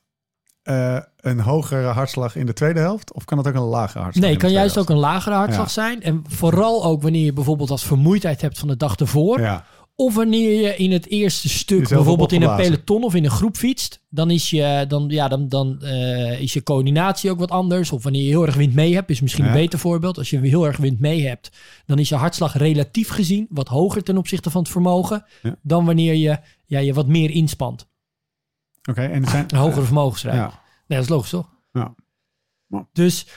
eh, 0.63 0.97
een 1.17 1.39
hogere 1.39 1.87
hartslag 1.87 2.35
in 2.35 2.45
de 2.45 2.53
tweede 2.53 2.79
helft? 2.79 3.13
Of 3.13 3.25
kan 3.25 3.37
het 3.37 3.47
ook 3.47 3.53
een 3.55 3.61
lagere 3.61 3.99
hartslag 4.03 4.25
Nee, 4.25 4.33
de 4.33 4.39
kan 4.39 4.51
juist 4.51 4.77
ook 4.77 4.89
een 4.89 4.97
lagere 4.97 5.35
hartslag 5.35 5.65
Ja. 5.65 5.71
zijn. 5.71 6.01
En 6.01 6.23
vooral 6.27 6.83
ook 6.85 7.01
wanneer 7.01 7.25
je 7.25 7.33
bijvoorbeeld 7.33 7.69
wat 7.69 7.81
vermoeidheid 7.83 8.41
hebt 8.41 8.59
van 8.59 8.67
de 8.67 8.77
dag 8.77 8.95
ervoor. 8.95 9.39
Ja, 9.39 9.65
Of 9.95 10.15
wanneer 10.15 10.61
je 10.61 10.75
in 10.75 10.91
het 10.91 11.07
eerste 11.07 11.49
stuk, 11.49 11.79
Jezelf 11.79 11.99
bijvoorbeeld 11.99 12.31
in 12.31 12.41
een 12.41 12.55
peloton 12.55 13.03
of 13.03 13.15
in 13.15 13.23
een 13.23 13.31
groep 13.31 13.55
fietst, 13.57 14.01
dan 14.09 14.29
is 14.31 14.49
je, 14.49 14.85
dan, 14.87 15.05
ja, 15.09 15.27
dan, 15.27 15.47
dan, 15.49 15.81
eh, 15.81 16.39
is 16.41 16.53
je 16.53 16.63
coördinatie 16.63 17.31
ook 17.31 17.39
wat 17.39 17.51
anders. 17.51 17.91
Of 17.91 18.03
wanneer 18.03 18.21
je 18.21 18.27
heel 18.29 18.45
erg 18.45 18.55
wind 18.55 18.73
mee 18.73 18.93
hebt, 18.93 19.09
is 19.09 19.21
misschien 19.21 19.43
Ja. 19.45 19.51
een 19.51 19.57
beter 19.57 19.79
voorbeeld. 19.79 20.17
Als 20.17 20.29
je 20.29 20.39
heel 20.39 20.65
erg 20.65 20.77
wind 20.77 20.99
mee 20.99 21.27
hebt, 21.27 21.49
dan 21.85 21.99
is 21.99 22.09
je 22.09 22.15
hartslag 22.15 22.57
relatief 22.57 23.09
gezien 23.09 23.47
wat 23.49 23.67
hoger 23.67 24.03
ten 24.03 24.17
opzichte 24.17 24.49
van 24.49 24.61
het 24.61 24.71
vermogen. 24.71 25.25
Ja. 25.41 25.55
Dan 25.61 25.85
wanneer 25.85 26.13
je 26.15 26.37
ja, 26.65 26.79
je 26.79 26.93
wat 26.93 27.07
meer 27.07 27.29
inspant. 27.31 27.87
Oké. 28.89 29.01
En 29.01 29.25
zijn 29.25 29.45
Een 29.47 29.59
hogere 29.59 29.85
vermogensrijd. 29.85 30.35
Ja. 30.35 30.47
Nee, 30.87 30.99
dat 30.99 31.07
is 31.07 31.09
logisch 31.09 31.29
toch? 31.29 31.49
Ja. 31.71 31.95
Ja. 32.67 32.87
Dus 32.93 33.27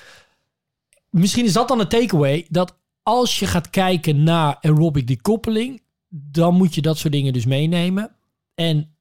misschien 1.10 1.44
is 1.44 1.52
dat 1.52 1.68
dan 1.68 1.80
een 1.80 1.88
takeaway. 1.88 2.46
Dat 2.48 2.78
als 3.02 3.38
je 3.38 3.46
gaat 3.46 3.70
kijken 3.70 4.22
naar 4.22 4.58
aerobic 4.60 5.06
decoupeling, 5.06 5.82
dan 6.08 6.54
moet 6.54 6.74
je 6.74 6.82
dat 6.82 6.98
soort 6.98 7.12
dingen 7.12 7.32
dus 7.32 7.46
meenemen. 7.46 8.16
En 8.54 8.96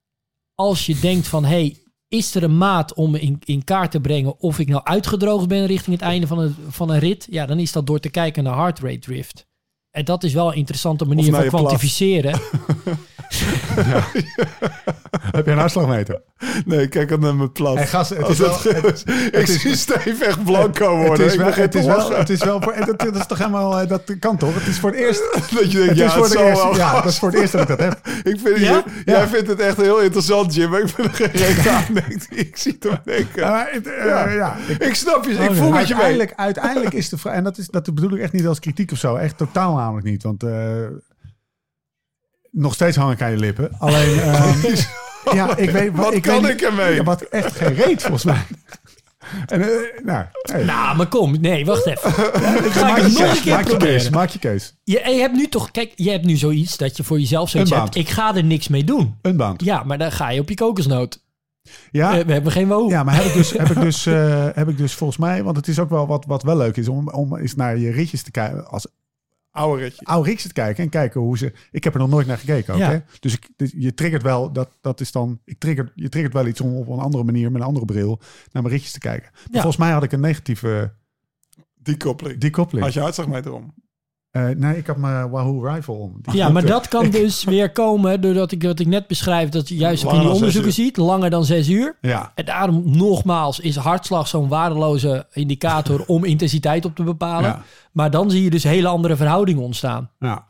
als 0.55 0.85
je 0.85 0.99
denkt 0.99 1.27
van, 1.27 1.45
hey, 1.45 1.77
is 2.07 2.35
er 2.35 2.43
een 2.43 2.57
maat 2.57 2.93
om 2.93 3.15
in, 3.15 3.39
in 3.43 3.63
kaart 3.63 3.91
te 3.91 4.01
brengen 4.01 4.39
of 4.39 4.59
ik 4.59 4.67
nou 4.67 4.83
uitgedroogd 4.83 5.47
ben 5.47 5.65
richting 5.65 5.95
het 5.95 6.05
einde 6.05 6.27
van 6.27 6.39
een, 6.39 6.55
van 6.69 6.89
een 6.89 6.99
rit? 6.99 7.27
Ja, 7.29 7.45
dan 7.45 7.59
is 7.59 7.71
dat 7.71 7.87
door 7.87 7.99
te 7.99 8.09
kijken 8.09 8.43
naar 8.43 8.55
heart 8.55 8.79
rate 8.79 8.99
drift. 8.99 9.45
En 9.89 10.05
dat 10.05 10.23
is 10.23 10.33
wel 10.33 10.51
een 10.51 10.57
interessante 10.57 11.05
manier 11.05 11.33
van 11.33 11.43
je 11.43 11.49
kwantificeren. 13.37 14.03
Heb 15.31 15.45
je 15.45 15.51
een 15.51 15.57
hartslagmeter? 15.57 16.21
Nee, 16.65 16.87
kijk 16.87 17.09
dan 17.09 17.19
naar 17.19 17.35
mijn 17.35 17.51
plas. 17.51 17.75
Hey, 17.75 17.87
gast, 17.87 18.09
het 18.09 18.23
Als 18.23 18.31
is 18.31 18.37
wel- 18.39 18.59
het- 18.81 19.03
ik 19.31 19.47
is- 19.47 19.61
zie 19.61 19.75
Steve 19.75 20.25
echt 20.25 20.43
blanco 20.43 20.97
Het 20.97 21.07
worden. 21.07 21.25
is 21.25 21.33
Ik 21.33 21.39
wel, 21.39 21.53
het 21.53 21.75
is 21.75 21.85
wel, 21.85 22.11
het 22.13 22.29
is 22.29 22.43
wel 22.43 22.61
voor, 22.61 22.75
dat, 22.85 22.99
dat 22.99 23.15
is 23.15 23.25
toch 23.25 23.37
helemaal, 23.37 23.79
eh, 23.79 23.87
dat 23.87 24.01
kan 24.19 24.37
toch? 24.37 24.53
Het 24.53 24.67
is 24.67 24.79
voor 24.79 24.89
het 24.89 24.99
eerst. 24.99 25.21
Dat 25.55 25.71
je 25.71 25.77
denkt, 25.77 25.87
Het 25.89 25.97
ja, 25.97 26.05
is 26.05 26.13
voor 26.13 26.23
het 26.23 26.33
wel. 26.33 26.75
ja, 26.75 26.93
dat 26.93 27.05
is 27.05 27.19
voor 27.19 27.29
het 27.29 27.39
eerst 27.39 27.51
dat 27.51 27.61
ik 27.61 27.67
dat 27.67 27.79
heb. 27.79 27.99
Ik 28.23 28.39
vind, 28.43 28.57
Ja? 28.59 28.83
je- 28.85 29.01
Jij 29.05 29.27
vindt 29.27 29.47
het 29.47 29.59
echt 29.59 29.77
heel 29.77 29.99
interessant, 30.01 30.53
Jim. 30.55 30.69
Maar 30.69 30.81
ik 30.81 30.87
vind 30.89 31.07
er 31.07 31.13
geen 31.13 31.31
reet 31.31 31.67
aan. 31.67 31.85
Ik 32.29 32.57
zie 32.57 32.77
het 32.79 32.99
denken. 33.03 33.41
Maar 33.49 33.67
het, 33.71 33.87
eh, 33.87 34.05
Ja. 34.05 34.29
ja. 34.29 34.55
Ik 34.79 34.95
snap 34.95 35.25
je. 35.25 35.31
Ik 35.31 35.51
voel 35.53 35.69
met 35.71 35.87
je 35.87 35.95
mee. 35.95 36.29
uiteindelijk, 36.35 36.93
is 36.93 37.09
de 37.09 37.17
vraag, 37.17 37.33
en 37.35 37.43
dat, 37.43 37.57
is, 37.57 37.67
dat 37.67 37.93
bedoel 37.93 38.11
ik 38.15 38.21
echt 38.21 38.33
niet 38.33 38.47
als 38.47 38.59
kritiek 38.59 38.91
of 38.91 38.97
zo, 38.97 39.15
echt 39.15 39.37
totaal 39.37 39.75
namelijk 39.75 40.05
niet. 40.05 40.23
Want 40.23 40.43
eh, 40.43 40.51
nog 42.53 42.73
steeds 42.73 42.97
hang 42.97 43.11
ik 43.11 43.21
aan 43.21 43.31
je 43.31 43.37
lippen. 43.37 43.71
Alleen, 43.77 44.19
ehm, 44.21 44.75
ja, 45.33 45.57
ik 45.57 45.69
weet 45.69 45.95
Wat 45.95 46.13
ik 46.13 46.21
kan 46.21 46.41
weet, 46.41 46.51
ik 46.51 46.61
ermee? 46.61 46.95
Ja, 46.95 47.03
wat 47.03 47.21
echt 47.21 47.55
geen 47.55 47.73
reet 47.73 48.01
volgens 48.01 48.23
mij. 48.23 48.43
En, 49.45 49.61
eh, 49.61 49.67
nou, 50.03 50.25
hey. 50.41 50.63
nou, 50.63 50.97
maar 50.97 51.07
kom. 51.07 51.41
Nee, 51.41 51.65
wacht 51.65 51.85
even. 51.85 52.11
Ga 52.71 52.85
maak 52.87 52.97
ik 52.97 53.03
je 53.03 53.09
het 53.09 53.19
nog 53.19 53.27
keus, 53.27 53.37
een 53.37 53.43
keer 53.43 53.53
maak 53.53 53.67
je 53.67 53.77
keus, 53.77 53.77
proberen. 53.77 54.11
maak 54.11 54.29
je 54.29 54.39
keus. 54.39 54.75
Je, 54.83 55.09
je 55.09 55.19
hebt 55.21 55.35
nu 55.35 55.47
toch, 55.47 55.71
kijk, 55.71 55.91
je 55.95 56.09
hebt 56.09 56.25
nu 56.25 56.35
zoiets 56.35 56.77
dat 56.77 56.97
je 56.97 57.03
voor 57.03 57.19
jezelf 57.19 57.49
zoiets 57.49 57.71
Een 57.71 57.79
hebt. 57.79 57.95
Ik 57.95 58.09
ga 58.09 58.35
er 58.35 58.43
niks 58.43 58.67
mee 58.67 58.83
doen. 58.83 59.15
Een 59.21 59.37
band. 59.37 59.63
Ja, 59.63 59.83
maar 59.83 59.97
dan 59.97 60.11
ga 60.11 60.29
je 60.29 60.39
op 60.39 60.49
je 60.49 60.55
kokosnoot. 60.55 61.21
Ja, 61.91 62.17
Eh, 62.17 62.25
we 62.25 62.33
hebben 62.33 62.51
geen 62.51 62.67
woon. 62.67 62.89
Ja, 62.89 63.03
maar 63.03 63.15
heb 63.15 63.25
ik 63.25 63.33
dus, 63.33 63.51
heb 63.51 63.69
ik 63.69 63.81
dus, 63.81 64.05
eh, 64.15 64.47
heb 64.53 64.69
ik 64.69 64.77
dus 64.77 64.93
volgens 64.93 65.19
mij, 65.19 65.43
want 65.43 65.57
het 65.57 65.67
is 65.67 65.79
ook 65.79 65.89
wel 65.89 66.07
wat, 66.07 66.25
wat 66.25 66.43
wel 66.43 66.57
leuk 66.57 66.77
is 66.77 66.87
om, 66.87 67.09
om 67.09 67.37
eens 67.37 67.55
naar 67.55 67.77
je 67.77 67.91
ritjes 67.91 68.23
te 68.23 68.31
kijken, 68.31 68.67
als 68.67 68.87
Oude 69.53 69.81
ritje. 69.83 70.05
oude 70.05 70.29
ritjes 70.29 70.47
te 70.47 70.53
kijken 70.53 70.83
en 70.83 70.89
kijken 70.89 71.21
hoe 71.21 71.37
ze. 71.37 71.53
Ik 71.71 71.83
heb 71.83 71.93
er 71.93 71.99
nog 71.99 72.09
nooit 72.09 72.27
naar 72.27 72.37
gekeken, 72.37 72.73
ook, 72.73 72.79
Ja. 72.79 72.89
hè? 72.91 72.99
Dus, 73.19 73.33
ik, 73.33 73.49
dus 73.55 73.73
je 73.77 73.93
triggert 73.93 74.21
wel, 74.23 74.51
dat, 74.53 74.77
dat 74.81 74.99
is 74.99 75.11
dan, 75.11 75.39
ik 75.45 75.59
trigger, 75.59 75.91
je 75.95 76.09
triggert 76.09 76.33
wel 76.33 76.47
iets 76.47 76.61
om 76.61 76.75
op 76.75 76.87
een 76.87 76.99
andere 76.99 77.23
manier 77.23 77.51
met 77.51 77.61
een 77.61 77.67
andere 77.67 77.85
bril 77.85 78.19
naar 78.51 78.63
mijn 78.63 78.73
ritjes 78.75 78.91
te 78.91 78.99
kijken. 78.99 79.29
Ja. 79.33 79.51
volgens 79.51 79.77
mij 79.77 79.91
had 79.91 80.03
ik 80.03 80.11
een 80.11 80.19
negatieve 80.19 80.93
Die 81.81 81.97
koppeling. 81.97 82.83
Had 82.83 82.93
je 82.93 82.99
hartslagmeter 82.99 83.53
om. 83.53 83.73
Eh, 84.33 84.47
nee, 84.49 84.77
ik 84.77 84.87
had 84.87 84.97
mijn 84.97 85.29
Wahoo 85.29 85.65
Rifle 85.65 85.93
om. 85.93 86.15
Die 86.21 86.35
Ja, 86.35 86.49
maar 86.49 86.65
dat 86.65 86.87
kan 86.87 87.09
dus 87.21 87.43
weer 87.43 87.71
komen 87.71 88.21
doordat 88.21 88.51
ik 88.51 88.63
wat 88.63 88.79
ik 88.79 88.87
net 88.87 89.07
beschrijf, 89.07 89.49
dat 89.49 89.69
je 89.69 89.75
juist 89.75 90.05
ook 90.05 90.13
in 90.13 90.19
die 90.19 90.29
onderzoeken 90.29 90.73
ziet, 90.73 90.97
langer 90.97 91.29
dan 91.29 91.45
zes 91.45 91.69
uur. 91.69 91.97
Ja, 92.01 92.31
En 92.35 92.45
daarom 92.45 92.97
nogmaals 92.97 93.59
is 93.59 93.75
hartslag 93.75 94.27
zo'n 94.27 94.47
waardeloze 94.47 95.25
indicator 95.31 96.03
om 96.15 96.23
intensiteit 96.23 96.85
op 96.85 96.95
te 96.95 97.03
bepalen. 97.03 97.49
Ja. 97.49 97.63
Maar 97.91 98.11
dan 98.11 98.31
zie 98.31 98.43
je 98.43 98.49
dus 98.49 98.63
hele 98.63 98.87
andere 98.87 99.15
verhoudingen 99.15 99.63
ontstaan. 99.63 100.09
ja. 100.19 100.45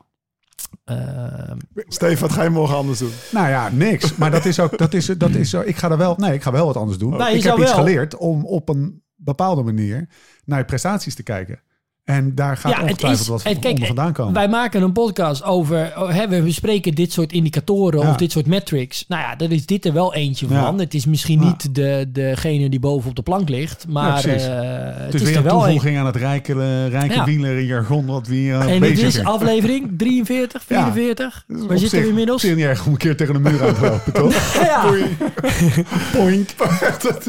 Ehm, 0.85 1.57
Steve, 1.87 2.21
wat 2.21 2.31
ga 2.31 2.43
je 2.43 2.49
morgen 2.49 2.75
anders 2.77 2.99
doen? 2.99 3.11
Nou 3.31 3.47
ja, 3.49 3.69
niks. 3.71 4.15
Maar 4.15 4.31
dat 4.31 4.45
is 4.45 4.59
ook, 4.59 4.77
dat 4.77 4.93
is, 4.93 5.05
dat 5.05 5.29
is. 5.29 5.53
Ik 5.53 5.75
ga 5.75 5.91
er 5.91 5.97
wel, 5.97 6.15
nee, 6.17 6.33
ik 6.33 6.43
ga 6.43 6.51
wel 6.51 6.65
wat 6.65 6.77
anders 6.77 6.97
doen. 6.97 7.09
Nou, 7.09 7.35
ik 7.35 7.43
heb 7.43 7.57
iets 7.57 7.63
wel- 7.71 7.73
geleerd 7.73 8.17
om 8.17 8.45
op 8.45 8.69
een 8.69 9.03
bepaalde 9.15 9.63
manier 9.63 10.09
naar 10.45 10.59
je 10.59 10.65
prestaties 10.65 11.15
te 11.15 11.23
kijken. 11.23 11.59
En 12.03 12.35
daar 12.35 12.57
gaat 12.57 12.71
Ja, 12.71 12.77
het 12.77 12.83
ongetwijfeld 12.89 13.21
is- 13.21 13.27
wat 13.27 13.43
het- 13.43 13.59
kijk, 13.59 13.73
onder 13.73 13.87
vandaan 13.87 14.13
komen. 14.13 14.33
Wij 14.33 14.47
maken 14.49 14.81
een 14.81 14.91
podcast 14.91 15.43
over, 15.43 15.93
oh, 15.97 16.09
hè, 16.09 16.27
we 16.27 16.41
bespreken 16.41 16.95
dit 16.95 17.11
soort 17.11 17.31
indicatoren 17.33 17.99
Ja. 18.01 18.09
of 18.09 18.15
dit 18.15 18.31
soort 18.31 18.45
metrics. 18.47 19.05
Nou 19.07 19.21
ja, 19.21 19.35
daar 19.35 19.51
is 19.51 19.65
dit 19.65 19.85
er 19.85 19.93
wel 19.93 20.13
eentje 20.13 20.47
Ja. 20.49 20.61
van. 20.63 20.79
Het 20.79 20.93
is 20.93 21.05
misschien 21.05 21.39
niet 21.39 21.75
de, 21.75 22.05
degene 22.11 22.69
die 22.69 22.79
boven 22.79 23.09
op 23.09 23.15
de 23.15 23.21
plank 23.21 23.49
ligt, 23.49 23.85
maar 23.87 24.07
eh, 24.07 24.13
het 24.23 24.95
het 25.05 25.13
is 25.13 25.21
is 25.21 25.27
weer 25.27 25.31
er 25.31 25.37
een 25.37 25.43
wel 25.43 25.53
een. 25.53 25.59
toevoeging 25.63 25.97
aan 25.97 26.05
het 26.05 26.15
rijke, 26.15 26.53
eh, 26.53 26.87
rijke 26.87 27.13
Ja. 27.13 27.25
wielerjargon 27.25 28.05
wat 28.05 28.27
we 28.27 28.35
hier 28.35 28.59
En 28.59 28.81
dit 28.81 28.97
is 29.01 29.23
aflevering 29.23 29.91
43, 29.97 30.63
Ja. 30.67 30.91
44. 30.91 31.43
Dat 31.47 31.59
is 31.61 31.65
Waar 31.67 31.77
zitten 31.77 32.01
we 32.01 32.07
inmiddels? 32.07 32.41
op 32.43 32.47
zich 32.49 32.57
niet 32.57 32.65
erg 32.65 32.85
om 32.85 32.91
een 32.91 32.97
keer 32.97 33.17
tegen 33.17 33.33
de 33.33 33.39
muur 33.49 33.63
aan 33.67 33.73
te 33.75 33.81
lopen, 33.81 34.13
toch? 34.21 34.53
Ja, 34.53 34.83
Poink. 36.17 36.49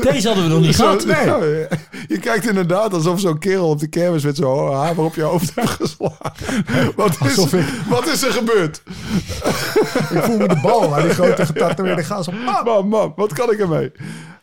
deze 0.03 0.27
hadden 0.27 0.45
we 0.45 0.51
nog 0.51 0.61
niet 0.61 0.77
gehad. 0.77 1.05
Nee. 1.07 1.67
Je 2.09 2.19
kijkt 2.21 2.49
inderdaad 2.49 2.95
alsof 2.95 3.21
zo'n 3.21 3.39
kerel 3.39 3.69
op 3.69 3.79
de 3.81 3.87
kermis 3.89 4.23
met 4.25 4.37
zo'n 4.37 4.63
hamer 4.73 5.05
op 5.05 5.15
je 5.15 5.23
hoofd 5.23 5.55
heeft 5.55 5.69
geslagen. 5.71 6.93
Wat 6.97 7.17
is, 7.25 7.53
ik- 7.53 7.65
wat 7.89 8.07
is 8.07 8.23
er 8.23 8.33
gebeurd? 8.33 8.83
Ik 10.11 10.23
voel 10.23 10.39
me 10.39 10.49
de 10.49 10.61
bal 10.63 10.89
waar 10.91 11.03
die 11.03 11.11
grote 11.11 11.47
getatoeëerde 11.47 12.05
gas 12.05 12.29
op. 12.29 12.35
Ah, 12.47 12.65
Man, 12.65 12.89
man, 12.89 13.13
wat 13.17 13.33
kan 13.33 13.53
ik 13.53 13.59
ermee? 13.59 13.93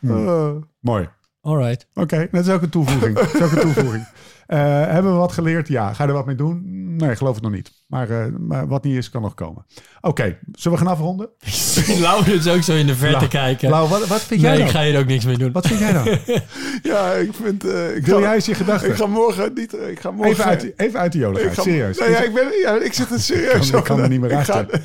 Eh, 0.01 0.49
Mooi. 0.79 1.10
Alright. 1.41 1.88
Oké, 1.93 2.27
dat 2.31 2.45
is 2.47 2.53
ook 2.53 2.62
een 2.62 2.69
toevoeging. 2.69 3.15
dat 3.15 3.34
is 3.34 3.41
ook 3.41 3.51
een 3.51 3.60
toevoeging. 3.73 4.07
Eh, 4.47 4.57
hebben 4.86 5.12
we 5.12 5.17
wat 5.17 5.31
geleerd? 5.31 5.67
Ja. 5.67 5.93
Ga 5.93 6.03
je 6.03 6.10
er 6.10 6.15
wat 6.15 6.25
mee 6.25 6.36
doen? 6.36 6.62
Nee, 6.97 7.15
geloof 7.15 7.34
het 7.34 7.43
nog 7.43 7.51
niet. 7.51 7.71
Maar, 7.91 8.10
eh, 8.10 8.25
maar 8.39 8.67
wat 8.67 8.84
niet 8.84 8.95
is, 8.95 9.10
kan 9.10 9.21
nog 9.21 9.34
komen. 9.34 9.65
Oké, 10.01 10.38
zullen 10.51 10.77
we 10.77 10.84
gaan 10.84 10.93
afronden? 10.93 11.30
Laurens 11.99 12.47
ook 12.47 12.62
zo 12.62 12.75
in 12.75 12.88
de 12.88 12.95
verte 12.95 13.15
Lau- 13.17 13.27
kijken. 13.27 13.69
Lau, 13.69 13.89
wat, 13.89 14.08
wat 14.08 14.21
vind 14.21 14.41
jij 14.41 14.49
nee, 14.49 14.60
dan? 14.60 14.67
ik 14.67 14.73
ga 14.73 14.84
hier 14.84 14.99
ook 14.99 15.06
niks 15.06 15.25
mee 15.25 15.38
doen. 15.38 15.51
Wat 15.51 15.67
vind 15.67 15.80
jij 15.80 15.93
dan? 15.93 16.06
Ja, 16.91 17.13
ik 17.13 17.34
vind... 17.34 17.65
eh, 17.65 17.95
ik 17.95 18.06
Wil 18.06 18.15
ga, 18.15 18.21
jij 18.21 18.34
eens 18.36 18.45
je 18.45 18.54
gedachten? 18.54 18.89
Ik 18.89 18.95
ga 18.95 19.06
morgen 19.06 19.54
niet... 19.54 19.73
Ik 19.73 19.99
ga 19.99 20.12
morgen... 20.12 20.32
Even 20.34 20.45
uit, 20.45 20.73
even 20.80 20.99
uit 20.99 21.12
de 21.12 21.17
ik 21.17 21.23
joligheid, 21.23 21.54
ga, 21.54 21.62
serieus. 21.62 21.99
Nee, 21.99 22.10
ja, 22.10 22.21
ik, 22.23 22.34
ben, 22.34 22.47
ja, 22.62 22.80
ik 22.80 22.93
zit 22.93 23.12
er 23.12 23.19
serieus 23.19 23.65
ik 23.65 23.71
kan, 23.71 23.80
ik 23.80 23.86
kan 23.86 23.99
er 23.99 24.10
niet 24.10 24.19
meer 24.21 24.30
raken. 24.30 24.82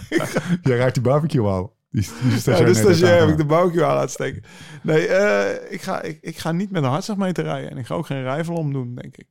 Jij 0.63 0.77
raakt 0.77 0.95
die 0.95 1.03
barbecue 1.03 1.47
al. 1.47 1.77
Die, 1.91 2.09
die 2.23 2.55
Ja, 2.55 2.65
dus 2.65 2.79
stagiair 2.79 3.21
heb 3.21 3.29
ik 3.29 3.37
de 3.37 3.45
barbecue 3.45 3.85
aan 3.85 3.95
laten 3.95 4.11
steken. 4.11 4.43
Nee, 4.83 5.07
eh, 5.07 5.73
ik, 5.73 5.83
ga, 5.83 6.03
ik, 6.03 6.19
ik 6.21 6.39
ga 6.39 6.53
niet 6.53 6.71
met 6.71 6.83
een 6.83 6.89
hartslagmeter 6.91 7.45
rijden. 7.45 7.71
En 7.71 7.79
ik 7.79 7.87
ga 7.87 7.95
ook 7.95 8.07
geen 8.07 8.23
rijvelom 8.23 8.73
doen, 8.73 8.95
denk 8.95 9.17
ik. 9.17 9.27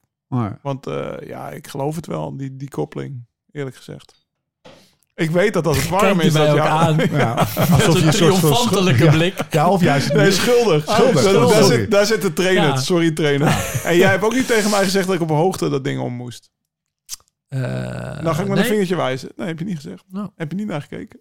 Want 0.62 0.88
eh, 0.88 1.14
ja, 1.26 1.50
ik 1.50 1.68
geloof 1.68 1.96
het 1.96 2.08
wel, 2.08 2.38
die, 2.38 2.56
die 2.56 2.70
koppeling. 2.70 3.26
Eerlijk 3.56 3.76
gezegd. 3.76 4.24
Ik 5.16 5.30
weet 5.32 5.54
dat 5.54 5.68
als 5.68 5.78
het 5.78 5.90
warm 5.90 6.20
is... 6.20 6.34
dat 6.34 6.50
ook 6.50 6.56
ja, 6.56 6.68
aan. 6.68 6.98
Ja, 7.12 7.34
alsof 7.34 7.94
je 7.94 8.02
een 8.02 8.08
een 8.08 8.14
soort 8.14 8.36
van 8.36 8.40
triomfantelijke 8.40 9.08
blik. 9.10 9.38
Ja, 9.38 9.46
ja, 9.50 9.70
of 9.70 9.82
juist 9.82 10.14
Nee, 10.14 10.32
schuldig. 10.32 10.84
Schuldig, 10.84 11.14
Daar- 11.24 11.24
schuldig, 11.34 11.52
Daar, 11.56 11.64
zit, 11.64 11.92
daar 11.92 12.06
zit 12.06 12.22
de 12.22 12.34
trainer. 12.34 12.68
Ja. 12.68 12.76
Sorry, 12.76 13.12
trainer. 13.12 13.82
En 13.84 13.98
jij 13.98 14.10
hebt 14.10 14.24
ook 14.24 14.34
niet 14.34 14.48
tegen 14.48 14.70
mij 14.70 14.84
gezegd 14.84 15.06
dat 15.06 15.16
ik 15.16 15.22
op 15.22 15.30
hoogte 15.30 15.70
dat 15.70 15.84
ding 15.84 16.00
om 16.00 16.14
moest. 16.14 16.50
Eh, 17.48 17.60
Nou 17.62 18.24
ga 18.36 18.42
ik 18.42 18.48
met 18.48 18.48
nee. 18.48 18.58
een 18.58 18.66
vingertje 18.66 18.96
wijzen. 18.96 19.30
Nee, 19.36 19.48
heb 19.48 19.60
je 19.60 19.66
niet 19.66 19.76
gezegd. 19.76 20.04
Nou. 20.10 20.30
Heb 20.36 20.52
je 20.52 20.58
niet 20.58 20.68
naar 20.68 20.82
gekeken. 20.82 21.20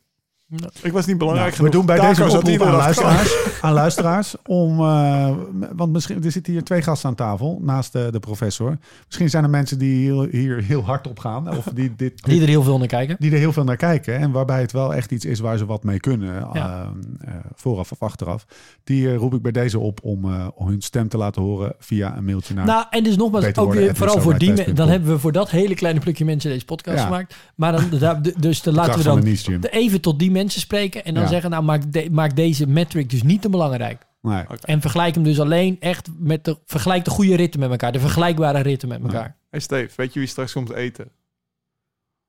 Ik 0.82 0.92
was 0.92 1.06
niet 1.06 1.18
belangrijk 1.18 1.50
Nou, 1.52 1.64
we 1.64 1.70
doen 1.70 1.86
bij 1.86 2.00
deze 2.00 2.24
oproep 2.24 2.62
aan 2.62 2.74
luisteraars, 2.76 3.36
aan 3.60 3.72
luisteraars 3.72 4.34
om, 4.46 4.80
eh, 4.80 5.30
want 5.76 5.92
misschien 5.92 6.24
er 6.24 6.30
zitten 6.32 6.52
hier 6.52 6.64
twee 6.64 6.82
gasten 6.82 7.08
aan 7.08 7.14
tafel 7.14 7.58
naast 7.62 7.92
de, 7.92 8.08
de 8.10 8.18
professor. 8.20 8.78
Misschien 9.06 9.30
zijn 9.30 9.44
er 9.44 9.50
mensen 9.50 9.78
die 9.78 9.94
hier, 10.10 10.28
hier 10.30 10.62
heel 10.62 10.82
hard 10.82 11.06
op 11.08 11.18
gaan 11.18 11.56
of 11.56 11.64
die 11.74 11.92
dit, 11.96 12.22
Die 12.24 12.42
er 12.42 12.48
heel 12.48 12.62
veel 12.62 12.78
naar 12.78 12.86
kijken. 12.86 13.16
die 13.18 13.32
er 13.32 13.38
heel 13.38 13.52
veel 13.52 13.64
naar 13.64 13.76
kijken 13.76 14.18
en 14.18 14.30
waarbij 14.30 14.60
het 14.60 14.72
wel 14.72 14.94
echt 14.94 15.10
iets 15.12 15.24
is 15.24 15.40
waar 15.40 15.58
ze 15.58 15.66
wat 15.66 15.84
mee 15.84 16.00
kunnen, 16.00 16.48
Ja. 16.52 16.92
eh, 17.20 17.34
vooraf 17.54 17.92
of 17.92 18.02
achteraf. 18.02 18.46
Die 18.84 19.08
eh, 19.08 19.16
roep 19.16 19.34
ik 19.34 19.42
bij 19.42 19.52
deze 19.52 19.78
op 19.78 20.00
om, 20.02 20.24
eh, 20.24 20.46
om 20.54 20.68
hun 20.68 20.82
stem 20.82 21.08
te 21.08 21.16
laten 21.16 21.42
horen 21.42 21.74
via 21.78 22.16
een 22.16 22.24
mailtje 22.24 22.54
naar. 22.54 22.66
Nou, 22.66 22.84
en 22.90 23.04
dus 23.04 23.16
nogmaals, 23.16 23.56
ook 23.56 23.72
weer, 23.74 23.96
vooral 23.96 24.20
voor 24.20 24.38
die 24.38 24.72
dan 24.72 24.88
hebben 24.88 25.10
we 25.10 25.18
voor 25.18 25.32
dat 25.32 25.50
hele 25.50 25.74
kleine 25.74 26.00
plukje 26.00 26.24
mensen 26.24 26.50
deze 26.50 26.64
podcast 26.64 26.98
Ja. 26.98 27.04
gemaakt. 27.04 27.34
Maar 27.54 27.72
dan, 27.98 28.22
dus 28.38 28.62
dan 28.62 28.74
laten 28.74 28.98
we 28.98 29.02
dan 29.02 29.22
even 29.70 30.00
tot 30.00 30.18
die 30.18 30.30
mensen 30.30 30.43
spreken 30.50 31.04
en 31.04 31.14
dan 31.14 31.22
Ja. 31.22 31.28
zeggen, 31.28 31.50
nou 31.50 31.62
maak, 31.64 31.92
de- 31.92 32.08
maak 32.10 32.36
deze 32.36 32.66
metric 32.66 33.10
dus 33.10 33.22
niet 33.22 33.42
te 33.42 33.48
belangrijk. 33.50 34.02
Nee. 34.22 34.44
En 34.60 34.80
vergelijk 34.80 35.14
hem 35.14 35.24
dus 35.24 35.40
alleen 35.40 35.76
echt 35.80 36.08
met 36.18 36.44
de, 36.44 36.58
vergelijk 36.66 37.04
de 37.04 37.10
goede 37.10 37.36
ritten 37.36 37.60
met 37.60 37.70
elkaar, 37.70 37.92
de 37.92 38.00
vergelijkbare 38.00 38.60
ritten 38.60 38.88
met 38.88 39.02
elkaar. 39.02 39.36
Hey 39.50 39.60
Steve, 39.60 39.90
weet 39.96 40.12
je 40.12 40.18
wie 40.18 40.28
straks 40.28 40.52
komt 40.52 40.72
eten? 40.72 41.08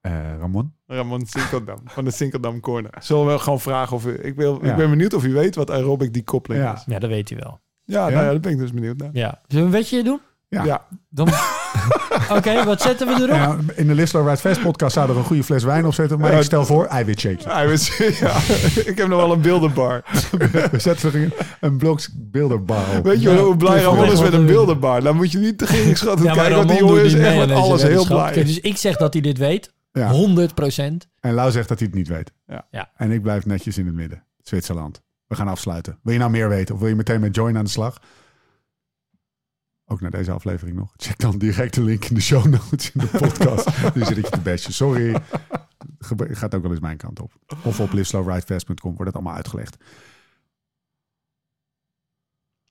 Eh, 0.02 0.38
Ramon? 0.40 0.74
Ramon 0.88 1.26
Sinkeldam 1.26 1.80
van 1.86 2.04
de 2.06 2.12
Sinkeldam 2.12 2.60
Corner. 2.60 2.92
Zullen 3.00 3.28
we 3.28 3.40
gewoon 3.40 3.60
vragen 3.60 3.96
of 3.96 4.06
u... 4.06 4.14
Ik, 4.22 4.36
wil, 4.36 4.60
Ja. 4.66 4.72
ik 4.72 4.76
ben 4.78 4.90
benieuwd 4.90 5.14
of 5.14 5.24
u 5.24 5.34
weet 5.34 5.56
wat 5.56 5.70
aerobic 5.72 6.14
decouplling 6.14 6.64
Ja. 6.64 6.74
is. 6.76 6.84
Ja, 6.86 7.00
dat 7.00 7.10
weet 7.10 7.30
hij 7.30 7.38
wel. 7.40 7.60
Ja, 7.84 8.00
Ja? 8.08 8.10
Nou 8.14 8.26
ja, 8.26 8.32
daar 8.32 8.40
ben 8.40 8.52
ik 8.52 8.58
dus 8.58 8.72
benieuwd 8.72 8.98
naar. 8.98 9.10
Ja. 9.14 9.42
Zullen 9.48 9.66
we 9.70 9.76
een 9.78 9.82
wetje 9.82 10.04
doen? 10.04 10.20
Ja. 10.48 10.64
Ja. 10.64 10.86
Dan... 11.10 11.28
Oké, 12.38 12.64
wat 12.64 12.82
zetten 12.82 13.08
we 13.08 13.14
erop? 13.14 13.30
Ja, 13.30 13.58
in 13.76 13.88
de 13.88 13.94
Listler 13.96 14.24
Ride 14.24 14.38
Fest 14.38 14.62
podcast 14.62 14.94
zou 14.94 15.10
er 15.10 15.18
een 15.18 15.24
goede 15.24 15.44
fles 15.44 15.64
wijn 15.64 15.86
op 15.86 15.94
zitten, 15.94 16.20
maar 16.20 16.32
Ja, 16.32 16.38
ik 16.38 16.44
stel 16.44 16.66
voor 16.66 16.86
eiwitshake. 16.86 17.68
Was- 17.70 17.98
ja, 17.98 18.36
ik 18.92 18.98
heb 18.98 19.08
nog 19.08 19.20
wel 19.20 19.32
een 19.32 19.42
beeldenbar. 19.42 20.04
We 20.72 20.80
zetten 20.80 21.14
er 21.14 21.22
een, 21.24 21.34
een 21.60 21.78
bloks 21.78 22.10
beelderbar 22.14 22.98
op. 22.98 23.04
Weet 23.04 23.22
je 23.22 23.30
Ja, 23.30 23.38
hoe 23.38 23.58
blij 23.58 23.82
Ramon 23.82 24.12
is 24.12 24.22
met 24.22 24.34
een 24.34 24.46
beeldenbar? 24.46 25.02
Dan 25.02 25.16
moet 25.16 25.32
je 25.32 25.38
niet 25.38 25.58
te 25.58 25.68
geringschattend 25.68 26.28
Ja, 26.28 26.36
maar 26.36 26.44
kijken, 26.44 26.56
want 26.58 26.70
die 26.70 26.78
jongen 26.80 26.96
doet 26.96 27.06
is 27.06 27.14
echt 27.20 27.38
met 27.38 27.52
alles 27.52 27.84
heel 27.84 28.06
blij. 28.06 28.34
Dus 28.34 28.60
ik 28.60 28.78
zeg 28.78 28.98
dat 28.98 29.14
hij 29.14 29.22
dit 29.22 29.38
weet. 29.38 29.74
Ja. 29.92 30.10
100 30.10 30.54
procent. 30.56 31.08
En 31.20 31.34
Lau 31.34 31.52
zegt 31.52 31.68
dat 31.68 31.80
hij 31.80 31.88
het 31.88 31.98
niet 31.98 32.08
weet. 32.08 32.32
Ja. 32.48 32.66
Ja. 32.72 32.92
En 32.96 33.12
ik 33.12 33.22
blijf 33.22 33.46
netjes 33.46 33.78
in 33.78 33.86
het 33.86 33.96
midden. 33.96 34.24
Zwitserland. 34.44 35.02
We 35.28 35.36
gaan 35.36 35.48
afsluiten. 35.48 36.00
Wil 36.04 36.14
je 36.14 36.20
nou 36.20 36.32
meer 36.32 36.50
weten? 36.50 36.74
Of 36.76 36.80
wil 36.82 36.90
je 36.90 36.96
meteen 36.96 37.20
met 37.20 37.36
Join 37.36 37.58
aan 37.58 37.64
de 37.64 37.70
slag? 37.70 37.98
Ook 39.88 40.02
naar 40.02 40.12
deze 40.12 40.32
aflevering 40.32 40.78
nog. 40.78 40.94
Check 40.98 41.20
dan 41.20 41.38
direct 41.38 41.74
de 41.74 41.84
link 41.84 42.06
in 42.06 42.16
de 42.16 42.22
show 42.22 42.46
notes 42.46 42.92
in 42.92 43.00
de 43.00 43.18
podcast. 43.18 43.68
nu 43.96 44.04
zit 44.04 44.18
ik 44.18 44.26
je 44.26 44.32
te 44.32 44.40
bestje. 44.40 44.72
Sorry. 44.74 45.22
Gaat 46.18 46.56
ook 46.56 46.62
wel 46.62 46.72
eens 46.72 46.80
mijn 46.80 46.98
kant 46.98 47.20
op. 47.20 47.34
Of 47.64 47.80
op 47.80 47.94
liveslowridefast.com 47.94 48.96
wordt 48.96 49.06
het 49.06 49.14
allemaal 49.14 49.36
uitgelegd. 49.36 49.78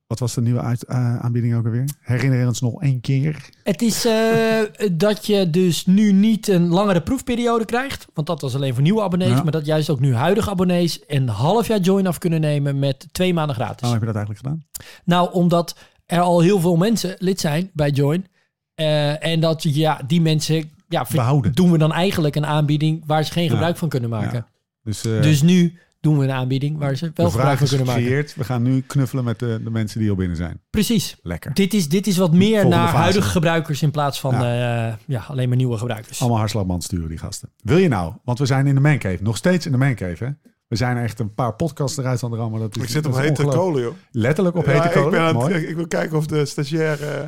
Wat 0.06 0.18
was 0.18 0.34
de 0.34 0.40
nieuwe 0.40 0.60
uit, 0.60 0.84
eh, 0.84 1.16
aanbieding 1.16 1.54
ook 1.54 1.64
alweer? 1.64 1.88
Herinner 2.00 2.46
ons 2.46 2.60
nog 2.60 2.82
één 2.82 3.00
keer. 3.00 3.48
Het 3.62 3.82
is 3.82 4.04
eh, 4.04 4.60
dat 4.92 5.26
je 5.26 5.50
dus 5.50 5.86
nu 5.86 6.12
niet 6.12 6.48
een 6.48 6.68
langere 6.68 7.02
proefperiode 7.02 7.64
krijgt. 7.64 8.06
Want 8.14 8.26
dat 8.26 8.40
was 8.40 8.54
alleen 8.54 8.74
voor 8.74 8.82
nieuwe 8.82 9.02
abonnees. 9.02 9.28
Ja. 9.28 9.42
Maar 9.42 9.52
dat 9.52 9.66
juist 9.66 9.90
ook 9.90 10.00
nu 10.00 10.14
huidige 10.14 10.50
abonnees 10.50 11.00
een 11.06 11.28
half 11.28 11.66
jaar 11.66 11.80
join 11.80 12.06
af 12.06 12.18
kunnen 12.18 12.40
nemen 12.40 12.78
met 12.78 13.06
twee 13.12 13.34
maanden 13.34 13.54
gratis. 13.54 13.80
Waarom 13.80 13.98
heb 13.98 14.08
je 14.08 14.14
dat 14.14 14.26
eigenlijk 14.26 14.46
gedaan? 14.46 14.88
Nou, 15.04 15.32
omdat 15.32 15.76
er 16.06 16.20
al 16.20 16.40
heel 16.40 16.60
veel 16.60 16.76
mensen 16.76 17.16
lid 17.18 17.40
zijn 17.40 17.70
bij 17.72 17.90
Join. 17.90 18.26
Eh, 18.74 19.24
en 19.26 19.40
dat 19.40 19.62
ja, 19.62 20.00
die 20.06 20.20
mensen 20.20 20.70
ja, 20.88 21.06
Behouden. 21.12 21.52
doen 21.52 21.70
we 21.70 21.78
dan 21.78 21.92
eigenlijk 21.92 22.36
een 22.36 22.46
aanbieding 22.46 23.02
waar 23.06 23.24
ze 23.24 23.32
geen 23.32 23.44
Ja. 23.44 23.50
gebruik 23.50 23.76
van 23.76 23.88
kunnen 23.88 24.10
maken. 24.10 24.34
Ja. 24.38 24.46
Dus, 24.82 25.04
eh, 25.04 25.22
Dus 25.22 25.42
nu 25.42 25.78
doen 26.00 26.18
we 26.18 26.24
een 26.24 26.30
aanbieding 26.30 26.78
waar 26.78 26.96
ze 26.96 27.10
wel 27.14 27.30
gebruik 27.30 27.58
van 27.58 27.66
kunnen 27.68 27.86
maken. 27.86 28.26
We 28.36 28.44
gaan 28.44 28.62
nu 28.62 28.80
knuffelen 28.80 29.24
met 29.24 29.38
de, 29.38 29.60
de 29.64 29.70
mensen 29.70 30.00
die 30.00 30.10
al 30.10 30.16
binnen 30.16 30.36
zijn. 30.36 30.60
Precies. 30.70 31.16
Lekker. 31.22 31.54
Dit 31.54 31.74
is, 31.74 31.88
dit 31.88 32.06
is 32.06 32.16
wat 32.16 32.32
meer 32.32 32.50
Volgende 32.50 32.76
naar 32.76 32.86
fase. 32.88 32.98
huidige 33.02 33.28
gebruikers 33.28 33.82
in 33.82 33.90
plaats 33.90 34.20
van 34.20 34.34
Ja. 34.34 34.54
ja. 34.54 34.98
ja, 35.06 35.24
alleen 35.28 35.48
maar 35.48 35.56
nieuwe 35.56 35.78
gebruikers. 35.78 36.20
Allemaal 36.20 36.38
hartslagband 36.38 36.84
sturen 36.84 37.08
die 37.08 37.18
gasten. 37.18 37.48
Wil 37.62 37.76
je 37.76 37.88
nou? 37.88 38.12
Want 38.24 38.38
we 38.38 38.46
zijn 38.46 38.66
in 38.66 38.74
de 38.74 38.80
mancave. 38.80 39.18
Nog 39.22 39.36
steeds 39.36 39.66
in 39.66 39.72
de 39.72 39.78
mancave. 39.78 40.24
Hè? 40.24 40.30
We 40.74 40.80
zijn 40.80 40.96
echt 40.96 41.18
een 41.18 41.34
paar 41.34 41.54
podcasts 41.54 41.96
eruit 41.98 42.22
aan 42.22 42.30
de 42.30 42.36
rammen. 42.36 42.60
Dat 42.60 42.76
is, 42.76 42.82
Ik 42.82 42.88
zit 42.88 43.06
op 43.06 43.16
hete 43.16 43.44
kolen, 43.44 43.82
joh. 43.82 43.94
Letterlijk 44.10 44.56
op 44.56 44.64
Ja, 44.66 44.72
hete 44.72 44.86
ik, 44.86 44.92
kolen. 44.92 45.10
ben 45.10 45.20
aan 45.20 45.36
het- 45.52 45.62
ik 45.68 45.76
wil 45.76 45.86
kijken 45.86 46.16
of 46.16 46.26
de 46.26 46.44
stagiair 46.44 47.02
eh, 47.02 47.24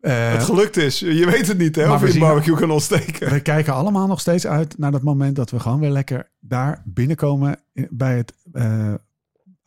Eh, 0.00 0.32
het 0.32 0.42
gelukt 0.42 0.76
is. 0.76 0.98
Je 0.98 1.26
weet 1.26 1.46
het 1.48 1.58
niet, 1.58 1.76
hè? 1.76 1.92
Of 1.92 2.00
we 2.00 2.06
je 2.06 2.12
een 2.12 2.18
barbecue 2.18 2.56
kan 2.56 2.70
ontsteken. 2.70 3.30
we 3.30 3.40
kijken 3.40 3.72
allemaal 3.72 4.06
nog 4.06 4.20
steeds 4.20 4.46
uit 4.46 4.78
naar 4.78 4.90
dat 4.90 5.02
moment 5.02 5.36
dat 5.36 5.50
we 5.50 5.60
gewoon 5.60 5.80
weer 5.80 5.90
lekker 5.90 6.30
daar 6.40 6.82
binnenkomen 6.84 7.58
bij 7.90 8.16
het 8.16 8.34
eh, 8.52 8.94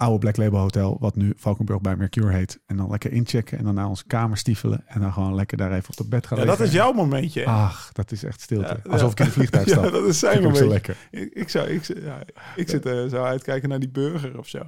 oude 0.01 0.17
Black 0.17 0.37
Label 0.37 0.59
Hotel, 0.59 0.97
wat 0.99 1.15
nu 1.15 1.33
Valkenburg 1.35 1.81
bij 1.81 1.95
Mercure 1.95 2.33
heet. 2.33 2.59
En 2.65 2.77
dan 2.77 2.89
lekker 2.89 3.11
inchecken 3.11 3.57
en 3.57 3.63
dan 3.63 3.73
naar 3.73 3.87
onze 3.87 4.05
kamer 4.07 4.37
stiefelen 4.37 4.83
en 4.87 5.01
dan 5.01 5.13
gewoon 5.13 5.35
lekker 5.35 5.57
daar 5.57 5.71
even 5.71 5.89
op 5.89 5.97
het 5.97 6.09
bed 6.09 6.27
gaan 6.27 6.37
Ja, 6.37 6.45
dat 6.45 6.59
is 6.59 6.71
jouw 6.71 6.91
momentje. 6.91 7.45
Ach, 7.45 7.91
dat 7.91 8.11
is 8.11 8.23
echt 8.23 8.41
stilte. 8.41 8.67
Ja, 8.67 8.79
ja. 8.83 8.91
Alsof 8.91 9.11
ik 9.11 9.19
in 9.19 9.25
een 9.25 9.31
vliegtuig 9.31 9.67
sta. 9.67 9.81
Ja, 9.81 9.89
dat 9.89 10.05
is 10.05 10.19
zijn 10.19 10.41
momentje. 10.41 10.67
lekker. 10.67 10.95
Ik, 11.11 11.33
ik, 11.33 11.49
zou, 11.49 11.67
ik, 11.67 11.83
ja, 11.83 12.19
ik 12.55 12.69
zit 12.69 12.85
eh, 12.85 13.05
zo 13.05 13.23
uitkijken 13.23 13.69
naar 13.69 13.79
die 13.79 13.89
burger 13.89 14.37
of 14.37 14.47
zo. 14.47 14.59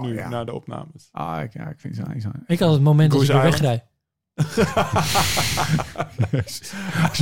nu, 0.00 0.14
ja. 0.14 0.28
na 0.28 0.44
de 0.44 0.54
opnames. 0.54 1.08
Ah, 1.12 1.42
ik, 1.42 1.52
ja, 1.52 1.68
ik 1.68 1.80
vind 1.80 1.96
zo. 1.96 2.02
zo. 2.18 2.30
Ik 2.46 2.58
had 2.58 2.72
het 2.72 2.82
moment 2.82 3.12
dat 3.12 3.22
ik 3.22 3.28
weer 3.28 3.42
wegrijd. 3.42 3.89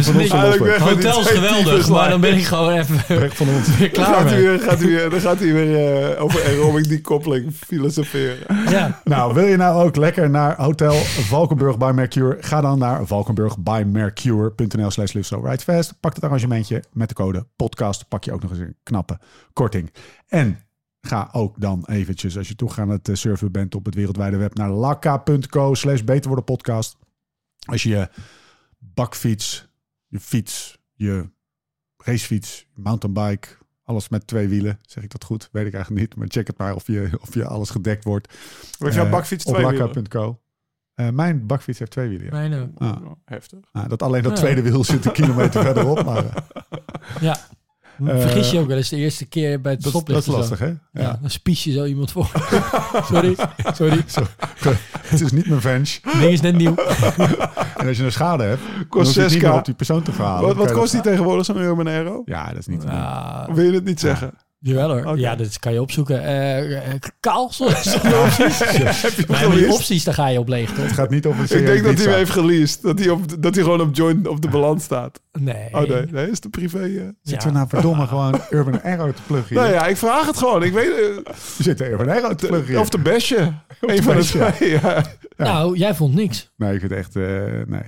Die 0.08 0.32
Hotel 0.78 1.20
is 1.20 1.26
geweldig, 1.26 1.88
maar 1.88 2.10
dan 2.10 2.20
ben 2.20 2.36
ik 2.36 2.44
gewoon 2.44 2.72
even 2.72 3.20
Weg 3.20 3.36
van 3.36 3.48
ons. 3.48 3.66
weer 3.76 3.92
Dan 3.92 4.04
klaar 4.04 4.14
gaat 4.14 4.30
weer, 4.30 4.60
gaat 4.60 4.78
hij 4.78 4.88
weer, 4.88 5.10
dan 5.10 5.20
gaat 5.20 5.38
hij 5.38 5.52
weer 5.52 6.10
eh, 6.12 6.22
over 6.22 6.44
aerobic 6.44 6.88
decouplling 6.88 7.52
filosoferen. 7.66 8.38
Ja. 8.70 9.00
Nou, 9.04 9.34
wil 9.34 9.44
je 9.44 9.56
nou 9.56 9.84
ook 9.84 9.96
lekker 9.96 10.30
naar 10.30 10.56
Hotel 10.56 10.94
Valkenburg 11.04 11.78
by 11.78 11.92
Mercure? 11.94 12.36
Ga 12.40 12.60
dan 12.60 12.78
naar 12.78 13.06
valkenburgbymercure.nl 13.06 14.90
slash 14.90 15.12
live 15.12 15.26
slow 15.26 15.46
ride 15.46 15.62
fast. 15.62 15.94
Pak 16.00 16.14
het 16.14 16.24
arrangementje 16.24 16.82
met 16.92 17.08
de 17.08 17.14
code 17.14 17.46
podcast. 17.56 18.08
Pak 18.08 18.24
je 18.24 18.32
ook 18.32 18.42
nog 18.42 18.50
eens 18.50 18.60
een 18.60 18.76
knappe 18.82 19.18
korting. 19.52 19.92
En 20.28 20.58
ga 21.00 21.28
ook 21.32 21.60
dan 21.60 21.84
eventjes, 21.86 22.36
als 22.36 22.48
je 22.48 22.54
toch 22.54 22.78
aan 22.78 22.88
het 22.88 23.08
eh, 23.08 23.14
surfen 23.14 23.52
bent 23.52 23.74
op 23.74 23.84
het 23.84 23.94
wereldwijde 23.94 24.36
web, 24.36 24.54
naar 24.54 24.70
lakka.co 24.70 25.74
slash 25.74 26.00
beter 26.00 26.26
worden 26.26 26.44
podcast. 26.44 26.96
Als 27.66 27.82
je 27.82 27.88
je 27.88 28.08
bakfiets, 28.78 29.68
je 30.06 30.20
fiets, 30.20 30.78
je 30.94 31.30
racefiets, 31.96 32.66
je 32.74 32.80
mountainbike, 32.82 33.48
alles 33.82 34.08
met 34.08 34.26
twee 34.26 34.48
wielen, 34.48 34.78
zeg 34.86 35.04
ik 35.04 35.10
dat 35.10 35.24
goed? 35.24 35.48
Weet 35.52 35.66
ik 35.66 35.74
eigenlijk 35.74 36.06
niet, 36.06 36.16
maar 36.18 36.26
check 36.30 36.46
het 36.46 36.58
maar 36.58 36.74
of 36.74 36.86
je, 36.86 37.10
of 37.20 37.34
je 37.34 37.44
alles 37.46 37.70
gedekt 37.70 38.04
wordt. 38.04 38.34
Heeft 38.78 38.94
jouw 38.94 39.04
Eh, 39.04 39.10
bakfiets 39.10 39.44
op 39.44 39.54
twee 39.54 39.66
wielen? 39.66 40.38
Eh, 40.94 41.08
mijn 41.10 41.46
bakfiets 41.46 41.78
heeft 41.78 41.90
twee 41.90 42.08
wielen. 42.08 42.26
ja. 42.26 42.32
Mijn 42.32 42.54
ook. 42.54 42.70
Ah. 42.78 43.02
Oh, 43.04 43.12
Heftig. 43.24 43.58
Ah, 43.72 43.88
dat 43.88 44.02
alleen 44.02 44.22
dat 44.22 44.32
Ja. 44.32 44.38
tweede 44.38 44.62
wiel 44.62 44.84
zit 44.84 45.04
een 45.04 45.12
kilometer 45.12 45.62
verderop. 45.64 46.04
Maar 46.04 46.24
eh, 46.24 46.42
Ja. 47.20 47.36
Vergis 48.04 48.50
je 48.50 48.58
ook 48.58 48.66
wel 48.66 48.76
eens 48.76 48.88
de 48.88 48.96
eerste 48.96 49.26
keer 49.26 49.60
bij 49.60 49.72
het 49.72 49.82
dat, 49.82 49.92
dat 49.92 50.02
is 50.08 50.22
stoplicht. 50.22 50.24
zo. 50.24 50.32
lastig, 50.32 50.58
hè? 50.58 51.02
Ja. 51.02 51.18
dan 51.20 51.30
spies 51.30 51.64
je 51.64 51.72
zo 51.72 51.84
iemand 51.84 52.12
voor. 52.12 52.30
sorry, 53.10 53.36
sorry. 53.76 54.04
Het 55.10 55.20
is 55.20 55.32
niet 55.32 55.48
mijn 55.48 55.60
venge. 55.60 55.84
Ding 56.20 56.32
is 56.32 56.40
net 56.40 56.56
nieuw. 56.56 56.74
En 57.76 57.86
als 57.88 57.96
je 57.96 58.04
een 58.04 58.12
schade 58.12 58.42
hebt, 58.44 58.60
Kost 58.88 59.06
hoef 59.06 59.14
je 59.14 59.20
het 59.20 59.30
niet 59.30 59.38
6k. 59.42 59.42
meer 59.46 59.52
op 59.54 59.64
die 59.64 59.74
persoon 59.74 60.02
te 60.02 60.12
verhalen. 60.12 60.56
Wat, 60.56 60.68
je 60.68 60.74
kost 60.74 60.92
die 60.92 61.00
tegenwoordig 61.00 61.44
zo'n 61.44 61.56
euro 61.56 61.80
een 61.80 61.88
aero? 61.88 62.22
Ja, 62.24 62.48
dat 62.48 62.58
is 62.58 62.66
niet. 62.66 62.82
Ja, 62.82 63.48
Wil 63.52 63.64
je 63.64 63.72
het 63.72 63.84
niet 63.84 64.00
zeggen? 64.00 64.30
Jawel 64.60 65.02
hoor. 65.02 65.18
Ja, 65.18 65.36
dat 65.36 65.58
kan 65.58 65.72
je 65.72 65.80
opzoeken. 65.82 66.22
Eh 66.24 66.76
eh, 66.76 67.00
kaal, 67.20 67.52
zonder 67.52 67.76
zonder 67.82 68.20
opties. 68.22 69.26
Maar 69.26 69.50
die 69.50 69.72
opties, 69.72 70.04
daar 70.04 70.14
ga 70.14 70.28
je 70.28 70.38
op 70.38 70.48
leeg, 70.48 70.72
toch? 70.72 70.84
Het 70.84 70.92
gaat 70.92 71.10
niet 71.10 71.26
op 71.26 71.38
een 71.38 71.58
Ik 71.58 71.66
denk 71.66 71.84
dat 71.84 71.94
hij 71.94 72.04
hem 72.04 72.14
heeft 72.14 72.30
geleased. 72.30 72.82
Dat 72.82 72.98
hij, 72.98 73.08
op, 73.08 73.42
dat 73.42 73.54
hij 73.54 73.64
gewoon 73.64 73.80
op 73.80 73.96
join 73.96 74.28
op 74.28 74.42
de 74.42 74.48
balans 74.48 74.84
staat. 74.84 75.20
Nee. 75.40 75.68
Oh 75.72 75.88
nee, 75.88 76.06
nee, 76.10 76.30
is 76.30 76.40
de 76.40 76.48
privé. 76.48 76.78
eh. 76.78 77.02
Zitten 77.22 77.48
we 77.48 77.54
nou 77.54 77.68
verdomme 77.68 78.06
gewoon 78.06 78.40
Urban 78.50 78.82
Arrow 78.82 79.12
te 79.14 79.22
pluggen 79.26 79.48
hier? 79.56 79.58
Nou 79.64 79.74
ja, 79.74 79.86
ik 79.86 79.96
vraag 79.96 80.26
het 80.26 80.36
gewoon. 80.36 80.62
Ik 80.62 80.72
weet 80.72 80.86
We 81.56 81.62
zitten 81.62 81.90
Urban 81.90 82.08
Arrow 82.08 82.32
te 82.34 82.46
pluggen 82.46 82.68
hier. 82.70 82.80
Of 82.80 82.88
de 82.88 82.98
bestje. 82.98 83.52
Een 83.80 84.02
van 84.02 84.16
de 84.16 84.24
twee. 84.24 84.70
Ja. 84.70 85.04
Nou, 85.36 85.76
jij 85.76 85.94
vond 85.94 86.14
niks. 86.14 86.52
Nee, 86.56 86.74
ik 86.74 86.80
vind 86.80 86.92
echt... 86.92 87.16
eh, 87.16 87.22
nee, 87.66 87.82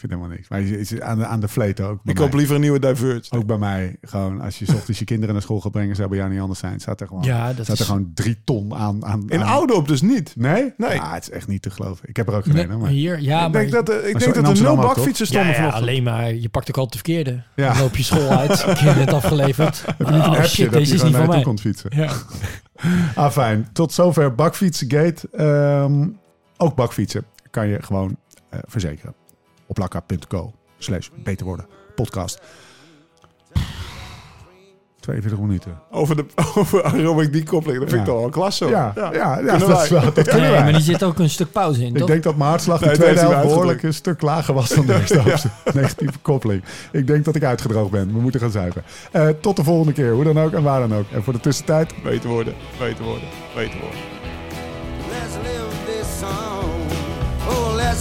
ik 0.00 0.08
vind 0.08 0.12
helemaal 0.12 0.36
niks. 0.36 0.48
Maar 0.48 0.60
je 0.60 0.78
is 0.78 1.00
aan 1.00 1.18
de, 1.18 1.26
aan 1.26 1.40
de 1.40 1.48
vleet 1.48 1.80
ook. 1.80 2.00
Ik 2.04 2.14
koop 2.14 2.34
liever 2.34 2.54
een 2.54 2.60
nieuwe 2.60 2.78
Diverge. 2.78 3.30
Ook 3.30 3.46
bij 3.46 3.58
mij. 3.58 3.96
Gewoon, 4.02 4.40
als 4.40 4.58
je 4.58 4.64
's 4.64 4.74
ochtends 4.74 4.98
je 4.98 5.04
kinderen 5.04 5.34
naar 5.34 5.42
school 5.42 5.60
gaat 5.60 5.72
brengen, 5.72 5.96
zou 5.96 6.08
bij 6.08 6.18
jou 6.18 6.30
niet 6.30 6.40
anders 6.40 6.58
zijn. 6.58 6.80
Staat 6.80 7.00
er 7.00 7.06
gewoon, 7.06 7.22
Ja, 7.22 7.46
dat 7.52 7.64
staat 7.64 7.68
is... 7.74 7.78
er 7.80 7.86
gewoon 7.86 8.10
drie 8.14 8.40
ton 8.44 8.74
aan. 8.74 9.04
aan 9.04 9.24
In 9.28 9.40
aan- 9.42 9.48
oude 9.48 9.74
op 9.74 9.88
dus 9.88 10.00
niet. 10.02 10.32
Nee? 10.36 10.72
Nee. 10.76 10.94
Ja, 10.94 11.14
het 11.14 11.22
is 11.22 11.30
echt 11.30 11.46
niet 11.48 11.62
te 11.62 11.70
geloven. 11.70 12.08
Ik 12.08 12.16
heb 12.16 12.28
er 12.28 12.34
ook 12.34 12.44
Nee, 12.46 12.54
gereden. 12.54 12.78
maar... 12.78 12.90
hier, 12.90 13.20
ja, 13.20 13.46
ik 13.46 13.52
maar... 13.52 13.60
denk 13.60 13.72
dat, 13.72 13.88
eh, 13.88 14.08
ik 14.08 14.18
denk 14.18 14.34
dat 14.34 14.56
er 14.56 14.62
nul 14.62 14.76
bakfietsen 14.76 15.24
ja, 15.26 15.30
stonden 15.30 15.50
ja, 15.50 15.54
vanochtend. 15.54 15.82
alleen 15.82 16.02
maar, 16.02 16.34
je 16.34 16.48
pakt 16.48 16.68
ook 16.68 16.76
al 16.76 16.86
te 16.86 16.96
verkeerde. 16.96 17.42
Ja. 17.56 17.72
Dan 17.72 17.82
loop 17.82 17.96
je 17.96 18.02
school 18.02 18.28
uit, 18.28 18.64
kind 18.78 18.96
net 18.96 19.12
afgeleverd. 19.12 19.82
Heb 19.86 19.98
je 19.98 20.04
niet 20.04 20.14
een 20.14 20.20
oh 20.20 20.26
appje 20.36 20.48
shit, 20.48 20.72
deze 20.72 20.94
is 20.94 21.02
niet 21.02 21.16
van 21.16 21.28
mij. 21.28 21.42
komt 21.42 21.60
fietsen? 21.60 21.90
Ja. 21.94 22.10
Ah, 23.14 23.30
fijn. 23.30 23.68
Tot 23.72 23.92
zover 23.92 24.34
Bakfietsgate. 24.34 25.28
Ehm 25.32 26.06
ook 26.60 26.74
bakfietsen 26.74 27.24
kan 27.50 27.68
je 27.68 27.82
gewoon 27.82 28.16
eh, 28.50 28.58
verzekeren. 28.66 29.14
Op 29.68 29.78
lakka.co 29.78 30.52
slash 30.78 31.08
beter 31.22 31.46
worden 31.46 31.66
podcast. 31.94 32.40
42 35.00 35.38
minuten. 35.40 35.80
Over, 35.90 36.16
de, 36.16 36.24
over 36.58 36.82
aerobic 36.82 37.32
decouplingen. 37.32 37.80
Dat 37.80 37.90
vind 37.90 38.00
ik 38.00 38.06
Ja. 38.06 38.12
toch 38.12 38.20
wel 38.22 38.30
klasse. 38.30 38.64
hoor. 38.64 38.72
Ja, 38.72 38.92
ja, 38.96 39.12
ja, 39.12 39.34
Kunnen 39.36 39.58
dat, 39.68 39.82
is 39.82 39.88
wel, 39.88 40.00
dat 40.02 40.12
kunnen 40.14 40.40
Nee, 40.40 40.50
wij. 40.50 40.62
maar 40.62 40.72
die 40.72 40.82
zit 40.82 41.04
ook 41.04 41.18
een 41.18 41.30
stuk 41.30 41.52
pauze 41.52 41.80
in, 41.84 41.92
Ik 41.92 41.96
toch? 41.98 42.08
denk 42.08 42.22
dat 42.22 42.36
mijn 42.36 42.48
hartslag 42.50 42.80
Nee, 42.80 42.90
de 42.90 42.96
tweede 42.96 43.20
helft 43.20 43.42
behoorlijk 43.42 43.82
een 43.82 43.94
stuk 43.94 44.22
lager 44.22 44.54
was 44.54 44.68
dan 44.68 44.86
de 44.86 44.94
eerste 45.00 45.20
helft. 45.20 45.46
Negatieve 45.74 46.18
koppeling. 46.22 46.64
Ik 46.92 47.06
denk 47.06 47.24
dat 47.24 47.34
ik 47.34 47.44
uitgedroogd 47.44 47.90
ben. 47.90 48.12
We 48.12 48.20
moeten 48.20 48.40
gaan 48.40 48.50
zuipen. 48.50 48.82
Eh, 49.12 49.28
tot 49.40 49.56
de 49.56 49.64
volgende 49.64 49.92
keer. 49.92 50.12
Hoe 50.12 50.24
dan 50.24 50.38
ook 50.40 50.52
en 50.52 50.62
waar 50.62 50.88
dan 50.88 50.94
ook. 50.98 51.06
En 51.12 51.22
voor 51.22 51.32
de 51.32 51.40
tussentijd, 51.40 52.02
Beter 52.02 52.28
worden, 52.30 52.54
beter 52.78 53.04
worden, 53.04 53.28
beter 53.54 53.80
worden. 53.80 53.98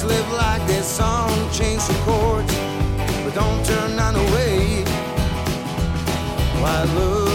Live 0.06 0.32
like 0.32 0.66
this 0.68 0.88
song, 0.88 1.30
change 1.52 1.82
some 1.82 1.96
chords, 2.06 2.54
but 3.24 3.34
don't 3.34 3.66
turn 3.66 3.96
none 3.96 4.16
away. 4.16 4.84
Why 6.62 6.84
look? 6.96 7.27